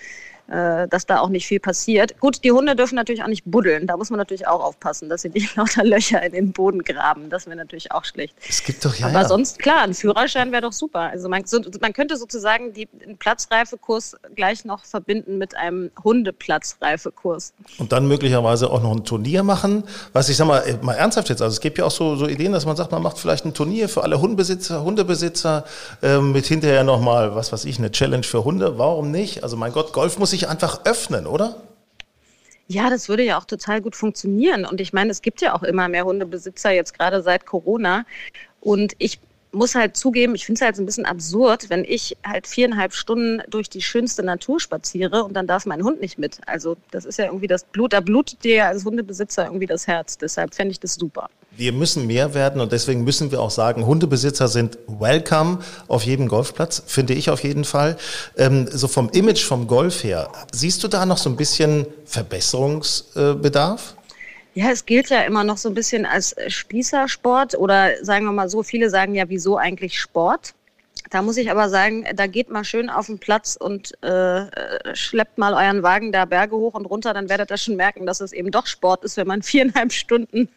äh, 0.48 0.88
dass 0.88 1.06
da 1.06 1.20
auch 1.20 1.28
nicht 1.28 1.46
viel 1.46 1.60
passiert. 1.60 2.18
Gut, 2.20 2.44
die 2.44 2.52
Hunde 2.52 2.76
dürfen 2.76 2.96
natürlich 2.96 3.22
auch 3.22 3.28
nicht 3.28 3.44
buddeln. 3.44 3.86
Da 3.86 3.96
muss 3.96 4.10
man 4.10 4.18
natürlich 4.18 4.46
auch 4.46 4.62
aufpassen, 4.62 5.08
dass 5.08 5.22
sie 5.22 5.28
nicht 5.30 5.54
lauter 5.56 5.84
Löcher 5.84 6.22
in 6.22 6.32
den 6.32 6.52
Boden 6.52 6.82
graben. 6.82 7.30
Das 7.30 7.46
wäre 7.46 7.56
natürlich 7.56 7.92
auch 7.92 8.04
schlecht. 8.04 8.34
Es 8.48 8.62
gibt 8.62 8.84
doch 8.84 8.94
ja. 8.94 9.06
Aber 9.06 9.22
ja. 9.22 9.28
sonst, 9.28 9.58
klar, 9.58 9.82
ein 9.82 9.94
Führerschein 9.94 10.52
wäre 10.52 10.62
doch 10.62 10.72
super. 10.72 11.00
Also 11.00 11.28
man, 11.28 11.44
so, 11.46 11.60
man 11.80 11.92
könnte 11.92 12.16
sozusagen 12.16 12.72
die, 12.72 12.86
den 12.86 13.16
Platzreifekurs 13.18 14.16
gleich 14.34 14.64
noch 14.64 14.84
verbinden 14.84 15.38
mit 15.38 15.56
einem 15.56 15.90
Hundeplatzreifekurs. 16.02 17.54
Und 17.78 17.92
dann 17.92 18.06
möglicherweise 18.06 18.70
auch 18.70 18.82
noch 18.82 18.92
ein 18.92 19.04
Turnier 19.04 19.42
machen. 19.42 19.84
Was 20.12 20.28
ich 20.28 20.36
sag 20.36 20.46
mal, 20.46 20.58
äh, 20.60 20.76
mal 20.82 20.94
ernsthaft 20.94 21.28
jetzt, 21.28 21.40
also 21.40 21.54
es 21.54 21.60
gibt 21.60 21.78
ja 21.78 21.84
auch 21.84 21.90
so, 21.90 22.16
so 22.16 22.26
Ideen, 22.26 22.52
dass 22.52 22.66
man 22.66 22.76
sagt, 22.76 22.90
man 22.92 23.02
macht 23.02 23.18
vielleicht 23.18 23.44
ein 23.44 23.54
Turnier 23.54 23.88
für 23.88 24.02
alle 24.02 24.20
Hundebesitzer, 24.20 24.82
Hundebesitzer 24.82 25.64
äh, 26.02 26.18
mit 26.18 26.46
hinterher 26.46 26.84
nochmal, 26.84 27.34
was 27.34 27.52
weiß 27.52 27.64
ich, 27.64 27.78
eine 27.78 27.90
Challenge 27.90 28.24
für 28.24 28.44
Hunde. 28.44 28.78
Warum 28.78 29.10
nicht? 29.10 29.42
Also 29.42 29.56
mein 29.56 29.72
Gott, 29.72 29.92
Golf 29.92 30.18
muss 30.18 30.31
sich 30.32 30.48
einfach 30.48 30.84
öffnen, 30.84 31.26
oder? 31.26 31.62
Ja, 32.66 32.90
das 32.90 33.08
würde 33.08 33.22
ja 33.22 33.38
auch 33.38 33.44
total 33.44 33.80
gut 33.80 33.94
funktionieren. 33.94 34.64
Und 34.64 34.80
ich 34.80 34.92
meine, 34.92 35.10
es 35.10 35.22
gibt 35.22 35.40
ja 35.40 35.54
auch 35.54 35.62
immer 35.62 35.88
mehr 35.88 36.04
Hundebesitzer, 36.04 36.70
jetzt 36.70 36.98
gerade 36.98 37.22
seit 37.22 37.46
Corona. 37.46 38.04
Und 38.60 38.94
ich 38.98 39.20
muss 39.52 39.74
halt 39.74 39.96
zugeben, 39.96 40.34
ich 40.34 40.46
finde 40.46 40.58
es 40.58 40.62
halt 40.62 40.76
so 40.76 40.82
ein 40.82 40.86
bisschen 40.86 41.04
absurd, 41.04 41.68
wenn 41.68 41.84
ich 41.84 42.16
halt 42.26 42.46
viereinhalb 42.46 42.94
Stunden 42.94 43.42
durch 43.50 43.68
die 43.68 43.82
schönste 43.82 44.22
Natur 44.22 44.58
spaziere 44.58 45.24
und 45.24 45.34
dann 45.34 45.46
darf 45.46 45.66
mein 45.66 45.84
Hund 45.84 46.00
nicht 46.00 46.18
mit. 46.18 46.40
Also 46.46 46.76
das 46.90 47.04
ist 47.04 47.18
ja 47.18 47.26
irgendwie 47.26 47.46
das 47.46 47.64
Blut, 47.64 47.92
da 47.92 48.00
blutet 48.00 48.42
dir 48.44 48.54
ja 48.54 48.68
als 48.68 48.84
Hundebesitzer 48.84 49.44
irgendwie 49.44 49.66
das 49.66 49.86
Herz. 49.86 50.16
Deshalb 50.16 50.54
fände 50.54 50.72
ich 50.72 50.80
das 50.80 50.94
super. 50.94 51.28
Wir 51.56 51.72
müssen 51.72 52.06
mehr 52.06 52.34
werden 52.34 52.60
und 52.60 52.72
deswegen 52.72 53.04
müssen 53.04 53.30
wir 53.30 53.40
auch 53.40 53.50
sagen, 53.50 53.84
Hundebesitzer 53.84 54.48
sind 54.48 54.78
welcome 54.86 55.58
auf 55.86 56.04
jedem 56.04 56.28
Golfplatz, 56.28 56.82
finde 56.86 57.12
ich 57.12 57.28
auf 57.30 57.42
jeden 57.44 57.64
Fall. 57.64 57.98
Ähm, 58.36 58.66
so 58.70 58.88
vom 58.88 59.10
Image 59.10 59.44
vom 59.44 59.66
Golf 59.66 60.02
her, 60.02 60.30
siehst 60.52 60.82
du 60.82 60.88
da 60.88 61.04
noch 61.04 61.18
so 61.18 61.28
ein 61.28 61.36
bisschen 61.36 61.86
Verbesserungsbedarf? 62.06 63.94
Ja, 64.54 64.70
es 64.70 64.84
gilt 64.84 65.10
ja 65.10 65.22
immer 65.22 65.44
noch 65.44 65.56
so 65.56 65.68
ein 65.68 65.74
bisschen 65.74 66.04
als 66.04 66.34
Spießersport 66.46 67.54
oder 67.58 68.02
sagen 68.02 68.24
wir 68.24 68.32
mal 68.32 68.48
so, 68.48 68.62
viele 68.62 68.90
sagen 68.90 69.14
ja, 69.14 69.28
wieso 69.28 69.56
eigentlich 69.56 69.98
Sport? 69.98 70.54
Da 71.10 71.22
muss 71.22 71.36
ich 71.36 71.50
aber 71.50 71.68
sagen, 71.68 72.06
da 72.14 72.26
geht 72.26 72.50
mal 72.50 72.64
schön 72.64 72.88
auf 72.90 73.06
den 73.06 73.18
Platz 73.18 73.56
und 73.56 73.92
äh, 74.02 74.46
schleppt 74.94 75.38
mal 75.38 75.54
euren 75.54 75.82
Wagen 75.82 76.12
da 76.12 76.24
Berge 76.24 76.56
hoch 76.56 76.74
und 76.74 76.86
runter, 76.86 77.12
dann 77.14 77.28
werdet 77.28 77.50
ihr 77.50 77.56
schon 77.56 77.76
merken, 77.76 78.06
dass 78.06 78.20
es 78.20 78.32
eben 78.32 78.50
doch 78.50 78.66
Sport 78.66 79.04
ist, 79.04 79.16
wenn 79.16 79.26
man 79.26 79.42
viereinhalb 79.42 79.92
Stunden 79.92 80.48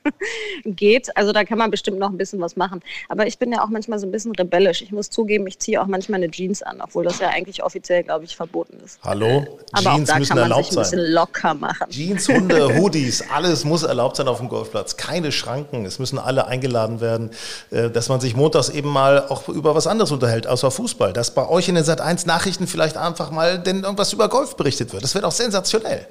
geht. 0.66 1.16
Also 1.18 1.32
da 1.32 1.44
kann 1.44 1.58
man 1.58 1.72
bestimmt 1.72 2.00
noch 2.00 2.10
ein 2.10 2.18
bisschen 2.18 2.40
was 2.42 2.56
machen. 2.56 2.82
Aber 3.10 3.28
ich 3.28 3.38
bin 3.38 3.52
ja 3.52 3.64
auch 3.64 3.70
manchmal 3.70 4.00
so 4.00 4.08
ein 4.08 4.12
bisschen 4.12 4.34
rebellisch. 4.36 4.82
Ich 4.82 4.92
muss 4.92 5.10
zugeben, 5.10 5.48
ich 5.48 5.60
ziehe 5.60 5.82
auch 5.82 5.88
manchmal 5.88 6.22
eine 6.22 6.32
Jeans 6.32 6.62
an, 6.62 6.82
obwohl 6.82 7.04
das 7.04 7.20
ja 7.20 7.30
eigentlich 7.30 7.64
offiziell, 7.64 8.04
glaube 8.04 8.26
ich, 8.26 8.36
verboten 8.36 8.78
ist. 8.84 9.00
Hallo? 9.04 9.60
Aber 9.72 9.82
Jeans 9.82 10.10
auch 10.10 10.14
da 10.14 10.20
müssen 10.20 10.30
kann 10.30 10.38
man 10.38 10.52
erlaubt 10.52 10.66
sich 10.66 10.78
ein 10.78 10.84
sein. 10.84 10.98
bisschen 11.00 11.14
locker 11.14 11.54
machen. 11.54 11.90
Jeans, 11.90 12.28
Hunde, 12.28 12.76
Hoodies, 12.78 13.24
alles 13.30 13.66
muss 13.66 13.84
erlaubt 13.84 14.18
sein 14.18 14.28
auf 14.28 14.40
dem 14.40 14.50
Golfplatz. 14.50 14.98
Keine 14.98 15.32
Schranken. 15.32 15.86
Es 15.86 16.00
müssen 16.00 16.20
alle 16.20 16.48
eingeladen 16.48 17.02
werden, 17.02 17.32
äh, 17.72 17.90
dass 17.90 18.10
man 18.10 18.20
sich 18.20 18.36
montags 18.36 18.70
eben 18.70 18.90
mal 18.90 19.28
auch 19.28 19.50
über 19.50 19.76
was 19.76 19.88
anderes 19.88 20.12
unterhält, 20.12 20.35
außer 20.44 20.72
Fußball. 20.72 21.14
Dass 21.14 21.34
bei 21.34 21.48
euch 21.48 21.70
in 21.70 21.76
den 21.76 21.84
Sat 21.84 22.02
1 22.02 22.26
Nachrichten 22.26 22.68
vielleicht 22.68 22.98
einfach 22.98 23.32
mal 23.32 23.60
denn 23.60 23.84
irgendwas 23.84 24.14
über 24.14 24.30
Golf 24.30 24.56
berichtet 24.56 24.94
wird. 24.94 25.04
Das 25.04 25.16
wäre 25.16 25.24
doch 25.24 25.32
sensationell. 25.32 26.08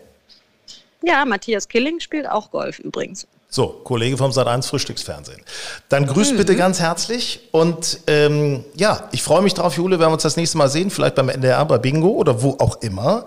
Ja, 1.03 1.25
Matthias 1.25 1.69
Killing 1.69 2.01
spielt 2.01 2.29
auch 2.29 2.51
Golf 2.51 2.79
übrigens. 2.79 3.27
So, 3.51 3.69
Kollege 3.69 4.17
vom 4.17 4.33
Sat 4.33 4.49
1 4.49 4.67
Frühstücksfernsehen. 4.67 5.41
Dann 5.89 6.07
grüßt 6.07 6.37
bitte 6.37 6.57
ganz 6.57 6.81
herzlich 6.81 7.49
und 7.53 8.01
ähm, 8.09 8.65
ja, 8.75 9.09
ich 9.13 9.23
freue 9.23 9.43
mich 9.43 9.55
drauf, 9.55 9.77
Jule, 9.77 10.01
wenn 10.01 10.09
wir 10.09 10.15
uns 10.15 10.25
das 10.25 10.37
nächste 10.37 10.59
Mal 10.59 10.69
sehen, 10.69 10.91
vielleicht 10.91 11.15
beim 11.15 11.29
NDR, 11.29 11.65
bei 11.67 11.79
Bingo 11.79 12.09
oder 12.09 12.43
wo 12.43 12.57
auch 12.59 12.83
immer, 12.83 13.27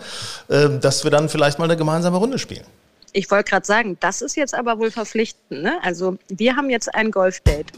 ähm, 0.50 0.82
dass 0.82 1.04
wir 1.04 1.12
dann 1.12 1.30
vielleicht 1.30 1.60
mal 1.60 1.66
eine 1.66 1.78
gemeinsame 1.78 2.18
Runde 2.18 2.40
spielen. 2.40 2.66
Ich 3.14 3.32
wollte 3.32 3.50
gerade 3.50 3.66
sagen, 3.66 3.96
das 4.00 4.22
ist 4.22 4.36
jetzt 4.36 4.54
aber 4.54 4.80
wohl 4.80 4.92
verpflichtend. 4.92 5.64
Ne? 5.64 5.78
Also 5.82 6.18
wir 6.28 6.58
haben 6.58 6.70
jetzt 6.70 6.94
ein 6.94 7.10
Golfdate. 7.12 7.72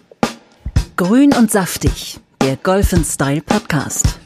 Grün 0.96 1.34
und 1.34 1.52
saftig, 1.52 2.20
der 2.41 2.58
Golf 2.58 2.93
Style 3.06 3.41
Podcast. 3.41 4.19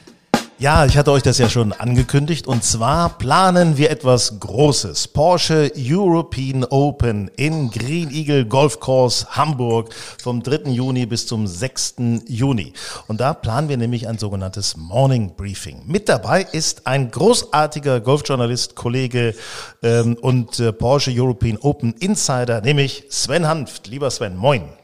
Ja, 0.59 0.85
ich 0.85 0.97
hatte 0.97 1.11
euch 1.11 1.23
das 1.23 1.39
ja 1.39 1.49
schon 1.49 1.73
angekündigt 1.73 2.47
und 2.47 2.63
zwar 2.63 3.17
planen 3.17 3.75
wir 3.77 3.91
etwas 3.91 4.39
Großes. 4.39 5.09
Porsche 5.09 5.71
European 5.75 6.63
Open 6.63 7.29
in 7.35 7.69
Green 7.69 8.11
Eagle 8.11 8.45
Golf 8.45 8.79
Course 8.79 9.25
Hamburg 9.31 9.93
vom 10.21 10.41
3. 10.41 10.69
Juni 10.69 11.05
bis 11.05 11.27
zum 11.27 11.47
6. 11.47 11.95
Juni. 12.27 12.73
Und 13.07 13.19
da 13.19 13.33
planen 13.33 13.67
wir 13.67 13.77
nämlich 13.77 14.07
ein 14.07 14.17
sogenanntes 14.17 14.77
Morning 14.77 15.35
Briefing. 15.35 15.81
Mit 15.85 16.07
dabei 16.07 16.43
ist 16.43 16.87
ein 16.87 17.11
großartiger 17.11 17.99
Golfjournalist, 17.99 18.75
Kollege 18.75 19.35
ähm, 19.81 20.17
und 20.21 20.59
äh, 20.59 20.71
Porsche 20.71 21.11
European 21.13 21.57
Open 21.57 21.93
Insider, 21.93 22.61
nämlich 22.61 23.05
Sven 23.09 23.47
Hanft. 23.47 23.87
Lieber 23.87 24.09
Sven, 24.11 24.37
moin. 24.37 24.82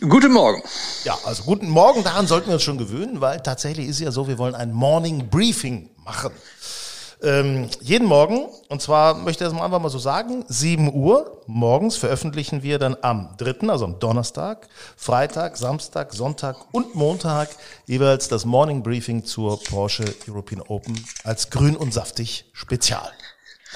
Guten 0.00 0.32
Morgen. 0.32 0.62
Ja, 1.04 1.16
also 1.24 1.44
guten 1.44 1.68
Morgen, 1.68 2.04
daran 2.04 2.26
sollten 2.26 2.48
wir 2.48 2.54
uns 2.54 2.62
schon 2.62 2.78
gewöhnen, 2.78 3.20
weil 3.20 3.40
tatsächlich 3.40 3.88
ist 3.88 4.00
ja 4.00 4.10
so, 4.10 4.28
wir 4.28 4.38
wollen 4.38 4.54
ein 4.54 4.72
Morning 4.72 5.28
Briefing 5.28 5.90
machen. 6.04 6.32
Ähm, 7.20 7.68
jeden 7.80 8.06
Morgen, 8.06 8.46
und 8.68 8.80
zwar 8.80 9.14
möchte 9.14 9.42
ich 9.42 9.50
das 9.50 9.52
mal 9.52 9.64
einfach 9.64 9.80
mal 9.80 9.88
so 9.88 9.98
sagen, 9.98 10.44
7 10.46 10.94
Uhr 10.94 11.42
morgens 11.46 11.96
veröffentlichen 11.96 12.62
wir 12.62 12.78
dann 12.78 12.96
am 13.02 13.34
3., 13.38 13.68
also 13.68 13.86
am 13.86 13.98
Donnerstag, 13.98 14.68
Freitag, 14.96 15.56
Samstag, 15.56 16.12
Sonntag 16.12 16.56
und 16.70 16.94
Montag 16.94 17.48
jeweils 17.86 18.28
das 18.28 18.44
Morning 18.44 18.84
Briefing 18.84 19.24
zur 19.24 19.60
Porsche 19.64 20.04
European 20.28 20.62
Open 20.62 21.04
als 21.24 21.50
grün 21.50 21.76
und 21.76 21.92
saftig 21.92 22.44
Spezial. 22.52 23.10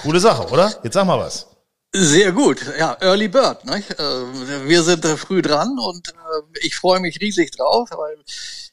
Coole 0.01 0.21
Sache, 0.21 0.47
oder? 0.49 0.73
Jetzt 0.83 0.93
sag 0.93 1.05
mal 1.05 1.19
was. 1.19 1.52
Sehr 1.95 2.31
gut. 2.31 2.65
Ja, 2.79 2.97
Early 3.01 3.27
Bird. 3.27 3.65
Ne? 3.65 3.83
Wir 4.65 4.81
sind 4.81 5.05
früh 5.05 5.43
dran 5.43 5.77
und 5.77 6.09
äh, 6.09 6.59
ich 6.61 6.75
freue 6.75 6.99
mich 6.99 7.21
riesig 7.21 7.51
drauf, 7.51 7.89
weil 7.91 8.17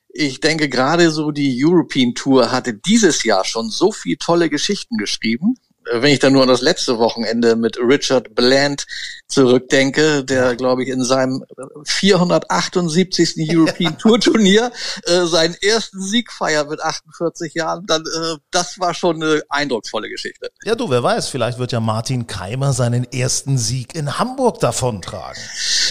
ich 0.08 0.40
denke 0.40 0.70
gerade 0.70 1.10
so 1.10 1.30
die 1.30 1.62
European 1.62 2.14
Tour 2.14 2.50
hatte 2.50 2.72
dieses 2.72 3.22
Jahr 3.22 3.44
schon 3.44 3.68
so 3.68 3.92
viel 3.92 4.16
tolle 4.16 4.48
Geschichten 4.48 4.96
geschrieben. 4.96 5.56
Äh, 5.84 6.00
Wenn 6.00 6.14
ich 6.14 6.18
dann 6.18 6.32
nur 6.32 6.42
an 6.42 6.48
das 6.48 6.62
letzte 6.62 6.98
Wochenende 6.98 7.56
mit 7.56 7.78
Richard 7.78 8.34
Bland 8.34 8.86
zurückdenke, 9.30 10.24
der, 10.24 10.56
glaube 10.56 10.82
ich, 10.82 10.88
in 10.88 11.04
seinem 11.04 11.44
478. 11.84 13.36
European 13.38 13.96
Tour 13.98 14.20
Turnier 14.20 14.72
äh, 15.04 15.24
seinen 15.26 15.54
ersten 15.62 16.02
Sieg 16.02 16.32
feiert 16.32 16.68
mit 16.68 16.80
48 16.80 17.54
Jahren, 17.54 17.86
dann 17.86 18.02
äh, 18.02 18.36
das 18.50 18.78
war 18.78 18.94
schon 18.94 19.22
eine 19.22 19.42
eindrucksvolle 19.48 20.08
Geschichte. 20.08 20.50
Ja, 20.64 20.74
du, 20.74 20.90
wer 20.90 21.02
weiß, 21.02 21.28
vielleicht 21.28 21.58
wird 21.58 21.72
ja 21.72 21.80
Martin 21.80 22.26
Keimer 22.26 22.72
seinen 22.72 23.04
ersten 23.04 23.56
Sieg 23.56 23.94
in 23.94 24.18
Hamburg 24.18 24.60
davontragen. 24.60 25.40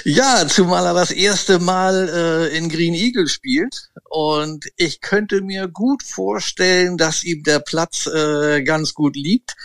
Ja, 0.04 0.48
zumal 0.48 0.86
er 0.86 0.94
das 0.94 1.12
erste 1.12 1.60
Mal 1.60 2.10
äh, 2.10 2.58
in 2.58 2.70
Green 2.70 2.94
Eagle 2.94 3.28
spielt. 3.28 3.90
Und 4.10 4.66
ich 4.76 5.02
könnte 5.02 5.42
mir 5.42 5.68
gut 5.68 6.04
vorstellen, 6.04 6.98
dass 6.98 7.24
ihm 7.24 7.44
der 7.44 7.60
Platz 7.60 8.08
äh, 8.08 8.64
ganz 8.64 8.94
gut 8.94 9.16
liegt. 9.16 9.56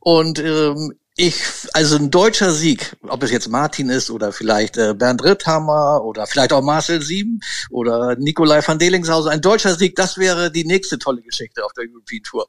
Und 0.00 0.38
ähm, 0.38 0.94
ich, 1.18 1.34
also 1.72 1.96
ein 1.96 2.12
deutscher 2.12 2.52
Sieg, 2.52 2.96
ob 3.08 3.24
es 3.24 3.32
jetzt 3.32 3.48
Martin 3.48 3.90
ist 3.90 4.08
oder 4.08 4.32
vielleicht 4.32 4.78
äh, 4.78 4.94
Bernd 4.94 5.24
Ritthammer 5.24 6.04
oder 6.04 6.28
vielleicht 6.28 6.52
auch 6.52 6.62
Marcel 6.62 7.02
Sieben 7.02 7.40
oder 7.70 8.14
Nikolai 8.14 8.62
van 8.64 8.78
Delingshausen, 8.78 9.32
ein 9.32 9.40
deutscher 9.40 9.74
Sieg, 9.74 9.96
das 9.96 10.16
wäre 10.16 10.52
die 10.52 10.64
nächste 10.64 10.96
tolle 10.96 11.20
Geschichte 11.22 11.64
auf 11.64 11.72
der 11.72 11.86
European 11.92 12.22
Tour. 12.22 12.46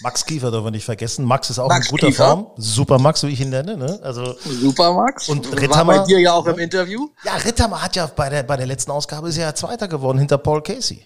Max 0.00 0.24
Kiefer 0.24 0.52
dürfen 0.52 0.66
wir 0.66 0.70
nicht 0.70 0.84
vergessen. 0.84 1.24
Max 1.24 1.50
ist 1.50 1.58
auch 1.58 1.68
Max 1.68 1.86
in 1.86 1.90
guter 1.90 2.06
Kiefer. 2.06 2.28
Form. 2.28 2.50
Super 2.56 3.00
Max, 3.00 3.24
wie 3.24 3.30
ich 3.30 3.40
ihn 3.40 3.50
nenne. 3.50 3.76
Ne? 3.76 3.98
Also 4.02 4.36
Super, 4.44 4.92
Max. 4.92 5.28
Und 5.28 5.50
war 5.50 5.60
Ritthammer? 5.60 5.98
bei 5.98 6.04
dir 6.04 6.20
ja 6.20 6.34
auch 6.34 6.46
im 6.46 6.58
Interview. 6.58 7.08
ja, 7.24 7.34
Ritthammer 7.34 7.82
hat 7.82 7.96
ja 7.96 8.06
bei 8.06 8.28
der 8.28 8.44
bei 8.44 8.56
der 8.56 8.66
letzten 8.66 8.92
Ausgabe 8.92 9.28
ist 9.28 9.38
ja 9.38 9.52
Zweiter 9.56 9.88
geworden 9.88 10.18
hinter 10.18 10.38
Paul 10.38 10.62
Casey. 10.62 11.04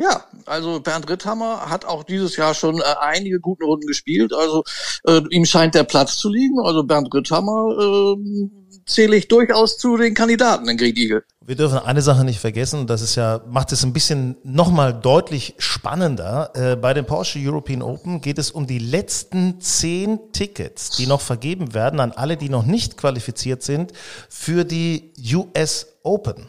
Ja, 0.00 0.24
also 0.46 0.78
Bernd 0.78 1.10
Ritthammer 1.10 1.68
hat 1.68 1.84
auch 1.84 2.04
dieses 2.04 2.36
Jahr 2.36 2.54
schon 2.54 2.78
äh, 2.78 2.84
einige 3.00 3.40
gute 3.40 3.64
Runden 3.64 3.86
gespielt. 3.86 4.32
Also 4.32 4.62
äh, 5.04 5.20
ihm 5.30 5.44
scheint 5.44 5.74
der 5.74 5.82
Platz 5.82 6.16
zu 6.18 6.28
liegen. 6.28 6.60
Also 6.60 6.84
Bernd 6.84 7.12
Ritthammer 7.12 7.76
äh, 7.78 8.48
zähle 8.86 9.16
ich 9.16 9.26
durchaus 9.26 9.76
zu 9.76 9.96
den 9.96 10.14
Kandidaten 10.14 10.68
in 10.68 10.76
Green 10.76 10.96
Eagle. 10.96 11.24
Wir 11.44 11.56
dürfen 11.56 11.78
eine 11.78 12.02
Sache 12.02 12.24
nicht 12.24 12.38
vergessen, 12.38 12.86
das 12.86 13.00
ist 13.00 13.14
ja, 13.16 13.40
macht 13.48 13.72
es 13.72 13.82
ein 13.82 13.92
bisschen 13.92 14.36
nochmal 14.44 14.92
deutlich 14.92 15.54
spannender. 15.58 16.52
Äh, 16.54 16.76
bei 16.76 16.94
den 16.94 17.06
Porsche 17.06 17.40
European 17.42 17.82
Open 17.82 18.20
geht 18.20 18.38
es 18.38 18.50
um 18.50 18.66
die 18.66 18.78
letzten 18.78 19.60
zehn 19.60 20.20
Tickets, 20.32 20.90
die 20.90 21.06
noch 21.06 21.22
vergeben 21.22 21.74
werden 21.74 21.98
an 22.00 22.12
alle, 22.12 22.36
die 22.36 22.50
noch 22.50 22.66
nicht 22.66 22.96
qualifiziert 22.98 23.62
sind 23.62 23.92
für 24.28 24.64
die 24.64 25.12
US 25.34 25.86
Open. 26.02 26.48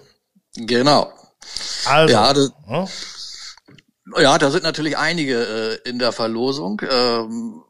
Genau. 0.56 1.12
Also, 1.86 2.14
ja, 2.14 2.34
das, 2.34 2.52
hm? 2.68 2.88
Ja, 4.18 4.38
da 4.38 4.52
sind 4.52 4.64
natürlich 4.64 4.98
einige 4.98 5.80
äh, 5.86 5.90
in 5.90 6.00
der 6.00 6.12
Verlosung. 6.12 6.82
Ähm, 6.90 7.64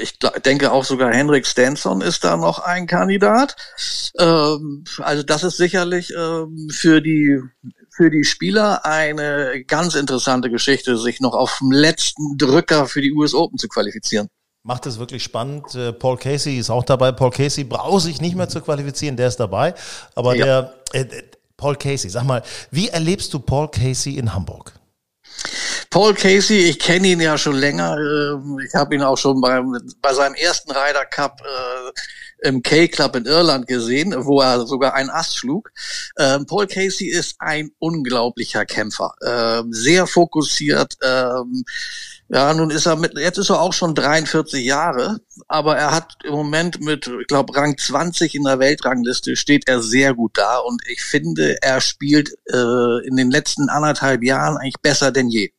ich 0.00 0.18
denke 0.44 0.72
auch 0.72 0.84
sogar 0.84 1.12
Henrik 1.12 1.46
Stenson 1.46 2.00
ist 2.00 2.24
da 2.24 2.36
noch 2.36 2.58
ein 2.58 2.86
Kandidat. 2.86 3.56
Ähm, 4.18 4.84
also 4.98 5.22
das 5.22 5.42
ist 5.44 5.56
sicherlich 5.56 6.12
ähm, 6.16 6.68
für 6.72 7.02
die 7.02 7.40
für 7.90 8.10
die 8.10 8.24
Spieler 8.24 8.84
eine 8.84 9.62
ganz 9.66 9.94
interessante 9.94 10.50
Geschichte, 10.50 10.96
sich 10.98 11.20
noch 11.20 11.34
auf 11.34 11.58
dem 11.60 11.70
letzten 11.70 12.36
Drücker 12.38 12.86
für 12.86 13.00
die 13.00 13.12
US 13.12 13.34
Open 13.34 13.56
zu 13.56 13.68
qualifizieren. 13.68 14.28
Macht 14.64 14.86
es 14.86 14.98
wirklich 14.98 15.22
spannend. 15.22 15.74
Äh, 15.74 15.92
Paul 15.92 16.16
Casey 16.16 16.58
ist 16.58 16.70
auch 16.70 16.84
dabei. 16.84 17.12
Paul 17.12 17.30
Casey 17.30 17.64
braucht 17.64 18.02
sich 18.02 18.20
nicht 18.20 18.34
mehr 18.34 18.48
zu 18.48 18.62
qualifizieren, 18.62 19.16
der 19.16 19.28
ist 19.28 19.36
dabei. 19.36 19.74
Aber 20.14 20.34
ja. 20.34 20.72
der 20.92 21.02
äh, 21.02 21.22
Paul 21.56 21.76
Casey, 21.76 22.10
sag 22.10 22.24
mal, 22.24 22.42
wie 22.70 22.88
erlebst 22.88 23.32
du 23.34 23.38
Paul 23.38 23.70
Casey 23.70 24.16
in 24.16 24.34
Hamburg? 24.34 24.72
Paul 25.90 26.14
Casey, 26.14 26.58
ich 26.58 26.78
kenne 26.78 27.08
ihn 27.08 27.20
ja 27.20 27.38
schon 27.38 27.56
länger. 27.56 27.96
Ähm, 27.96 28.58
ich 28.66 28.74
habe 28.74 28.94
ihn 28.94 29.02
auch 29.02 29.18
schon 29.18 29.40
beim, 29.40 29.78
bei 30.00 30.12
seinem 30.12 30.34
ersten 30.34 30.70
Ryder 30.72 31.04
Cup 31.06 31.40
äh, 31.42 32.48
im 32.48 32.62
K-Club 32.62 33.16
in 33.16 33.26
Irland 33.26 33.66
gesehen, 33.66 34.14
wo 34.18 34.40
er 34.40 34.66
sogar 34.66 34.94
einen 34.94 35.10
Ass 35.10 35.34
schlug. 35.34 35.70
Ähm, 36.18 36.46
Paul 36.46 36.66
Casey 36.66 37.08
ist 37.08 37.36
ein 37.38 37.70
unglaublicher 37.78 38.66
Kämpfer, 38.66 39.14
ähm, 39.24 39.72
sehr 39.72 40.06
fokussiert. 40.06 40.94
Ähm, 41.02 41.64
ja, 42.28 42.54
nun 42.54 42.70
ist 42.70 42.86
er 42.86 42.96
mit, 42.96 43.18
jetzt 43.18 43.38
ist 43.38 43.50
er 43.50 43.60
auch 43.60 43.72
schon 43.72 43.94
43 43.94 44.64
Jahre, 44.64 45.18
aber 45.46 45.76
er 45.76 45.92
hat 45.92 46.14
im 46.24 46.32
Moment 46.32 46.80
mit, 46.80 47.06
ich 47.06 47.26
glaube, 47.26 47.54
Rang 47.54 47.76
20 47.76 48.34
in 48.34 48.44
der 48.44 48.58
Weltrangliste 48.58 49.36
steht 49.36 49.68
er 49.68 49.82
sehr 49.82 50.14
gut 50.14 50.38
da 50.38 50.58
und 50.58 50.80
ich 50.88 51.02
finde, 51.02 51.56
er 51.62 51.80
spielt 51.80 52.30
äh, 52.50 53.06
in 53.06 53.16
den 53.16 53.30
letzten 53.30 53.68
anderthalb 53.68 54.22
Jahren 54.22 54.56
eigentlich 54.56 54.80
besser 54.80 55.12
denn 55.12 55.28
je. 55.28 55.50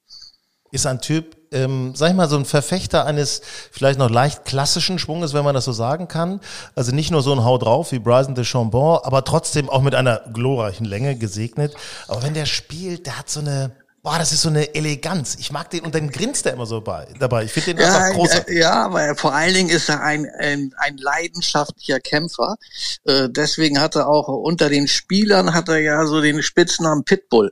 Ist 0.72 0.88
ein 0.88 0.99
Typ, 0.99 1.38
ähm, 1.51 1.93
sag 1.95 2.09
ich 2.09 2.16
mal, 2.16 2.28
so 2.28 2.36
ein 2.36 2.45
Verfechter 2.45 3.05
eines 3.05 3.41
vielleicht 3.72 3.97
noch 3.97 4.09
leicht 4.09 4.43
klassischen 4.43 4.99
Schwunges, 4.99 5.34
wenn 5.34 5.45
man 5.45 5.55
das 5.55 5.66
so 5.66 5.72
sagen 5.72 6.07
kann. 6.07 6.41
Also 6.76 6.93
nicht 6.93 7.11
nur 7.11 7.22
so 7.22 7.32
ein 7.32 7.45
Hau 7.45 7.57
drauf 7.57 7.91
wie 7.91 7.99
Bryson 7.99 8.36
de 8.36 8.43
Chambon, 8.43 8.99
aber 9.03 9.24
trotzdem 9.24 9.70
auch 9.70 9.82
mit 9.82 9.95
einer 9.95 10.22
glorreichen 10.34 10.86
Länge 10.86 11.16
gesegnet. 11.16 11.76
Aber 12.07 12.24
wenn 12.24 12.34
der 12.34 12.45
spielt, 12.45 13.05
der 13.05 13.20
hat 13.20 13.30
so 13.30 13.39
eine, 13.39 13.72
Boah, 14.06 14.20
das 14.20 14.32
ist 14.32 14.43
so 14.43 14.49
eine 14.49 14.76
Eleganz. 14.76 15.36
Ich 15.39 15.51
mag 15.51 15.72
den 15.72 15.84
und 15.84 15.95
dann 15.95 16.12
grinst 16.12 16.45
er 16.45 16.53
immer 16.53 16.68
so 16.68 16.80
bei, 16.80 17.08
dabei. 17.18 17.45
Ich 17.45 17.51
finde 17.51 17.74
den 17.74 17.80
ja, 17.80 17.97
einfach 17.97 18.14
großartig. 18.14 18.56
Ja, 18.56 18.93
weil 18.93 19.16
vor 19.16 19.34
allen 19.34 19.56
Dingen 19.56 19.70
ist 19.70 19.89
er 19.89 19.99
ein, 19.99 20.28
ein, 20.38 20.72
ein 20.78 20.97
leidenschaftlicher 20.97 21.99
Kämpfer. 21.99 22.58
Äh, 23.06 23.30
deswegen 23.32 23.82
hat 23.82 23.95
er 23.95 24.08
auch 24.08 24.28
unter 24.28 24.70
den 24.70 24.88
Spielern 24.88 25.56
hat 25.56 25.70
er 25.70 25.80
ja 25.80 26.06
so 26.06 26.22
den 26.22 26.43
Spitznamen 26.43 27.03
Pitbull. 27.03 27.51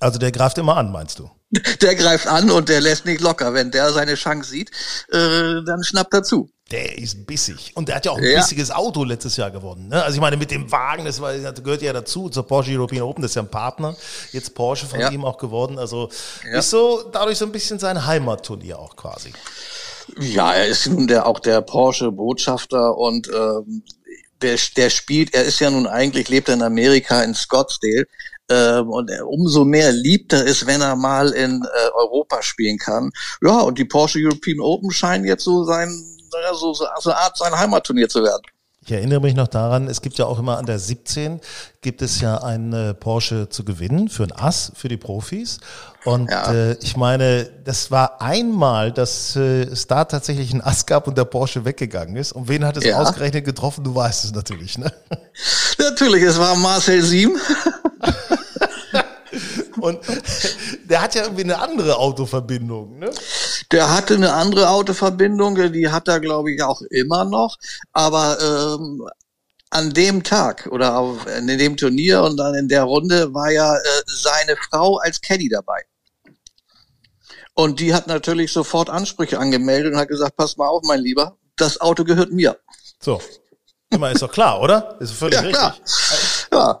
Also 0.00 0.18
der 0.18 0.32
greift 0.32 0.58
immer 0.58 0.76
an, 0.76 0.92
meinst 0.92 1.18
du? 1.18 1.30
Der 1.80 1.94
greift 1.94 2.26
an 2.26 2.50
und 2.50 2.68
der 2.68 2.80
lässt 2.80 3.04
nicht 3.04 3.20
locker. 3.20 3.54
Wenn 3.54 3.70
der 3.70 3.92
seine 3.92 4.14
Chance 4.14 4.50
sieht, 4.50 4.70
äh, 5.10 5.62
dann 5.64 5.82
schnappt 5.82 6.14
er 6.14 6.22
zu. 6.22 6.50
Der 6.70 6.98
ist 6.98 7.26
bissig. 7.26 7.72
Und 7.74 7.88
der 7.88 7.96
hat 7.96 8.06
ja 8.06 8.12
auch 8.12 8.18
ein 8.18 8.24
ja. 8.24 8.40
bissiges 8.40 8.70
Auto 8.70 9.04
letztes 9.04 9.36
Jahr 9.36 9.50
gewonnen. 9.50 9.88
Ne? 9.88 10.02
Also 10.02 10.14
ich 10.16 10.20
meine, 10.20 10.36
mit 10.36 10.50
dem 10.50 10.70
Wagen, 10.72 11.04
das, 11.04 11.20
war, 11.20 11.34
das 11.34 11.62
gehört 11.62 11.82
ja 11.82 11.92
dazu, 11.92 12.30
zur 12.30 12.46
Porsche 12.46 12.72
European 12.72 13.02
Open, 13.02 13.20
das 13.20 13.32
ist 13.32 13.34
ja 13.34 13.42
ein 13.42 13.50
Partner. 13.50 13.94
Jetzt 14.32 14.54
Porsche 14.54 14.86
von 14.86 14.98
ja. 14.98 15.10
ihm 15.10 15.24
auch 15.24 15.36
geworden. 15.36 15.78
Also 15.78 16.08
ja. 16.50 16.58
ist 16.58 16.70
so 16.70 17.02
dadurch 17.12 17.36
so 17.36 17.44
ein 17.44 17.52
bisschen 17.52 17.78
sein 17.78 18.06
Heimatturnier 18.06 18.78
auch 18.78 18.96
quasi. 18.96 19.32
Ja, 20.18 20.54
er 20.54 20.66
ist 20.66 20.86
nun 20.86 21.06
der, 21.06 21.26
auch 21.26 21.38
der 21.38 21.60
Porsche-Botschafter 21.60 22.96
und 22.96 23.28
ähm, 23.28 23.82
der, 24.42 24.58
der 24.76 24.90
spielt, 24.90 25.34
er 25.34 25.44
ist 25.44 25.60
ja 25.60 25.70
nun 25.70 25.86
eigentlich, 25.86 26.28
lebt 26.28 26.48
er 26.48 26.54
in 26.54 26.62
Amerika 26.62 27.22
in 27.22 27.34
Scottsdale. 27.34 28.06
Ähm, 28.50 28.90
und 28.90 29.10
umso 29.26 29.64
mehr 29.64 29.90
liebt 29.92 30.32
er 30.32 30.46
es, 30.46 30.66
wenn 30.66 30.82
er 30.82 30.96
mal 30.96 31.30
in 31.30 31.62
äh, 31.62 31.90
Europa 31.94 32.42
spielen 32.42 32.78
kann. 32.78 33.10
Ja, 33.42 33.60
und 33.60 33.78
die 33.78 33.84
Porsche 33.84 34.18
European 34.20 34.60
Open 34.60 34.90
scheinen 34.90 35.24
jetzt 35.24 35.44
so 35.44 35.64
sein 35.64 36.14
naja, 36.34 36.54
so, 36.54 36.74
so, 36.74 36.86
so 37.00 37.10
eine 37.10 37.18
Art 37.18 37.36
sein 37.36 37.56
Heimatturnier 37.56 38.08
zu 38.08 38.22
werden. 38.22 38.42
Ich 38.86 38.92
erinnere 38.92 39.20
mich 39.20 39.34
noch 39.34 39.48
daran, 39.48 39.88
es 39.88 40.02
gibt 40.02 40.18
ja 40.18 40.26
auch 40.26 40.38
immer 40.38 40.58
an 40.58 40.66
der 40.66 40.78
17 40.78 41.40
gibt 41.80 42.02
es 42.02 42.20
ja 42.20 42.42
einen 42.42 42.72
äh, 42.74 42.92
Porsche 42.92 43.48
zu 43.48 43.64
gewinnen 43.64 44.10
für 44.10 44.24
ein 44.24 44.32
Ass 44.32 44.72
für 44.74 44.88
die 44.88 44.98
Profis. 44.98 45.58
Und 46.04 46.30
ja. 46.30 46.52
äh, 46.52 46.76
ich 46.82 46.94
meine, 46.94 47.48
das 47.64 47.90
war 47.90 48.20
einmal, 48.20 48.92
dass 48.92 49.36
äh, 49.36 49.62
es 49.62 49.86
da 49.86 50.04
tatsächlich 50.04 50.52
ein 50.52 50.60
Ass 50.60 50.84
gab 50.84 51.08
und 51.08 51.16
der 51.16 51.24
Porsche 51.24 51.64
weggegangen 51.64 52.16
ist. 52.16 52.32
Und 52.32 52.48
wen 52.48 52.66
hat 52.66 52.76
es 52.76 52.84
ja. 52.84 52.98
ausgerechnet 52.98 53.46
getroffen? 53.46 53.84
Du 53.84 53.94
weißt 53.94 54.26
es 54.26 54.34
natürlich, 54.34 54.76
ne? 54.76 54.92
Natürlich, 55.78 56.22
es 56.22 56.38
war 56.38 56.54
Marcel 56.56 57.02
Siem. 57.02 57.38
Und 59.84 60.00
der 60.84 61.02
hat 61.02 61.14
ja 61.14 61.24
irgendwie 61.24 61.42
eine 61.42 61.58
andere 61.58 61.98
Autoverbindung, 61.98 62.98
ne? 63.00 63.10
Der 63.70 63.94
hatte 63.94 64.14
eine 64.14 64.32
andere 64.32 64.70
Autoverbindung, 64.70 65.72
die 65.72 65.90
hat 65.90 66.08
er, 66.08 66.20
glaube 66.20 66.52
ich, 66.52 66.62
auch 66.62 66.80
immer 66.88 67.26
noch. 67.26 67.58
Aber 67.92 68.38
ähm, 68.40 69.06
an 69.68 69.92
dem 69.92 70.22
Tag 70.22 70.68
oder 70.70 70.96
auf, 70.96 71.26
in 71.26 71.46
dem 71.48 71.76
Turnier 71.76 72.22
und 72.22 72.38
dann 72.38 72.54
in 72.54 72.68
der 72.68 72.84
Runde 72.84 73.34
war 73.34 73.50
ja 73.50 73.76
äh, 73.76 73.80
seine 74.06 74.56
Frau 74.56 74.96
als 74.96 75.20
Caddy 75.20 75.50
dabei. 75.50 75.82
Und 77.52 77.78
die 77.78 77.92
hat 77.92 78.06
natürlich 78.06 78.54
sofort 78.54 78.88
Ansprüche 78.88 79.38
angemeldet 79.38 79.92
und 79.92 79.98
hat 79.98 80.08
gesagt, 80.08 80.36
pass 80.36 80.56
mal 80.56 80.66
auf, 80.66 80.82
mein 80.84 81.00
Lieber, 81.00 81.36
das 81.56 81.78
Auto 81.78 82.04
gehört 82.04 82.32
mir. 82.32 82.58
So. 83.00 83.20
Immer 83.90 84.12
ist 84.12 84.22
doch 84.22 84.32
klar, 84.32 84.62
oder? 84.62 84.96
Ist 85.00 85.12
völlig 85.12 85.34
ja, 85.34 85.40
richtig. 85.40 86.48
Klar. 86.50 86.80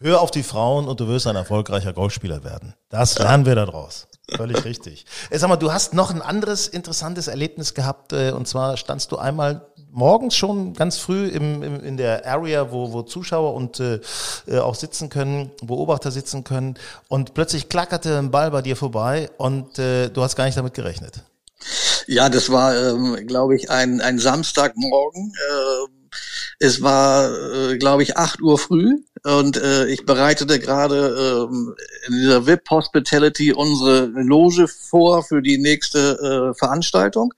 Hör 0.00 0.20
auf 0.20 0.30
die 0.30 0.42
Frauen 0.42 0.88
und 0.88 0.98
du 0.98 1.06
wirst 1.06 1.26
ein 1.26 1.36
erfolgreicher 1.36 1.92
Golfspieler 1.92 2.42
werden. 2.42 2.74
Das 2.88 3.18
lernen 3.18 3.46
wir 3.46 3.54
daraus. 3.54 4.08
Völlig 4.28 4.64
richtig. 4.64 5.06
Sag 5.30 5.48
mal, 5.48 5.56
du 5.56 5.72
hast 5.72 5.94
noch 5.94 6.10
ein 6.10 6.20
anderes 6.20 6.66
interessantes 6.66 7.28
Erlebnis 7.28 7.74
gehabt. 7.74 8.12
Äh, 8.12 8.32
und 8.32 8.48
zwar 8.48 8.76
standst 8.76 9.12
du 9.12 9.18
einmal 9.18 9.66
morgens 9.90 10.34
schon 10.34 10.74
ganz 10.74 10.98
früh 10.98 11.28
im, 11.28 11.62
im, 11.62 11.84
in 11.84 11.96
der 11.96 12.26
Area, 12.26 12.72
wo, 12.72 12.92
wo 12.92 13.02
Zuschauer 13.02 13.54
und 13.54 13.78
äh, 13.78 14.00
äh, 14.48 14.58
auch 14.58 14.74
sitzen 14.74 15.10
können, 15.10 15.52
Beobachter 15.62 16.10
sitzen 16.10 16.42
können. 16.42 16.74
Und 17.08 17.34
plötzlich 17.34 17.68
klackerte 17.68 18.18
ein 18.18 18.32
Ball 18.32 18.50
bei 18.50 18.62
dir 18.62 18.76
vorbei 18.76 19.30
und 19.38 19.78
äh, 19.78 20.08
du 20.08 20.22
hast 20.22 20.34
gar 20.34 20.46
nicht 20.46 20.58
damit 20.58 20.74
gerechnet. 20.74 21.22
Ja, 22.06 22.28
das 22.28 22.50
war, 22.50 22.76
ähm, 22.76 23.26
glaube 23.26 23.56
ich, 23.56 23.70
ein, 23.70 24.00
ein 24.00 24.18
Samstagmorgen. 24.18 25.32
Äh, 25.32 26.03
es 26.58 26.82
war, 26.82 27.30
äh, 27.70 27.78
glaube 27.78 28.02
ich, 28.02 28.16
acht 28.16 28.40
Uhr 28.40 28.58
früh 28.58 28.98
und 29.24 29.56
äh, 29.56 29.86
ich 29.86 30.04
bereitete 30.04 30.58
gerade 30.58 31.48
äh, 31.50 32.06
in 32.08 32.12
dieser 32.12 32.46
VIP 32.46 32.70
Hospitality 32.70 33.52
unsere 33.52 34.06
Loge 34.06 34.68
vor 34.68 35.22
für 35.24 35.42
die 35.42 35.58
nächste 35.58 36.52
äh, 36.52 36.58
Veranstaltung. 36.58 37.32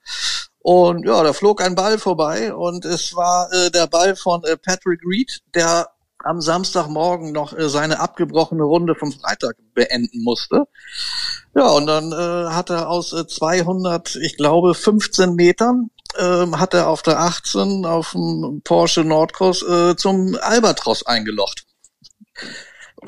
Und 0.59 1.05
ja, 1.05 1.23
da 1.23 1.31
flog 1.31 1.61
ein 1.61 1.75
Ball 1.75 1.97
vorbei 1.97 2.53
und 2.53 2.83
es 2.83 3.15
war 3.15 3.49
äh, 3.53 3.71
der 3.71 3.87
Ball 3.87 4.17
von 4.17 4.43
äh, 4.43 4.57
Patrick 4.57 4.99
Reed, 5.05 5.39
der 5.55 5.89
am 6.27 6.41
Samstagmorgen 6.41 7.31
noch 7.31 7.57
äh, 7.57 7.69
seine 7.69 7.99
abgebrochene 7.99 8.63
Runde 8.63 8.95
vom 8.95 9.11
Freitag 9.11 9.55
beenden 9.73 10.23
musste. 10.23 10.65
Ja, 11.55 11.69
und 11.69 11.87
dann 11.87 12.11
äh, 12.11 12.51
hat 12.51 12.69
er 12.69 12.89
aus 12.89 13.13
äh, 13.13 13.25
200, 13.25 14.15
ich 14.17 14.37
glaube, 14.37 14.75
15 14.75 15.33
Metern 15.33 15.89
ähm, 16.17 16.59
hat 16.59 16.73
er 16.73 16.87
auf 16.87 17.01
der 17.01 17.19
18 17.19 17.85
auf 17.85 18.11
dem 18.11 18.61
Porsche 18.63 19.03
Nordcross 19.03 19.63
äh, 19.63 19.95
zum 19.95 20.37
Albatros 20.41 21.05
eingelocht. 21.05 21.65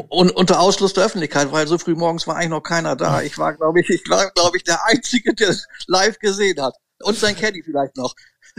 Und 0.08 0.32
unter 0.32 0.60
Ausschluss 0.60 0.94
der 0.94 1.06
Öffentlichkeit, 1.06 1.52
weil 1.52 1.68
so 1.68 1.78
früh 1.78 1.96
morgens 1.96 2.28
war 2.28 2.36
eigentlich 2.36 2.50
noch 2.50 2.62
keiner 2.62 2.96
da. 2.96 3.22
Ich 3.22 3.38
war, 3.38 3.54
glaube 3.54 3.82
ich, 3.82 3.90
ich 3.90 4.04
war, 4.10 4.32
glaube 4.32 4.58
ich, 4.58 4.64
der 4.64 4.86
Einzige, 4.86 5.34
der 5.34 5.56
live 5.88 6.20
gesehen 6.20 6.62
hat. 6.62 6.76
Und 7.02 7.18
sein 7.18 7.36
Caddy 7.36 7.64
vielleicht 7.64 7.98
noch. 7.98 8.14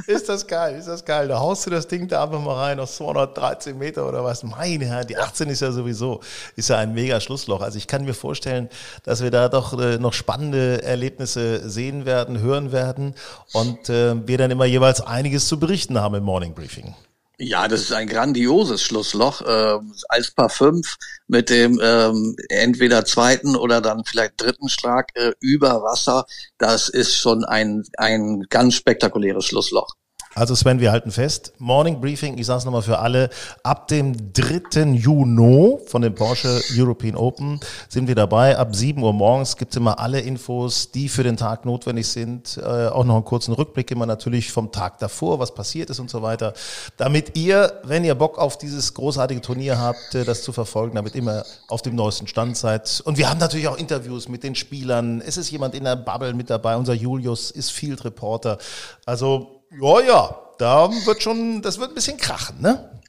Ist 0.06 0.28
das 0.28 0.46
geil, 0.46 0.76
ist 0.76 0.88
das 0.88 1.04
geil. 1.04 1.28
Da 1.28 1.38
haust 1.38 1.66
du 1.66 1.70
das 1.70 1.86
Ding 1.86 2.08
da 2.08 2.24
einfach 2.24 2.40
mal 2.40 2.54
rein 2.54 2.80
auf 2.80 2.90
213 2.90 3.76
Meter 3.76 4.08
oder 4.08 4.24
was. 4.24 4.42
Meine 4.42 4.84
Herren, 4.86 5.06
die 5.06 5.16
18 5.16 5.48
ist 5.48 5.60
ja 5.60 5.72
sowieso, 5.72 6.20
ist 6.56 6.68
ja 6.68 6.78
ein 6.78 6.94
mega 6.94 7.20
Schlussloch. 7.20 7.60
Also 7.60 7.78
ich 7.78 7.86
kann 7.86 8.04
mir 8.04 8.14
vorstellen, 8.14 8.68
dass 9.04 9.22
wir 9.22 9.30
da 9.30 9.48
doch 9.48 9.78
äh, 9.78 9.98
noch 9.98 10.12
spannende 10.12 10.82
Erlebnisse 10.82 11.68
sehen 11.68 12.06
werden, 12.06 12.40
hören 12.40 12.72
werden 12.72 13.14
und 13.52 13.88
äh, 13.88 14.26
wir 14.26 14.38
dann 14.38 14.50
immer 14.50 14.64
jeweils 14.64 15.00
einiges 15.00 15.48
zu 15.48 15.58
berichten 15.58 16.00
haben 16.00 16.14
im 16.14 16.24
Morning 16.24 16.54
Briefing. 16.54 16.94
Ja, 17.42 17.68
das 17.68 17.80
ist 17.80 17.92
ein 17.92 18.06
grandioses 18.06 18.82
Schlussloch. 18.82 19.40
Äh, 19.40 19.78
als 20.10 20.30
Paar 20.30 20.50
5 20.50 20.96
mit 21.26 21.48
dem 21.48 21.80
ähm, 21.82 22.36
entweder 22.50 23.06
zweiten 23.06 23.56
oder 23.56 23.80
dann 23.80 24.04
vielleicht 24.04 24.42
dritten 24.42 24.68
Schlag 24.68 25.08
äh, 25.14 25.32
über 25.40 25.82
Wasser. 25.82 26.26
Das 26.58 26.90
ist 26.90 27.16
schon 27.16 27.44
ein, 27.46 27.84
ein 27.96 28.42
ganz 28.50 28.74
spektakuläres 28.74 29.46
Schlussloch. 29.46 29.94
Also 30.36 30.54
Sven, 30.54 30.78
wir 30.78 30.92
halten 30.92 31.10
fest, 31.10 31.54
Morning 31.58 32.00
Briefing, 32.00 32.38
ich 32.38 32.46
sage 32.46 32.58
es 32.58 32.64
nochmal 32.64 32.82
für 32.82 33.00
alle, 33.00 33.30
ab 33.64 33.88
dem 33.88 34.32
3. 34.32 34.92
Juni 34.92 35.76
von 35.86 36.02
dem 36.02 36.14
Porsche 36.14 36.60
European 36.72 37.16
Open 37.16 37.58
sind 37.88 38.06
wir 38.06 38.14
dabei. 38.14 38.56
Ab 38.56 38.76
7 38.76 39.02
Uhr 39.02 39.12
morgens 39.12 39.56
gibt 39.56 39.72
es 39.72 39.76
immer 39.76 39.98
alle 39.98 40.20
Infos, 40.20 40.92
die 40.92 41.08
für 41.08 41.24
den 41.24 41.36
Tag 41.36 41.64
notwendig 41.64 42.06
sind. 42.06 42.58
Äh, 42.58 42.86
auch 42.86 43.04
noch 43.04 43.16
einen 43.16 43.24
kurzen 43.24 43.54
Rückblick 43.54 43.90
immer 43.90 44.06
natürlich 44.06 44.52
vom 44.52 44.70
Tag 44.70 45.00
davor, 45.00 45.40
was 45.40 45.52
passiert 45.52 45.90
ist 45.90 45.98
und 45.98 46.10
so 46.10 46.22
weiter. 46.22 46.54
Damit 46.96 47.36
ihr, 47.36 47.80
wenn 47.82 48.04
ihr 48.04 48.14
Bock 48.14 48.38
auf 48.38 48.56
dieses 48.56 48.94
großartige 48.94 49.40
Turnier 49.40 49.80
habt, 49.80 50.14
äh, 50.14 50.24
das 50.24 50.44
zu 50.44 50.52
verfolgen, 50.52 50.94
damit 50.94 51.16
immer 51.16 51.42
auf 51.66 51.82
dem 51.82 51.96
neuesten 51.96 52.28
Stand 52.28 52.56
seid. 52.56 53.02
Und 53.04 53.18
wir 53.18 53.28
haben 53.28 53.40
natürlich 53.40 53.66
auch 53.66 53.78
Interviews 53.78 54.28
mit 54.28 54.44
den 54.44 54.54
Spielern. 54.54 55.22
Es 55.26 55.36
ist 55.36 55.50
jemand 55.50 55.74
in 55.74 55.82
der 55.82 55.96
Bubble 55.96 56.34
mit 56.34 56.50
dabei. 56.50 56.76
Unser 56.76 56.94
Julius 56.94 57.50
ist 57.50 57.72
Field 57.72 58.04
Reporter. 58.04 58.58
Also 59.06 59.59
ja, 59.78 60.00
ja, 60.00 60.38
da 60.58 60.90
wird 61.04 61.22
schon, 61.22 61.62
das 61.62 61.78
wird 61.78 61.92
ein 61.92 61.94
bisschen 61.94 62.18
krachen, 62.18 62.60
ne? 62.60 63.00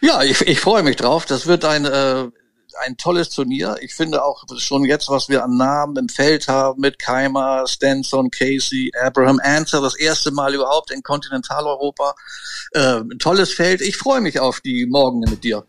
Ja, 0.00 0.22
ich, 0.22 0.40
ich 0.42 0.60
freue 0.60 0.82
mich 0.82 0.96
drauf. 0.96 1.26
Das 1.26 1.46
wird 1.46 1.64
ein, 1.64 1.84
äh, 1.84 2.28
ein 2.80 2.96
tolles 2.96 3.30
Turnier. 3.30 3.76
Ich 3.80 3.94
finde 3.94 4.24
auch 4.24 4.44
schon 4.56 4.84
jetzt, 4.84 5.08
was 5.08 5.28
wir 5.28 5.44
an 5.44 5.56
Namen 5.56 5.96
im 5.96 6.08
Feld 6.08 6.48
haben 6.48 6.80
mit 6.80 6.98
Keimer, 6.98 7.66
Stenson, 7.66 8.30
Casey, 8.30 8.90
Abraham 9.00 9.40
Answer, 9.42 9.80
das 9.80 9.96
erste 9.96 10.30
Mal 10.30 10.54
überhaupt 10.54 10.90
in 10.90 11.02
Kontinentaleuropa. 11.02 12.14
Äh, 12.72 13.00
ein 13.00 13.18
tolles 13.18 13.52
Feld. 13.52 13.80
Ich 13.80 13.96
freue 13.96 14.20
mich 14.20 14.40
auf 14.40 14.60
die 14.60 14.86
Morgen 14.86 15.20
mit 15.20 15.44
dir. 15.44 15.64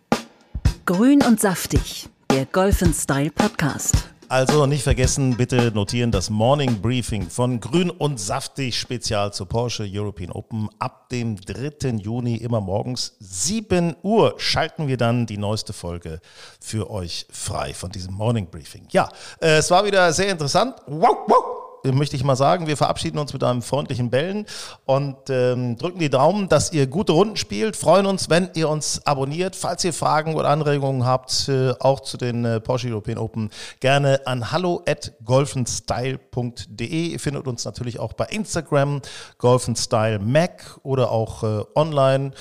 Grün 0.86 1.22
und 1.24 1.40
saftig, 1.40 2.10
der 2.32 2.46
Golf 2.46 2.84
Style 2.94 3.32
Podcast. 3.32 3.96
Also 4.30 4.68
nicht 4.68 4.84
vergessen, 4.84 5.38
bitte 5.38 5.72
notieren 5.72 6.12
das 6.12 6.30
Morning 6.30 6.84
Briefing 6.84 7.32
von 7.32 7.60
Grün 7.60 7.90
und 7.90 8.20
Saftig 8.20 8.78
Spezial 8.80 9.34
zur 9.34 9.48
Porsche 9.48 9.90
European 9.92 10.32
Open. 10.32 10.70
Ab 10.78 11.10
dem 11.10 11.36
3. 11.36 11.96
Juni 11.98 12.36
immer 12.36 12.62
morgens 12.62 13.16
7 13.20 13.96
Uhr 14.04 14.36
schalten 14.38 14.88
wir 14.88 14.98
dann 14.98 15.26
die 15.26 15.40
neueste 15.40 15.74
Folge 15.74 16.22
für 16.62 16.92
euch 16.92 17.26
frei 17.32 17.74
von 17.74 17.90
diesem 17.92 18.14
Morning 18.14 18.46
Briefing. 18.46 18.86
Ja, 18.92 19.10
äh, 19.42 19.58
es 19.58 19.72
war 19.72 19.84
wieder 19.84 20.14
sehr 20.14 20.30
interessant. 20.30 20.76
Wow, 20.86 21.18
wow 21.26 21.69
möchte 21.84 22.16
ich 22.16 22.24
mal 22.24 22.36
sagen, 22.36 22.68
wir 22.68 22.78
verabschieden 22.78 23.18
uns 23.18 23.34
mit 23.34 23.44
einem 23.44 23.62
freundlichen 23.62 24.10
Bellen 24.10 24.46
und 24.86 25.18
ähm, 25.30 25.78
drücken 25.78 26.00
die 26.00 26.10
Daumen, 26.10 26.50
dass 26.50 26.72
ihr 26.72 26.88
gute 26.88 27.14
Runden 27.14 27.38
spielt. 27.38 27.76
Freuen 27.76 28.06
uns, 28.06 28.30
wenn 28.30 28.50
ihr 28.56 28.70
uns 28.70 29.06
abonniert. 29.06 29.56
Falls 29.56 29.84
ihr 29.84 29.94
Fragen 29.94 30.36
oder 30.36 30.50
Anregungen 30.50 31.06
habt, 31.06 31.50
äh, 31.50 31.74
auch 31.80 32.02
zu 32.02 32.18
den 32.18 32.46
äh, 32.46 32.60
Porsche 32.60 32.90
European 32.90 33.18
Open, 33.18 33.50
gerne 33.80 34.22
an 34.26 34.52
hallo 34.52 34.84
at 34.88 35.14
golfenstyle.de. 35.24 37.08
Ihr 37.08 37.20
findet 37.20 37.48
uns 37.48 37.66
natürlich 37.66 38.00
auch 38.00 38.14
bei 38.14 38.26
Instagram, 38.26 39.02
golfenstyle 39.38 40.20
Mac 40.20 40.80
oder 40.84 41.12
auch 41.12 41.44
äh, 41.44 41.64
online, 41.76 42.32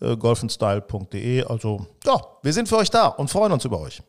äh, 0.00 0.16
golfenstyle.de. 0.16 1.44
Also 1.44 1.86
ja, 2.04 2.20
wir 2.42 2.52
sind 2.52 2.68
für 2.68 2.76
euch 2.76 2.90
da 2.90 3.06
und 3.06 3.28
freuen 3.28 3.52
uns 3.52 3.64
über 3.64 3.80
euch. 3.80 4.02